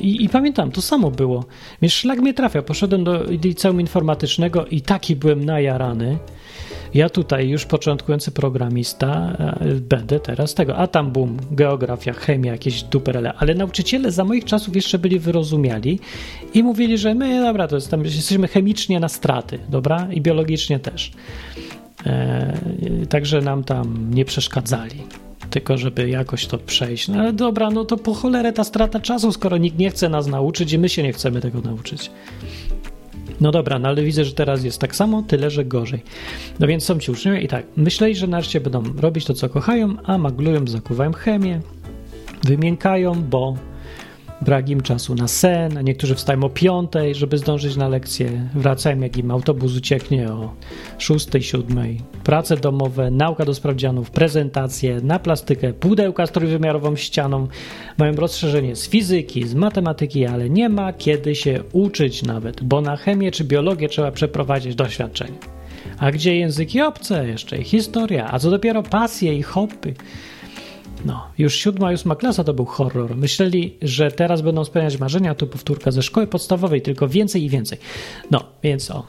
I, 0.00 0.24
I, 0.24 0.28
pamiętam, 0.28 0.70
to 0.70 0.82
samo 0.82 1.10
było. 1.10 1.44
Więc 1.82 1.92
szlak 1.92 2.18
mnie 2.18 2.34
trafia. 2.34 2.62
Poszedłem 2.62 3.04
do 3.04 3.24
liceum 3.24 3.80
informatycznego 3.80 4.66
i 4.66 4.80
taki 4.80 5.16
byłem 5.16 5.44
najarany. 5.44 6.18
Ja 6.94 7.08
tutaj 7.08 7.48
już 7.48 7.66
początkujący 7.66 8.30
programista 8.30 9.36
będę 9.80 10.20
teraz 10.20 10.54
tego. 10.54 10.76
A 10.76 10.86
tam 10.86 11.10
bum, 11.10 11.36
geografia, 11.50 12.12
chemia, 12.12 12.52
jakieś 12.52 12.82
duperele. 12.82 13.32
Ale 13.34 13.54
nauczyciele 13.54 14.12
za 14.12 14.24
moich 14.24 14.44
czasów 14.44 14.76
jeszcze 14.76 14.98
byli 14.98 15.18
wyrozumiali 15.18 16.00
i 16.54 16.62
mówili, 16.62 16.98
że 16.98 17.14
my, 17.14 17.40
dobra, 17.40 17.68
to 17.68 17.74
jest 17.74 17.90
tam, 17.90 18.04
jesteśmy 18.04 18.48
chemicznie 18.48 19.00
na 19.00 19.08
straty, 19.08 19.58
dobra? 19.68 20.08
I 20.12 20.20
biologicznie 20.20 20.78
też. 20.78 21.12
E, 22.06 23.06
także 23.08 23.40
nam 23.40 23.64
tam 23.64 24.14
nie 24.14 24.24
przeszkadzali 24.24 25.04
tylko 25.50 25.78
żeby 25.78 26.08
jakoś 26.08 26.46
to 26.46 26.58
przejść. 26.58 27.08
No 27.08 27.18
ale 27.18 27.32
dobra, 27.32 27.70
no 27.70 27.84
to 27.84 27.96
po 27.96 28.14
cholerę 28.14 28.52
ta 28.52 28.64
strata 28.64 29.00
czasu, 29.00 29.32
skoro 29.32 29.56
nikt 29.56 29.78
nie 29.78 29.90
chce 29.90 30.08
nas 30.08 30.26
nauczyć 30.26 30.72
i 30.72 30.78
my 30.78 30.88
się 30.88 31.02
nie 31.02 31.12
chcemy 31.12 31.40
tego 31.40 31.60
nauczyć. 31.60 32.10
No 33.40 33.50
dobra, 33.50 33.78
no 33.78 33.88
ale 33.88 34.02
widzę, 34.02 34.24
że 34.24 34.32
teraz 34.32 34.64
jest 34.64 34.80
tak 34.80 34.96
samo, 34.96 35.22
tyle, 35.22 35.50
że 35.50 35.64
gorzej. 35.64 36.02
No 36.60 36.66
więc 36.66 36.84
są 36.84 36.98
ci 36.98 37.10
uczniowie 37.10 37.40
i 37.40 37.48
tak, 37.48 37.66
myśleli, 37.76 38.16
że 38.16 38.26
nareszcie 38.26 38.60
będą 38.60 38.82
robić 38.96 39.24
to, 39.24 39.34
co 39.34 39.48
kochają, 39.48 39.96
a 40.04 40.18
maglują, 40.18 40.66
zakuwają 40.66 41.12
chemię, 41.12 41.60
wymiękają, 42.44 43.22
bo 43.22 43.56
brak 44.40 44.68
im 44.68 44.80
czasu 44.80 45.14
na 45.14 45.28
sen, 45.28 45.78
a 45.78 45.82
niektórzy 45.82 46.14
wstają 46.14 46.44
o 46.44 46.50
piątej, 46.50 47.14
żeby 47.14 47.38
zdążyć 47.38 47.76
na 47.76 47.88
lekcję, 47.88 48.48
wracają 48.54 49.00
jak 49.00 49.16
im 49.16 49.30
autobus 49.30 49.76
ucieknie 49.76 50.32
o 50.32 50.54
szóstej, 50.98 51.42
siódmej. 51.42 52.00
Prace 52.24 52.56
domowe, 52.56 53.10
nauka 53.10 53.44
do 53.44 53.54
sprawdzianów, 53.54 54.10
prezentacje, 54.10 55.00
na 55.00 55.18
plastykę, 55.18 55.72
pudełka 55.72 56.26
z 56.26 56.32
trójwymiarową 56.32 56.96
ścianą, 56.96 57.48
mają 57.98 58.12
rozszerzenie 58.12 58.76
z 58.76 58.88
fizyki, 58.88 59.48
z 59.48 59.54
matematyki, 59.54 60.26
ale 60.26 60.50
nie 60.50 60.68
ma 60.68 60.92
kiedy 60.92 61.34
się 61.34 61.62
uczyć 61.72 62.22
nawet, 62.22 62.62
bo 62.62 62.80
na 62.80 62.96
chemię 62.96 63.30
czy 63.30 63.44
biologię 63.44 63.88
trzeba 63.88 64.12
przeprowadzić 64.12 64.74
doświadczenie. 64.74 65.38
A 65.98 66.10
gdzie 66.10 66.36
języki 66.36 66.82
obce 66.82 67.28
jeszcze 67.28 67.58
i 67.58 67.64
historia, 67.64 68.28
a 68.30 68.38
co 68.38 68.50
dopiero 68.50 68.82
pasje 68.82 69.34
i 69.34 69.42
hobby. 69.42 69.94
No, 71.04 71.26
już 71.38 71.54
siódma, 71.54 71.92
ósma 71.92 72.16
klasa 72.16 72.44
to 72.44 72.54
był 72.54 72.64
horror. 72.64 73.16
Myśleli, 73.16 73.76
że 73.82 74.10
teraz 74.10 74.40
będą 74.40 74.64
spełniać 74.64 74.98
marzenia, 74.98 75.34
tu 75.34 75.46
powtórka 75.46 75.90
ze 75.90 76.02
szkoły 76.02 76.26
podstawowej, 76.26 76.82
tylko 76.82 77.08
więcej 77.08 77.44
i 77.44 77.48
więcej. 77.48 77.78
No, 78.30 78.44
więc 78.62 78.90
o, 78.90 79.06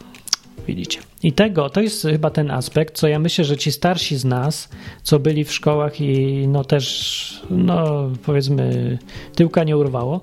widzicie. 0.68 1.00
I 1.24 1.34
tego, 1.34 1.70
to 1.70 1.82
jest 1.82 2.04
chyba 2.04 2.30
ten 2.30 2.52
aspekt, 2.52 2.96
co 2.96 3.08
ja 3.08 3.20
myślę, 3.20 3.46
że 3.46 3.58
ci 3.58 3.72
starsi 3.72 4.18
z 4.18 4.26
nas, 4.26 4.70
co 5.04 5.20
byli 5.20 5.44
w 5.44 5.54
szkołach 5.54 6.02
i 6.02 6.46
no 6.48 6.64
też, 6.64 7.44
no 7.50 8.10
powiedzmy, 8.26 8.98
tyłka 9.36 9.64
nie 9.64 9.78
urwało, 9.78 10.22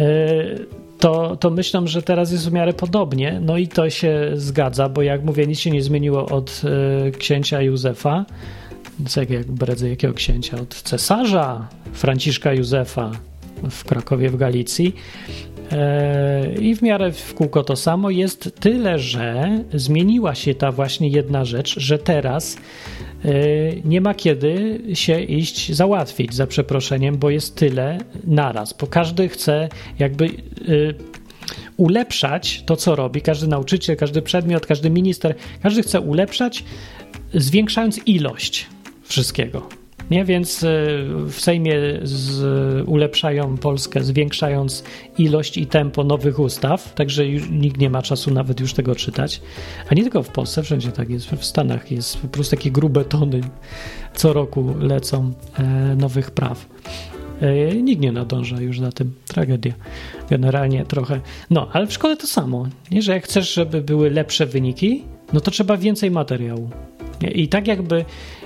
e, 0.00 0.08
to, 0.98 1.36
to 1.36 1.50
myślę, 1.50 1.80
że 1.84 2.02
teraz 2.02 2.32
jest 2.32 2.48
w 2.48 2.52
miarę 2.52 2.72
podobnie. 2.72 3.40
No 3.42 3.58
i 3.58 3.68
to 3.68 3.90
się 3.90 4.30
zgadza, 4.34 4.88
bo 4.88 5.02
jak 5.02 5.24
mówię, 5.24 5.46
nic 5.46 5.58
się 5.58 5.70
nie 5.70 5.82
zmieniło 5.82 6.26
od 6.26 6.62
e, 7.06 7.10
księcia 7.10 7.62
Józefa, 7.62 8.24
jak, 9.30 9.52
bredzę 9.52 9.88
jakiego 9.88 10.14
księcia? 10.14 10.56
Od 10.60 10.74
cesarza 10.74 11.68
Franciszka 11.92 12.52
Józefa 12.52 13.10
w 13.70 13.84
Krakowie 13.84 14.30
w 14.30 14.36
Galicji. 14.36 14.94
E, 15.72 16.52
I 16.60 16.76
w 16.76 16.82
miarę 16.82 17.12
w 17.12 17.34
kółko 17.34 17.64
to 17.64 17.76
samo 17.76 18.10
jest 18.10 18.50
tyle, 18.60 18.98
że 18.98 19.50
zmieniła 19.74 20.34
się 20.34 20.54
ta 20.54 20.72
właśnie 20.72 21.08
jedna 21.08 21.44
rzecz, 21.44 21.80
że 21.80 21.98
teraz 21.98 22.56
e, 23.24 23.30
nie 23.84 24.00
ma 24.00 24.14
kiedy 24.14 24.80
się 24.94 25.20
iść 25.20 25.72
załatwić 25.72 26.34
za 26.34 26.46
przeproszeniem, 26.46 27.18
bo 27.18 27.30
jest 27.30 27.56
tyle 27.56 27.98
naraz, 28.24 28.72
bo 28.72 28.86
każdy 28.86 29.28
chce 29.28 29.68
jakby 29.98 30.26
e, 30.26 30.30
ulepszać 31.76 32.62
to, 32.66 32.76
co 32.76 32.96
robi, 32.96 33.22
każdy 33.22 33.46
nauczyciel, 33.46 33.96
każdy 33.96 34.22
przedmiot, 34.22 34.66
każdy 34.66 34.90
minister, 34.90 35.34
każdy 35.62 35.82
chce 35.82 36.00
ulepszać, 36.00 36.64
zwiększając 37.34 38.00
ilość 38.06 38.66
wszystkiego. 39.08 39.68
Nie, 40.10 40.24
więc 40.24 40.64
e, 40.64 40.66
w 41.28 41.40
Sejmie 41.40 41.74
z, 42.02 42.88
ulepszają 42.88 43.56
Polskę, 43.56 44.04
zwiększając 44.04 44.84
ilość 45.18 45.58
i 45.58 45.66
tempo 45.66 46.04
nowych 46.04 46.38
ustaw, 46.38 46.94
także 46.94 47.28
nikt 47.50 47.80
nie 47.80 47.90
ma 47.90 48.02
czasu 48.02 48.30
nawet 48.30 48.60
już 48.60 48.72
tego 48.72 48.94
czytać. 48.94 49.40
A 49.90 49.94
nie 49.94 50.02
tylko 50.02 50.22
w 50.22 50.28
Polsce, 50.28 50.62
wszędzie 50.62 50.92
tak 50.92 51.10
jest. 51.10 51.26
W 51.30 51.44
Stanach 51.44 51.90
jest 51.90 52.16
po 52.16 52.28
prostu 52.28 52.56
takie 52.56 52.70
grube 52.70 53.04
tony 53.04 53.40
co 54.14 54.32
roku 54.32 54.74
lecą 54.80 55.32
e, 55.58 55.64
nowych 55.96 56.30
praw. 56.30 56.68
E, 57.40 57.74
nikt 57.74 58.02
nie 58.02 58.12
nadąża 58.12 58.60
już 58.60 58.80
za 58.80 58.92
tym. 58.92 59.14
Tragedia. 59.26 59.72
Generalnie 60.30 60.84
trochę. 60.84 61.20
No, 61.50 61.68
ale 61.72 61.86
w 61.86 61.92
szkole 61.92 62.16
to 62.16 62.26
samo. 62.26 62.66
Nie, 62.90 63.02
że 63.02 63.12
jak 63.12 63.24
chcesz, 63.24 63.54
żeby 63.54 63.82
były 63.82 64.10
lepsze 64.10 64.46
wyniki, 64.46 65.04
no 65.32 65.40
to 65.40 65.50
trzeba 65.50 65.76
więcej 65.76 66.10
materiału. 66.10 66.70
I 67.34 67.48
tak 67.48 67.66
jakby 67.66 68.04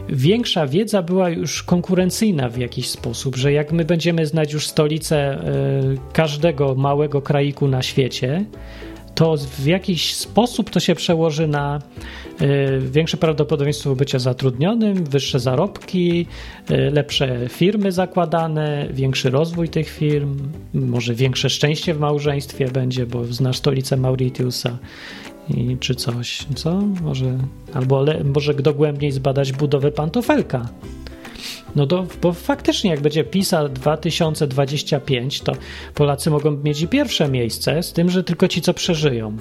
większa 0.08 0.66
wiedza 0.66 1.02
była 1.02 1.30
już 1.30 1.62
konkurencyjna 1.62 2.48
w 2.48 2.58
jakiś 2.58 2.88
sposób, 2.88 3.36
że 3.36 3.52
jak 3.52 3.72
my 3.72 3.84
będziemy 3.84 4.26
znać 4.26 4.52
już 4.52 4.66
stolicę 4.66 5.16
e, 5.16 5.40
każdego 6.12 6.74
małego 6.74 7.22
kraiku 7.22 7.68
na 7.68 7.82
świecie, 7.82 8.44
to 9.14 9.36
w 9.36 9.66
jakiś 9.66 10.14
sposób 10.14 10.70
to 10.70 10.80
się 10.80 10.94
przełoży 10.94 11.46
na 11.46 11.78
e, 12.40 12.78
większe 12.78 13.16
prawdopodobieństwo 13.16 13.96
bycia 13.96 14.18
zatrudnionym, 14.18 15.04
wyższe 15.04 15.40
zarobki, 15.40 16.26
e, 16.68 16.90
lepsze 16.90 17.48
firmy 17.48 17.92
zakładane, 17.92 18.88
większy 18.90 19.30
rozwój 19.30 19.68
tych 19.68 19.88
firm, 19.88 20.38
może 20.74 21.14
większe 21.14 21.50
szczęście 21.50 21.94
w 21.94 22.00
małżeństwie 22.00 22.68
będzie, 22.68 23.06
bo 23.06 23.24
znasz 23.24 23.56
stolicę 23.56 23.96
Mauritiusa 23.96 24.78
i, 25.48 25.76
czy 25.80 25.94
coś, 25.94 26.46
co? 26.54 26.80
Może, 26.80 27.38
albo 27.74 28.02
le, 28.02 28.24
może 28.24 28.54
dogłębniej 28.54 29.12
zbadać 29.12 29.52
budowę 29.52 29.92
pantofelka. 29.92 30.68
No 31.76 31.86
to, 31.86 32.06
bo 32.22 32.32
faktycznie 32.32 32.90
jak 32.90 33.00
będzie 33.00 33.24
PISA 33.24 33.68
2025, 33.68 35.40
to 35.40 35.52
Polacy 35.94 36.30
mogą 36.30 36.50
mieć 36.50 36.80
i 36.80 36.88
pierwsze 36.88 37.28
miejsce, 37.28 37.82
z 37.82 37.92
tym, 37.92 38.10
że 38.10 38.24
tylko 38.24 38.48
ci, 38.48 38.62
co 38.62 38.74
przeżyją. 38.74 39.36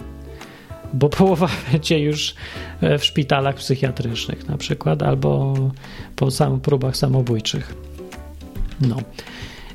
Bo 0.93 1.09
połowa 1.09 1.47
będzie 1.71 1.99
już 1.99 2.35
e, 2.81 2.97
w 2.97 3.05
szpitalach 3.05 3.55
psychiatrycznych 3.55 4.49
na 4.49 4.57
przykład, 4.57 5.03
albo 5.03 5.53
po 6.15 6.31
sam, 6.31 6.59
próbach 6.59 6.97
samobójczych. 6.97 7.75
No. 8.81 8.97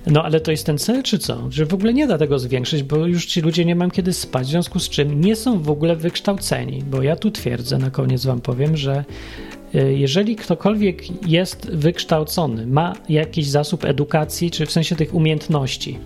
No 0.06 0.22
ale 0.22 0.40
to 0.40 0.50
jest 0.50 0.66
ten 0.66 0.78
cel, 0.78 1.02
czy 1.02 1.18
co? 1.18 1.50
Że 1.50 1.66
w 1.66 1.74
ogóle 1.74 1.94
nie 1.94 2.06
da 2.06 2.18
tego 2.18 2.38
zwiększyć, 2.38 2.82
bo 2.82 3.06
już 3.06 3.26
ci 3.26 3.40
ludzie 3.40 3.64
nie 3.64 3.74
mają 3.76 3.90
kiedy 3.90 4.12
spać, 4.12 4.46
w 4.46 4.50
związku 4.50 4.80
z 4.80 4.88
czym 4.88 5.20
nie 5.20 5.36
są 5.36 5.62
w 5.62 5.70
ogóle 5.70 5.96
wykształceni. 5.96 6.82
Bo 6.82 7.02
ja 7.02 7.16
tu 7.16 7.30
twierdzę, 7.30 7.78
na 7.78 7.90
koniec 7.90 8.26
wam 8.26 8.40
powiem, 8.40 8.76
że 8.76 9.04
e, 9.74 9.92
jeżeli 9.92 10.36
ktokolwiek 10.36 11.26
jest 11.28 11.70
wykształcony, 11.70 12.66
ma 12.66 12.92
jakiś 13.08 13.46
zasób 13.46 13.84
edukacji, 13.84 14.50
czy 14.50 14.66
w 14.66 14.72
sensie 14.72 14.96
tych 14.96 15.14
umiejętności, 15.14 15.98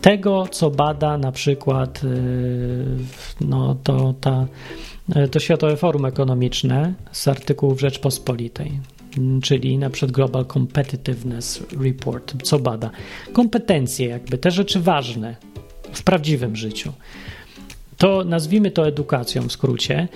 tego, 0.00 0.46
co 0.50 0.70
bada 0.70 1.18
na 1.18 1.32
przykład 1.32 2.00
e, 2.04 2.08
no, 3.40 3.76
to, 3.82 4.14
ta, 4.20 4.46
e, 5.14 5.28
to 5.28 5.40
Światowe 5.40 5.76
Forum 5.76 6.04
Ekonomiczne 6.04 6.94
z 7.12 7.28
artykułów 7.28 7.80
Rzeczpospolitej, 7.80 8.72
czyli 9.42 9.78
na 9.78 9.90
przykład 9.90 10.12
Global 10.12 10.46
Competitiveness 10.46 11.62
Report, 11.80 12.34
co 12.42 12.58
bada 12.58 12.90
kompetencje, 13.32 14.08
jakby 14.08 14.38
te 14.38 14.50
rzeczy 14.50 14.80
ważne 14.80 15.36
w 15.92 16.02
prawdziwym 16.02 16.56
życiu. 16.56 16.92
To 17.96 18.24
nazwijmy 18.24 18.70
to 18.70 18.86
edukacją 18.88 19.42
w 19.42 19.52
skrócie. 19.52 20.08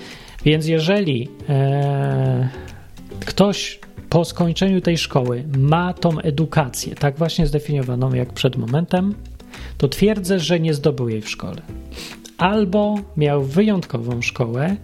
Więc 0.45 0.67
jeżeli 0.67 1.29
e, 1.49 2.49
ktoś 3.27 3.81
po 4.09 4.25
skończeniu 4.25 4.81
tej 4.81 4.99
szkoły 4.99 5.45
ma 5.59 5.95
tą 5.95 6.19
edukację, 6.19 6.95
tak 6.95 7.17
właśnie 7.17 7.47
zdefiniowaną 7.47 8.15
jak 8.15 8.33
przed 8.33 8.57
momentem, 8.57 9.15
to 9.79 9.89
twierdzę, 9.89 10.41
że 10.41 10.61
nie 10.61 10.75
zdobył 10.75 11.09
jej 11.09 11.21
w 11.21 11.31
szkole. 11.31 11.63
albo 12.39 12.99
miał 13.17 13.43
wyjątkową 13.43 14.23
szkołę, 14.23 14.77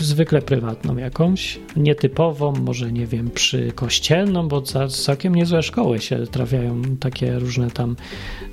zwykle 0.00 0.42
prywatną 0.42 0.96
jakąś, 0.96 1.58
nietypową, 1.76 2.52
może 2.52 2.92
nie 2.92 3.06
wiem, 3.06 3.30
przy 3.30 3.72
kościelną, 3.72 4.48
bo 4.48 4.62
całkiem 4.88 5.34
niezłe 5.34 5.62
szkoły 5.62 6.00
się 6.00 6.26
trafiają, 6.26 6.82
takie 7.00 7.38
różne 7.38 7.70
tam 7.70 7.96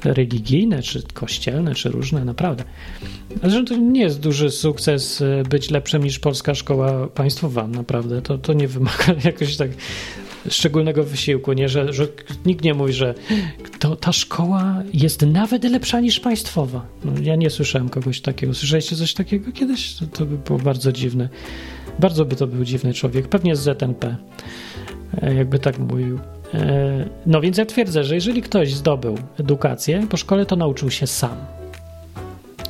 religijne, 0.04 0.82
czy 0.82 1.04
kościelne, 1.14 1.76
czy 1.76 1.90
różne, 1.90 2.26
naprawdę. 2.26 2.64
Zresztą 3.42 3.66
to 3.66 3.76
nie 3.76 4.02
jest 4.02 4.20
duży 4.20 4.52
sukces 4.52 5.22
e, 5.22 5.44
być 5.50 5.72
lepszym 5.72 6.04
niż 6.04 6.20
polska 6.20 6.56
szkoła 6.56 7.08
państwowa, 7.08 7.68
naprawdę. 7.68 8.22
To, 8.22 8.38
to 8.38 8.54
nie 8.54 8.68
wymaga 8.68 9.14
jakoś 9.26 9.58
tak 9.58 9.70
szczególnego 10.50 11.04
wysiłku, 11.04 11.54
nie? 11.54 11.70
Że, 11.70 11.94
że 11.94 12.08
nikt 12.46 12.64
nie 12.64 12.74
mówi, 12.74 12.94
że 12.94 13.16
to, 13.80 13.96
ta 13.96 14.14
szkoła 14.14 14.84
jest 14.94 15.22
nawet 15.22 15.64
lepsza 15.64 16.00
niż 16.00 16.20
państwowa. 16.20 16.86
No, 17.06 17.12
ja 17.22 17.36
nie 17.36 17.50
słyszałem 17.50 17.90
kogoś 17.90 18.22
takiego. 18.22 18.54
Słyszeliście 18.54 18.96
coś 18.96 19.14
takiego 19.14 19.52
kiedyś? 19.52 19.96
To, 19.96 20.06
to 20.06 20.26
by 20.26 20.38
było 20.38 20.60
bardzo 20.60 20.92
dziwne. 20.92 21.13
Bardzo 22.00 22.26
by 22.26 22.36
to 22.36 22.48
był 22.48 22.66
dziwny 22.66 22.94
człowiek. 22.94 23.28
Pewnie 23.28 23.56
z 23.56 23.60
ZNP, 23.60 24.16
e, 25.22 25.34
jakby 25.34 25.60
tak 25.60 25.80
mówił. 25.80 26.20
E, 26.54 27.06
no 27.26 27.42
więc 27.42 27.58
ja 27.58 27.66
twierdzę, 27.66 28.04
że 28.04 28.16
jeżeli 28.16 28.42
ktoś 28.42 28.74
zdobył 28.74 29.18
edukację 29.40 30.08
po 30.10 30.18
szkole, 30.18 30.46
to 30.46 30.56
nauczył 30.56 30.92
się 30.92 31.08
sam. 31.08 31.36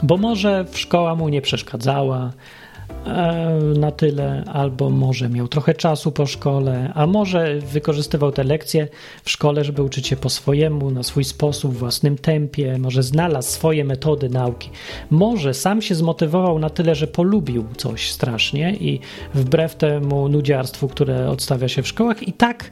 Bo 0.03 0.17
może 0.17 0.65
szkoła 0.73 1.15
mu 1.15 1.29
nie 1.29 1.41
przeszkadzała, 1.41 2.31
na 3.75 3.91
tyle, 3.91 4.43
albo 4.53 4.89
może 4.89 5.29
miał 5.29 5.47
trochę 5.47 5.73
czasu 5.73 6.11
po 6.11 6.25
szkole, 6.25 6.91
a 6.95 7.07
może 7.07 7.59
wykorzystywał 7.59 8.31
te 8.31 8.43
lekcje 8.43 8.87
w 9.23 9.29
szkole, 9.29 9.63
żeby 9.63 9.83
uczyć 9.83 10.07
się 10.07 10.15
po 10.15 10.29
swojemu, 10.29 10.91
na 10.91 11.03
swój 11.03 11.23
sposób, 11.23 11.73
własnym 11.73 12.17
tempie, 12.17 12.77
może 12.77 13.03
znalazł 13.03 13.49
swoje 13.49 13.85
metody 13.85 14.29
nauki. 14.29 14.69
Może 15.09 15.53
sam 15.53 15.81
się 15.81 15.95
zmotywował 15.95 16.59
na 16.59 16.69
tyle, 16.69 16.95
że 16.95 17.07
polubił 17.07 17.65
coś 17.77 18.11
strasznie 18.11 18.75
i 18.75 18.99
wbrew 19.33 19.75
temu 19.75 20.29
nudziarstwu, 20.29 20.87
które 20.87 21.29
odstawia 21.29 21.67
się 21.67 21.81
w 21.81 21.87
szkołach, 21.87 22.27
i 22.27 22.33
tak 22.33 22.71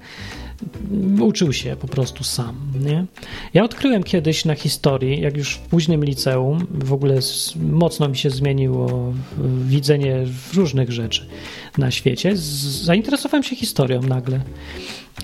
uczył 1.21 1.53
się 1.53 1.75
po 1.75 1.87
prostu 1.87 2.23
sam. 2.23 2.55
Nie? 2.79 3.05
Ja 3.53 3.63
odkryłem 3.63 4.03
kiedyś 4.03 4.45
na 4.45 4.55
historii, 4.55 5.21
jak 5.21 5.37
już 5.37 5.55
w 5.55 5.59
późnym 5.59 6.03
liceum, 6.05 6.67
w 6.71 6.93
ogóle 6.93 7.19
mocno 7.55 8.07
mi 8.07 8.17
się 8.17 8.29
zmieniło 8.29 9.13
widzenie 9.67 10.25
różnych 10.53 10.91
rzeczy 10.91 11.27
na 11.77 11.91
świecie. 11.91 12.31
Zainteresowałem 12.35 13.43
się 13.43 13.55
historią 13.55 14.01
nagle. 14.01 14.41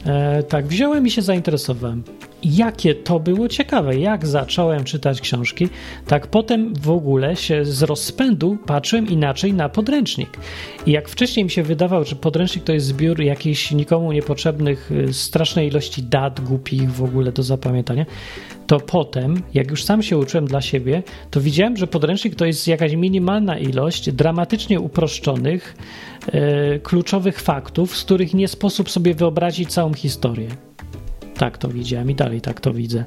E, 0.05 0.43
tak, 0.43 0.67
wziąłem 0.67 1.07
i 1.07 1.11
się 1.11 1.21
zainteresowałem. 1.21 2.03
Jakie 2.43 2.95
to 2.95 3.19
było 3.19 3.47
ciekawe, 3.47 3.97
jak 3.97 4.27
zacząłem 4.27 4.83
czytać 4.83 5.21
książki, 5.21 5.69
tak 6.07 6.27
potem 6.27 6.73
w 6.73 6.89
ogóle 6.89 7.35
się 7.35 7.65
z 7.65 7.83
rozpędu 7.83 8.57
patrzyłem 8.65 9.07
inaczej 9.07 9.53
na 9.53 9.69
podręcznik. 9.69 10.29
I 10.85 10.91
jak 10.91 11.09
wcześniej 11.09 11.43
mi 11.43 11.49
się 11.49 11.63
wydawało, 11.63 12.03
że 12.03 12.15
podręcznik 12.15 12.63
to 12.63 12.73
jest 12.73 12.85
zbiór 12.85 13.21
jakichś 13.21 13.71
nikomu 13.71 14.11
niepotrzebnych, 14.11 14.91
y, 14.91 15.13
strasznej 15.13 15.67
ilości 15.67 16.03
dat 16.03 16.41
głupich 16.41 16.91
w 16.91 17.03
ogóle 17.03 17.31
do 17.31 17.43
zapamiętania, 17.43 18.05
to 18.67 18.79
potem, 18.79 19.41
jak 19.53 19.71
już 19.71 19.83
sam 19.83 20.03
się 20.03 20.17
uczyłem 20.17 20.47
dla 20.47 20.61
siebie, 20.61 21.03
to 21.31 21.41
widziałem, 21.41 21.77
że 21.77 21.87
podręcznik 21.87 22.35
to 22.35 22.45
jest 22.45 22.67
jakaś 22.67 22.93
minimalna 22.93 23.57
ilość 23.57 24.11
dramatycznie 24.11 24.79
uproszczonych, 24.79 25.75
kluczowych 26.83 27.41
faktów, 27.41 27.97
z 27.97 28.03
których 28.03 28.33
nie 28.33 28.47
sposób 28.47 28.89
sobie 28.89 29.13
wyobrazić 29.13 29.69
całą 29.69 29.93
historię. 29.93 30.47
Tak 31.37 31.57
to 31.57 31.67
widziałem 31.67 32.11
i 32.11 32.15
dalej 32.15 32.41
tak 32.41 32.61
to 32.61 32.73
widzę. 32.73 33.03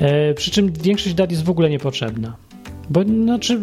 E, 0.00 0.34
przy 0.34 0.50
czym 0.50 0.72
większość 0.72 1.14
dat 1.14 1.30
jest 1.30 1.44
w 1.44 1.50
ogóle 1.50 1.70
niepotrzebna. 1.70 2.36
Bo 2.90 3.04
znaczy, 3.04 3.60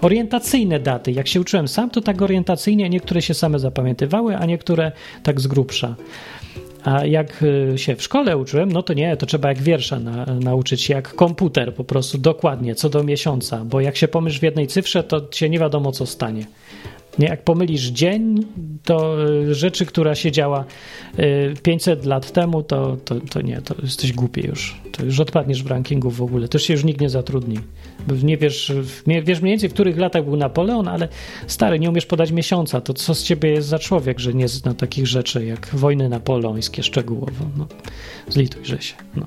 orientacyjne 0.00 0.80
daty, 0.80 1.12
jak 1.12 1.28
się 1.28 1.40
uczyłem 1.40 1.68
sam, 1.68 1.90
to 1.90 2.00
tak 2.00 2.22
orientacyjnie 2.22 2.90
niektóre 2.90 3.22
się 3.22 3.34
same 3.34 3.58
zapamiętywały, 3.58 4.36
a 4.36 4.46
niektóre 4.46 4.92
tak 5.22 5.40
z 5.40 5.46
grubsza. 5.46 5.94
A 6.84 7.04
jak 7.04 7.42
y, 7.42 7.78
się 7.78 7.96
w 7.96 8.02
szkole 8.02 8.36
uczyłem, 8.36 8.72
no 8.72 8.82
to 8.82 8.94
nie, 8.94 9.16
to 9.16 9.26
trzeba 9.26 9.48
jak 9.48 9.58
wiersza 9.58 9.98
na, 9.98 10.24
nauczyć 10.24 10.82
się, 10.82 10.94
jak 10.94 11.14
komputer 11.14 11.74
po 11.74 11.84
prostu 11.84 12.18
dokładnie, 12.18 12.74
co 12.74 12.88
do 12.88 13.04
miesiąca, 13.04 13.64
bo 13.64 13.80
jak 13.80 13.96
się 13.96 14.08
pomyśl 14.08 14.40
w 14.40 14.42
jednej 14.42 14.66
cyfrze, 14.66 15.02
to 15.02 15.28
się 15.30 15.48
nie 15.48 15.58
wiadomo, 15.58 15.92
co 15.92 16.06
stanie. 16.06 16.46
Nie, 17.18 17.28
jak 17.28 17.44
pomylisz 17.44 17.82
dzień, 17.82 18.46
to 18.84 19.28
y, 19.28 19.54
rzeczy, 19.54 19.86
która 19.86 20.14
się 20.14 20.32
działa 20.32 20.64
500 21.62 22.04
y, 22.04 22.08
lat 22.08 22.32
temu, 22.32 22.62
to, 22.62 22.96
to, 23.04 23.14
to 23.20 23.40
nie, 23.40 23.62
to 23.62 23.74
jesteś 23.82 24.12
głupi 24.12 24.46
już. 24.46 24.80
To 24.92 25.04
już 25.04 25.20
odpadniesz 25.20 25.62
w 25.62 25.66
rankingu 25.66 26.10
w 26.10 26.22
ogóle. 26.22 26.48
To 26.48 26.58
się 26.58 26.74
już 26.74 26.84
nikt 26.84 27.00
nie 27.00 27.10
zatrudni. 27.10 27.58
Nie 28.22 28.36
wiesz, 28.36 28.72
wiesz 29.24 29.40
mniej 29.40 29.52
więcej, 29.52 29.68
w 29.68 29.74
których 29.74 29.98
latach 29.98 30.24
był 30.24 30.36
Napoleon, 30.36 30.88
ale 30.88 31.08
stary, 31.46 31.78
nie 31.78 31.88
umiesz 31.88 32.06
podać 32.06 32.30
miesiąca. 32.30 32.80
To 32.80 32.94
co 32.94 33.14
z 33.14 33.22
ciebie 33.22 33.50
jest 33.50 33.68
za 33.68 33.78
człowiek, 33.78 34.18
że 34.18 34.34
nie 34.34 34.48
zna 34.48 34.74
takich 34.74 35.06
rzeczy 35.06 35.44
jak 35.44 35.68
wojny 35.72 36.08
napoleońskie 36.08 36.82
szczegółowo. 36.82 37.44
No, 37.56 37.66
zlitujże 38.28 38.82
się. 38.82 38.94
No. 39.16 39.26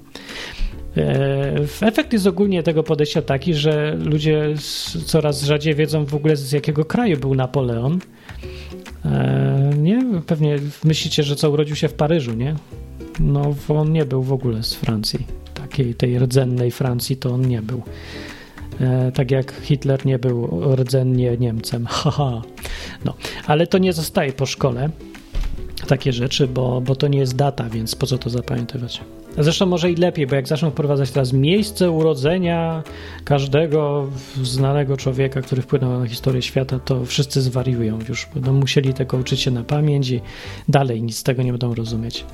E, 0.97 1.55
efekt 1.81 2.13
jest 2.13 2.27
ogólnie 2.27 2.63
tego 2.63 2.83
podejścia 2.83 3.21
taki, 3.21 3.53
że 3.53 3.95
ludzie 3.99 4.53
coraz 5.05 5.43
rzadziej 5.43 5.75
wiedzą 5.75 6.05
w 6.05 6.15
ogóle 6.15 6.35
z 6.35 6.51
jakiego 6.51 6.85
kraju 6.85 7.17
był 7.17 7.35
Napoleon. 7.35 7.99
E, 9.05 9.73
nie? 9.77 10.05
Pewnie 10.27 10.59
myślicie, 10.83 11.23
że 11.23 11.35
co 11.35 11.49
urodził 11.51 11.75
się 11.75 11.87
w 11.87 11.93
Paryżu, 11.93 12.33
nie? 12.33 12.55
No, 13.19 13.55
on 13.69 13.91
nie 13.91 14.05
był 14.05 14.23
w 14.23 14.33
ogóle 14.33 14.63
z 14.63 14.73
Francji. 14.73 15.27
Takiej 15.53 15.95
tej 15.95 16.19
rdzennej 16.19 16.71
Francji 16.71 17.17
to 17.17 17.33
on 17.33 17.47
nie 17.47 17.61
był. 17.61 17.81
E, 18.81 19.11
tak 19.11 19.31
jak 19.31 19.53
Hitler 19.61 20.05
nie 20.05 20.19
był 20.19 20.61
rdzennie 20.75 21.37
Niemcem. 21.37 21.85
Haha. 21.89 22.41
No, 23.05 23.13
ale 23.47 23.67
to 23.67 23.77
nie 23.77 23.93
zostaje 23.93 24.33
po 24.33 24.45
szkole 24.45 24.89
takie 25.87 26.13
rzeczy, 26.13 26.47
bo, 26.47 26.81
bo 26.81 26.95
to 26.95 27.07
nie 27.07 27.19
jest 27.19 27.35
data, 27.35 27.69
więc 27.69 27.95
po 27.95 28.07
co 28.07 28.17
to 28.17 28.29
zapamiętywać? 28.29 29.01
Zresztą 29.37 29.65
może 29.65 29.91
i 29.91 29.95
lepiej, 29.95 30.27
bo 30.27 30.35
jak 30.35 30.47
zaczną 30.47 30.69
wprowadzać 30.69 31.11
teraz 31.11 31.33
miejsce 31.33 31.91
urodzenia 31.91 32.83
każdego 33.23 34.07
znanego 34.43 34.97
człowieka, 34.97 35.41
który 35.41 35.61
wpłynął 35.61 35.99
na 35.99 36.07
historię 36.07 36.41
świata, 36.41 36.79
to 36.79 37.05
wszyscy 37.05 37.41
zwariują 37.41 37.99
już. 38.09 38.27
Będą 38.33 38.53
musieli 38.53 38.93
tego 38.93 39.17
uczyć 39.17 39.39
się 39.39 39.51
na 39.51 39.63
pamięć 39.63 40.09
i 40.09 40.21
dalej 40.69 41.03
nic 41.03 41.17
z 41.17 41.23
tego 41.23 41.43
nie 41.43 41.51
będą 41.51 41.75
rozumieć. 41.75 42.25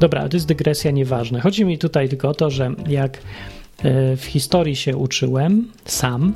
Dobra, 0.00 0.28
to 0.28 0.36
jest 0.36 0.46
dygresja 0.46 0.90
nieważna. 0.90 1.40
Chodzi 1.40 1.64
mi 1.64 1.78
tutaj 1.78 2.08
tylko 2.08 2.28
o 2.28 2.34
to, 2.34 2.50
że 2.50 2.74
jak 2.88 3.18
e, 3.18 4.16
w 4.16 4.24
historii 4.24 4.76
się 4.76 4.96
uczyłem 4.96 5.68
sam, 5.84 6.32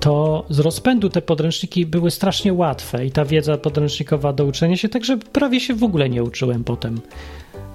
to 0.00 0.44
z 0.50 0.58
rozpędu 0.58 1.10
te 1.10 1.22
podręczniki 1.22 1.86
były 1.86 2.10
strasznie 2.10 2.52
łatwe 2.52 3.06
i 3.06 3.10
ta 3.10 3.24
wiedza 3.24 3.58
podręcznikowa 3.58 4.32
do 4.32 4.44
uczenia 4.44 4.76
się, 4.76 4.88
także 4.88 5.16
prawie 5.16 5.60
się 5.60 5.74
w 5.74 5.84
ogóle 5.84 6.08
nie 6.08 6.22
uczyłem 6.22 6.64
potem 6.64 7.00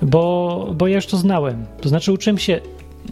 bo, 0.02 0.74
bo 0.78 0.88
ja 0.88 0.96
już 0.96 1.06
to 1.06 1.18
znałem. 1.18 1.66
To 1.82 1.90
znaczy 1.90 2.12
uczyłem 2.12 2.38
się 2.38 2.62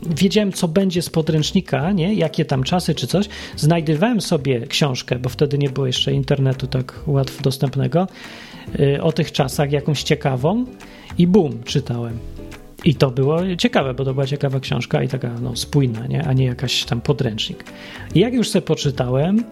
wiedziałem, 0.01 0.51
co 0.51 0.67
będzie 0.67 1.01
z 1.01 1.09
podręcznika, 1.09 1.91
nie? 1.91 2.13
jakie 2.13 2.45
tam 2.45 2.63
czasy 2.63 2.95
czy 2.95 3.07
coś. 3.07 3.29
Znajdywałem 3.55 4.21
sobie 4.21 4.67
książkę, 4.67 5.19
bo 5.19 5.29
wtedy 5.29 5.57
nie 5.57 5.69
było 5.69 5.87
jeszcze 5.87 6.13
internetu 6.13 6.67
tak 6.67 6.99
łatwo 7.07 7.43
dostępnego, 7.43 8.07
y, 8.79 9.01
o 9.01 9.11
tych 9.11 9.31
czasach, 9.31 9.71
jakąś 9.71 10.03
ciekawą 10.03 10.65
i 11.17 11.27
bum, 11.27 11.63
czytałem. 11.63 12.19
I 12.85 12.95
to 12.95 13.11
było 13.11 13.55
ciekawe, 13.57 13.93
bo 13.93 14.05
to 14.05 14.13
była 14.13 14.25
ciekawa 14.25 14.59
książka 14.59 15.03
i 15.03 15.07
taka 15.07 15.29
no, 15.41 15.55
spójna, 15.55 16.07
nie? 16.07 16.27
a 16.27 16.33
nie 16.33 16.45
jakaś 16.45 16.85
tam 16.85 17.01
podręcznik. 17.01 17.63
I 18.15 18.19
jak 18.19 18.33
już 18.33 18.49
sobie 18.49 18.61
poczytałem, 18.61 19.43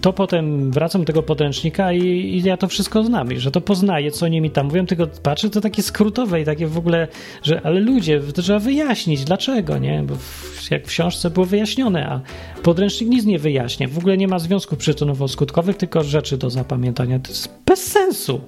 to 0.00 0.12
potem 0.12 0.70
wracam 0.70 1.02
do 1.02 1.06
tego 1.06 1.22
podręcznika 1.22 1.92
i, 1.92 2.02
i, 2.02 2.42
ja 2.42 2.56
to 2.56 2.68
wszystko 2.68 3.04
znam 3.04 3.32
i 3.32 3.38
że 3.38 3.50
to 3.50 3.60
poznaję, 3.60 4.10
co 4.10 4.26
oni 4.26 4.40
mi 4.40 4.50
tam 4.50 4.66
mówią, 4.66 4.86
tylko 4.86 5.06
patrzę, 5.22 5.50
to 5.50 5.60
takie 5.60 5.82
skrótowe 5.82 6.40
i 6.40 6.44
takie 6.44 6.66
w 6.66 6.78
ogóle, 6.78 7.08
że 7.42 7.60
ale 7.64 7.80
ludzie, 7.80 8.20
to 8.34 8.42
trzeba 8.42 8.58
wyjaśnić, 8.58 9.24
dlaczego, 9.24 9.78
nie? 9.78 10.02
Bo 10.02 10.14
w, 10.14 10.70
jak 10.70 10.84
w 10.84 10.88
książce 10.88 11.30
było 11.30 11.46
wyjaśnione, 11.46 12.08
a 12.08 12.20
podręcznik 12.62 13.10
nic 13.10 13.24
nie 13.24 13.38
wyjaśnia. 13.38 13.88
W 13.88 13.98
ogóle 13.98 14.16
nie 14.16 14.28
ma 14.28 14.38
związków 14.38 14.78
przyczynowo-skutkowych, 14.78 15.74
tylko 15.74 16.04
rzeczy 16.04 16.38
do 16.38 16.50
zapamiętania. 16.50 17.18
To 17.18 17.28
jest 17.28 17.48
bez 17.66 17.86
sensu. 17.86 18.40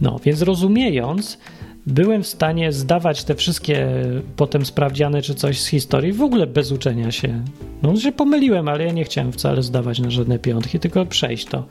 No, 0.00 0.20
więc 0.24 0.42
rozumiejąc, 0.42 1.38
byłem 1.86 2.22
w 2.22 2.26
stanie 2.26 2.72
zdawać 2.72 3.24
te 3.24 3.34
wszystkie 3.34 3.88
potem 4.36 4.66
sprawdziane 4.66 5.22
czy 5.22 5.34
coś 5.34 5.60
z 5.60 5.66
historii 5.66 6.12
w 6.12 6.22
ogóle 6.22 6.46
bez 6.46 6.72
uczenia 6.72 7.10
się. 7.10 7.44
No, 7.82 7.96
się 7.96 8.12
pomyliłem, 8.12 8.68
ale 8.68 8.84
ja 8.84 8.92
nie 8.92 9.04
chciałem 9.04 9.32
wcale 9.32 9.62
zdawać 9.62 9.98
na 9.98 10.10
żadne 10.10 10.38
piątki, 10.38 10.80
tylko 10.80 11.06
przejść 11.06 11.46
to. 11.46 11.64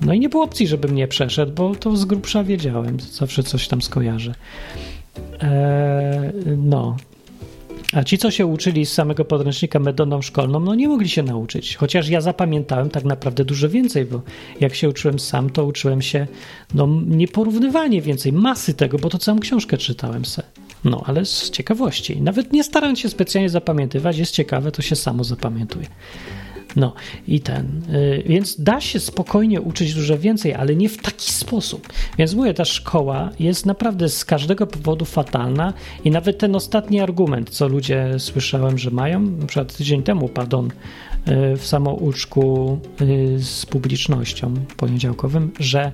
No 0.00 0.12
i 0.12 0.20
nie 0.20 0.28
było 0.28 0.44
opcji, 0.44 0.66
żebym 0.66 0.94
nie 0.94 1.08
przeszedł, 1.08 1.52
bo 1.52 1.74
to 1.74 1.96
z 1.96 2.04
grubsza 2.04 2.44
wiedziałem, 2.44 3.00
zawsze 3.00 3.42
coś 3.42 3.68
tam 3.68 3.82
skojarzę. 3.82 4.34
Eee, 5.40 6.32
no, 6.56 6.96
a 7.92 8.04
ci, 8.04 8.18
co 8.18 8.30
się 8.30 8.46
uczyli 8.46 8.86
z 8.86 8.92
samego 8.92 9.24
podręcznika 9.24 9.78
metodą 9.78 10.22
szkolną, 10.22 10.60
no 10.60 10.74
nie 10.74 10.88
mogli 10.88 11.08
się 11.08 11.22
nauczyć. 11.22 11.76
Chociaż 11.76 12.08
ja 12.08 12.20
zapamiętałem 12.20 12.90
tak 12.90 13.04
naprawdę 13.04 13.44
dużo 13.44 13.68
więcej, 13.68 14.04
bo 14.04 14.22
jak 14.60 14.74
się 14.74 14.88
uczyłem 14.88 15.18
sam, 15.18 15.50
to 15.50 15.64
uczyłem 15.64 16.02
się 16.02 16.26
no, 16.74 16.88
nieporównywanie 17.06 18.02
więcej, 18.02 18.32
masy 18.32 18.74
tego, 18.74 18.98
bo 18.98 19.08
to 19.08 19.18
całą 19.18 19.38
książkę 19.38 19.76
czytałem 19.76 20.24
se. 20.24 20.42
No, 20.84 21.02
ale 21.06 21.24
z 21.24 21.50
ciekawości. 21.50 22.20
Nawet 22.20 22.52
nie 22.52 22.64
starając 22.64 22.98
się 22.98 23.08
specjalnie 23.08 23.50
zapamiętywać, 23.50 24.18
jest 24.18 24.32
ciekawe, 24.32 24.72
to 24.72 24.82
się 24.82 24.96
samo 24.96 25.24
zapamiętuje. 25.24 25.86
No 26.76 26.94
i 27.28 27.40
ten. 27.40 27.82
y, 27.94 28.22
Więc 28.26 28.60
da 28.60 28.80
się 28.80 29.00
spokojnie 29.00 29.60
uczyć 29.60 29.94
dużo 29.94 30.18
więcej, 30.18 30.54
ale 30.54 30.76
nie 30.76 30.88
w 30.88 30.96
taki 31.02 31.32
sposób. 31.32 31.88
Więc 32.18 32.34
mówię, 32.34 32.54
ta 32.54 32.64
szkoła 32.64 33.30
jest 33.40 33.66
naprawdę 33.66 34.08
z 34.08 34.24
każdego 34.24 34.66
powodu 34.66 35.04
fatalna 35.04 35.72
i 36.04 36.10
nawet 36.10 36.38
ten 36.38 36.56
ostatni 36.56 37.00
argument, 37.00 37.50
co 37.50 37.68
ludzie 37.68 38.14
słyszałem, 38.18 38.78
że 38.78 38.90
mają, 38.90 39.20
na 39.20 39.46
przykład 39.46 39.76
tydzień 39.76 40.02
temu, 40.02 40.28
pardon, 40.28 40.66
y, 40.66 41.56
w 41.56 41.66
samouczku 41.66 42.78
y, 43.00 43.38
z 43.38 43.66
publicznością 43.66 44.54
poniedziałkowym, 44.76 45.50
że 45.60 45.92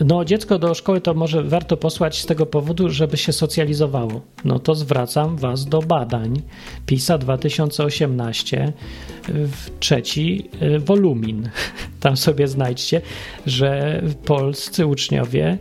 no 0.00 0.24
dziecko 0.24 0.58
do 0.58 0.74
szkoły 0.74 1.00
to 1.00 1.14
może 1.14 1.42
warto 1.42 1.76
posłać 1.76 2.20
z 2.20 2.26
tego 2.26 2.46
powodu, 2.46 2.90
żeby 2.90 3.16
się 3.16 3.32
socjalizowało. 3.32 4.20
No 4.44 4.58
to 4.58 4.74
zwracam 4.74 5.36
was 5.36 5.66
do 5.66 5.82
badań 5.82 6.42
PISA 6.86 7.18
2018 7.18 8.72
w 9.28 9.78
trzeci 9.80 10.48
y, 10.62 10.78
wolumin. 10.78 11.50
Tam 12.00 12.16
sobie 12.16 12.48
znajdźcie, 12.48 13.00
że 13.46 14.02
polscy 14.24 14.86
uczniowie 14.86 15.58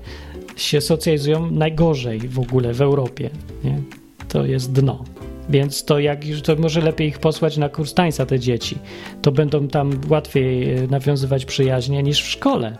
się 0.56 0.82
socjalizują 0.82 1.52
najgorzej 1.52 2.20
w 2.20 2.40
ogóle 2.40 2.74
w 2.74 2.82
Europie. 2.82 3.30
Nie? 3.64 3.82
To 4.28 4.46
jest 4.46 4.72
dno. 4.72 5.04
Więc 5.50 5.86
to 5.86 6.00
jak 6.00 6.20
to 6.44 6.56
może 6.56 6.82
lepiej 6.82 7.08
ich 7.08 7.20
posłać 7.20 7.58
na 7.58 7.70
kurs 7.70 7.94
tańca 7.94 8.26
te 8.26 8.40
dzieci. 8.40 8.78
To 9.22 9.32
będą 9.32 9.68
tam 9.68 10.02
łatwiej 10.10 10.78
y, 10.78 10.88
nawiązywać 10.88 11.46
przyjaźnie 11.46 12.04
niż 12.04 12.22
w 12.22 12.30
szkole. 12.30 12.78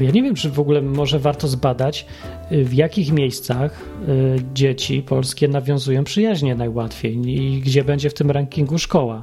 Ja 0.00 0.10
nie 0.10 0.22
wiem, 0.22 0.34
czy 0.34 0.50
w 0.50 0.60
ogóle 0.60 0.82
może 0.82 1.18
warto 1.18 1.48
zbadać, 1.48 2.06
y, 2.52 2.64
w 2.64 2.74
jakich 2.74 3.12
miejscach 3.12 3.84
y, 4.08 4.42
dzieci 4.54 5.02
polskie 5.02 5.48
nawiązują 5.48 6.04
przyjaźnie 6.04 6.54
najłatwiej 6.54 7.28
i 7.28 7.60
gdzie 7.60 7.84
będzie 7.84 8.10
w 8.10 8.14
tym 8.14 8.30
rankingu 8.30 8.78
szkoła. 8.78 9.22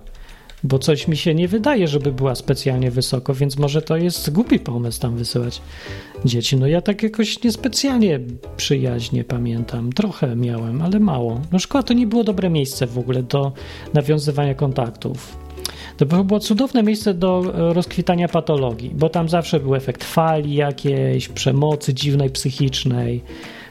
Bo 0.63 0.79
coś 0.79 1.07
mi 1.07 1.17
się 1.17 1.35
nie 1.35 1.47
wydaje, 1.47 1.87
żeby 1.87 2.11
była 2.11 2.35
specjalnie 2.35 2.91
wysoko, 2.91 3.33
więc 3.33 3.57
może 3.57 3.81
to 3.81 3.97
jest 3.97 4.29
głupi 4.29 4.59
pomysł 4.59 5.01
tam 5.01 5.15
wysyłać 5.15 5.61
dzieci. 6.25 6.57
No 6.57 6.67
ja 6.67 6.81
tak 6.81 7.03
jakoś 7.03 7.43
niespecjalnie 7.43 8.19
przyjaźnie 8.57 9.23
pamiętam. 9.23 9.93
Trochę 9.93 10.35
miałem, 10.35 10.81
ale 10.81 10.99
mało. 10.99 11.41
No 11.51 11.59
szkoła 11.59 11.83
to 11.83 11.93
nie 11.93 12.07
było 12.07 12.23
dobre 12.23 12.49
miejsce 12.49 12.87
w 12.87 12.97
ogóle 12.97 13.23
do 13.23 13.51
nawiązywania 13.93 14.53
kontaktów. 14.53 15.44
To 15.97 16.05
by 16.05 16.23
było 16.23 16.39
cudowne 16.39 16.83
miejsce 16.83 17.13
do 17.13 17.53
e, 17.69 17.73
rozkwitania 17.73 18.27
patologii, 18.27 18.91
bo 18.93 19.09
tam 19.09 19.29
zawsze 19.29 19.59
był 19.59 19.75
efekt 19.75 20.03
fali 20.03 20.55
jakiejś, 20.55 21.27
przemocy 21.27 21.93
dziwnej, 21.93 22.29
psychicznej, 22.29 23.21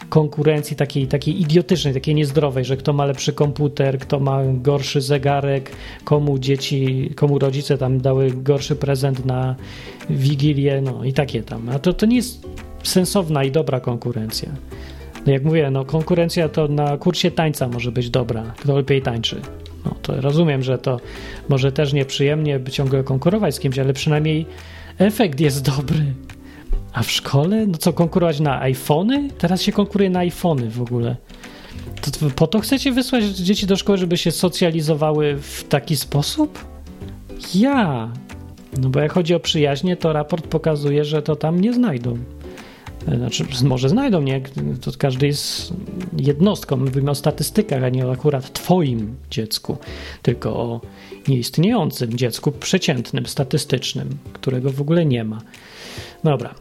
konkurencji 0.09 0.77
takiej, 0.77 1.07
takiej 1.07 1.41
idiotycznej, 1.41 1.95
takiej 1.95 2.14
niezdrowej, 2.14 2.64
że 2.64 2.77
kto 2.77 2.93
ma 2.93 3.05
lepszy 3.05 3.33
komputer, 3.33 3.99
kto 3.99 4.20
ma 4.20 4.41
gorszy 4.45 5.01
zegarek, 5.01 5.70
komu 6.05 6.39
dzieci, 6.39 7.11
komu 7.16 7.39
rodzice 7.39 7.79
tam 7.79 8.01
dały 8.01 8.31
gorszy 8.31 8.77
prezent 8.77 9.25
na 9.27 9.55
wigilię, 10.11 10.81
no 10.81 11.05
i 11.05 11.12
takie 11.12 11.43
tam. 11.43 11.68
A 11.68 11.79
to, 11.79 11.93
to 11.93 12.07
nie 12.07 12.16
jest 12.16 12.49
sensowna 12.83 13.45
i 13.45 13.51
dobra 13.51 13.81
konkurencja. 13.81 14.49
No 15.27 15.33
jak 15.33 15.45
mówię, 15.45 15.70
no 15.70 15.85
konkurencja 15.85 16.49
to 16.49 16.68
na 16.68 16.97
kursie 16.97 17.31
tańca 17.31 17.68
może 17.68 17.93
być 17.93 18.11
dobra, 18.11 18.43
kto 18.59 18.77
lepiej 18.77 19.03
tańczy. 19.03 19.41
No 19.85 19.95
to 20.03 20.20
rozumiem, 20.20 20.62
że 20.62 20.79
to 20.79 21.01
może 21.49 21.72
też 21.72 21.92
nieprzyjemnie 21.92 22.59
by 22.59 22.70
ciągle 22.70 23.05
konkurować 23.05 23.55
z 23.55 23.61
kimś, 23.61 23.78
ale 23.78 23.92
przynajmniej 23.92 24.47
efekt 24.99 25.40
jest 25.40 25.62
dobry. 25.64 26.05
A 26.92 27.03
w 27.03 27.11
szkole? 27.11 27.66
No 27.66 27.78
co, 27.78 27.92
konkurować 27.92 28.40
na 28.40 28.61
iPhony? 28.61 29.28
Teraz 29.38 29.62
się 29.62 29.72
konkuruje 29.72 30.11
na 30.11 30.18
iPhony 30.18 30.70
w 30.70 30.82
ogóle. 30.82 31.16
To, 32.01 32.11
to 32.11 32.30
po 32.36 32.47
to 32.47 32.61
chcecie 32.61 32.92
wysłać 32.92 33.24
dzieci 33.24 33.66
do 33.66 33.76
szkoły, 33.76 33.99
żeby 33.99 34.16
się 34.16 34.30
socjalizowały 34.30 35.36
w 35.36 35.64
taki 35.68 35.97
sposób? 35.97 36.64
Ja. 37.55 38.09
No 38.80 38.88
bo 38.88 39.01
jak 39.01 39.12
chodzi 39.12 39.34
o 39.34 39.40
przyjaźnie, 39.40 39.97
to 39.97 40.12
raport 40.12 40.47
pokazuje, 40.47 41.05
że 41.05 41.22
to 41.22 41.36
tam 41.36 41.61
nie 41.61 41.72
znajdą. 41.72 42.18
Znaczy, 43.16 43.44
może 43.64 43.88
znajdą, 43.88 44.22
nie? 44.22 44.40
To 44.80 44.90
każdy 44.98 45.26
jest 45.26 45.72
jednostką. 46.18 46.76
Mówimy 46.76 47.11
o 47.11 47.14
statystykach, 47.14 47.82
a 47.82 47.88
nie 47.88 48.07
o 48.07 48.12
akurat 48.12 48.52
twoim 48.52 49.16
dziecku, 49.30 49.76
tylko 50.22 50.57
o 50.57 50.80
nieistniejącym 51.28 52.18
dziecku 52.18 52.52
przeciętnym, 52.52 53.26
statystycznym, 53.26 54.09
którego 54.32 54.70
w 54.70 54.80
ogóle 54.80 55.07
nie 55.07 55.24
ma. 55.24 55.40
Dobra. 56.24 56.55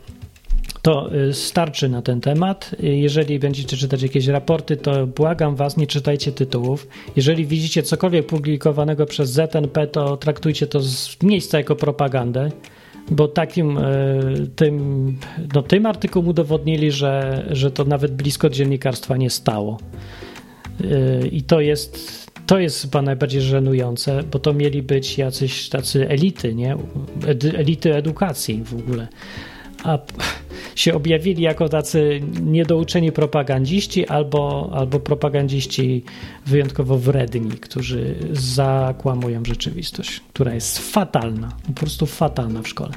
To 0.81 1.15
y, 1.15 1.33
starczy 1.33 1.89
na 1.89 2.01
ten 2.01 2.21
temat. 2.21 2.75
Jeżeli 2.79 3.39
będziecie 3.39 3.77
czytać 3.77 4.01
jakieś 4.01 4.27
raporty, 4.27 4.77
to 4.77 5.07
błagam 5.07 5.55
Was, 5.55 5.77
nie 5.77 5.87
czytajcie 5.87 6.31
tytułów. 6.31 6.87
Jeżeli 7.15 7.45
widzicie 7.45 7.83
cokolwiek 7.83 8.25
publikowanego 8.25 9.05
przez 9.05 9.29
ZNP, 9.29 9.87
to 9.87 10.17
traktujcie 10.17 10.67
to 10.67 10.79
z 10.79 11.17
miejsca 11.23 11.57
jako 11.57 11.75
propagandę 11.75 12.51
bo 13.11 13.27
takim 13.27 13.79
tym, 14.55 15.17
no, 15.53 15.61
tym 15.63 15.85
artykułem 15.85 16.27
udowodnili, 16.27 16.91
że, 16.91 17.45
że 17.51 17.71
to 17.71 17.85
nawet 17.85 18.15
blisko 18.15 18.49
dziennikarstwa 18.49 19.17
nie 19.17 19.29
stało. 19.29 19.77
I 21.31 21.43
to 21.43 21.61
jest, 21.61 22.23
to 22.47 22.59
jest 22.59 22.81
chyba 22.81 23.01
najbardziej 23.01 23.41
żenujące, 23.41 24.23
bo 24.31 24.39
to 24.39 24.53
mieli 24.53 24.83
być 24.83 25.17
jacyś 25.17 25.69
tacy 25.69 26.09
elity, 26.09 26.55
nie? 26.55 26.77
elity 27.57 27.95
edukacji 27.95 28.63
w 28.63 28.73
ogóle. 28.73 29.07
A 29.83 29.99
się 30.75 30.93
objawili 30.93 31.43
jako 31.43 31.69
tacy 31.69 32.21
niedouczeni 32.41 33.11
propagandziści 33.11 34.07
albo, 34.07 34.69
albo 34.73 34.99
propagandziści 34.99 36.03
wyjątkowo 36.45 36.97
wredni, 36.97 37.51
którzy 37.51 38.15
zakłamują 38.31 39.45
rzeczywistość, 39.45 40.21
która 40.33 40.53
jest 40.53 40.79
fatalna, 40.79 41.51
po 41.67 41.73
prostu 41.73 42.05
fatalna 42.05 42.61
w 42.61 42.67
szkole. 42.67 42.91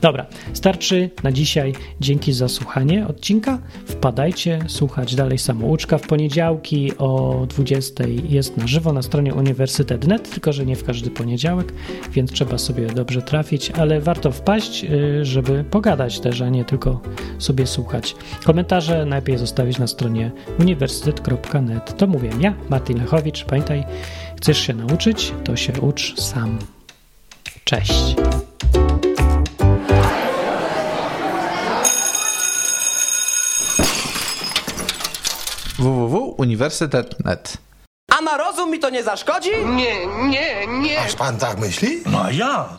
Dobra, 0.00 0.26
starczy 0.52 1.10
na 1.22 1.32
dzisiaj. 1.32 1.72
Dzięki 2.00 2.32
za 2.32 2.48
słuchanie 2.48 3.06
odcinka. 3.06 3.58
Wpadajcie, 3.86 4.58
słuchać 4.68 5.14
dalej 5.14 5.38
samouczka. 5.38 5.98
W 5.98 6.06
poniedziałki 6.06 6.98
o 6.98 7.46
20 7.48 8.04
jest 8.28 8.56
na 8.56 8.66
żywo 8.66 8.92
na 8.92 9.02
stronie 9.02 9.34
uniwersytet.net, 9.34 10.30
tylko 10.30 10.52
że 10.52 10.66
nie 10.66 10.76
w 10.76 10.84
każdy 10.84 11.10
poniedziałek, 11.10 11.72
więc 12.12 12.32
trzeba 12.32 12.58
sobie 12.58 12.86
dobrze 12.86 13.22
trafić, 13.22 13.70
ale 13.70 14.00
warto 14.00 14.30
wpaść, 14.30 14.84
y, 14.84 15.24
żeby 15.24 15.64
pogadać 15.64 16.20
też, 16.20 16.40
a 16.40 16.48
nie 16.48 16.64
tylko 16.64 17.00
sobie 17.38 17.66
słuchać. 17.66 18.16
Komentarze 18.44 19.04
najlepiej 19.04 19.38
zostawić 19.38 19.78
na 19.78 19.86
stronie 19.86 20.30
uniwersytet.net. 20.60 21.98
To 21.98 22.06
mówię 22.06 22.30
ja, 22.40 22.54
Martin 22.68 22.98
Lechowicz. 22.98 23.44
Pamiętaj, 23.44 23.84
chcesz 24.36 24.58
się 24.58 24.74
nauczyć, 24.74 25.34
to 25.44 25.56
się 25.56 25.72
ucz 25.80 26.20
sam. 26.20 26.58
Cześć. 27.64 28.16
www.uniwersytet.net 35.78 37.56
A 38.12 38.20
na 38.20 38.36
rozum 38.36 38.70
mi 38.70 38.78
to 38.78 38.90
nie 38.90 39.02
zaszkodzi? 39.02 39.50
Nie, 39.66 40.06
nie, 40.06 40.66
nie. 40.66 41.00
Aż 41.00 41.14
pan 41.14 41.38
tak 41.38 41.58
myśli? 41.58 42.02
No 42.06 42.30
ja? 42.30 42.78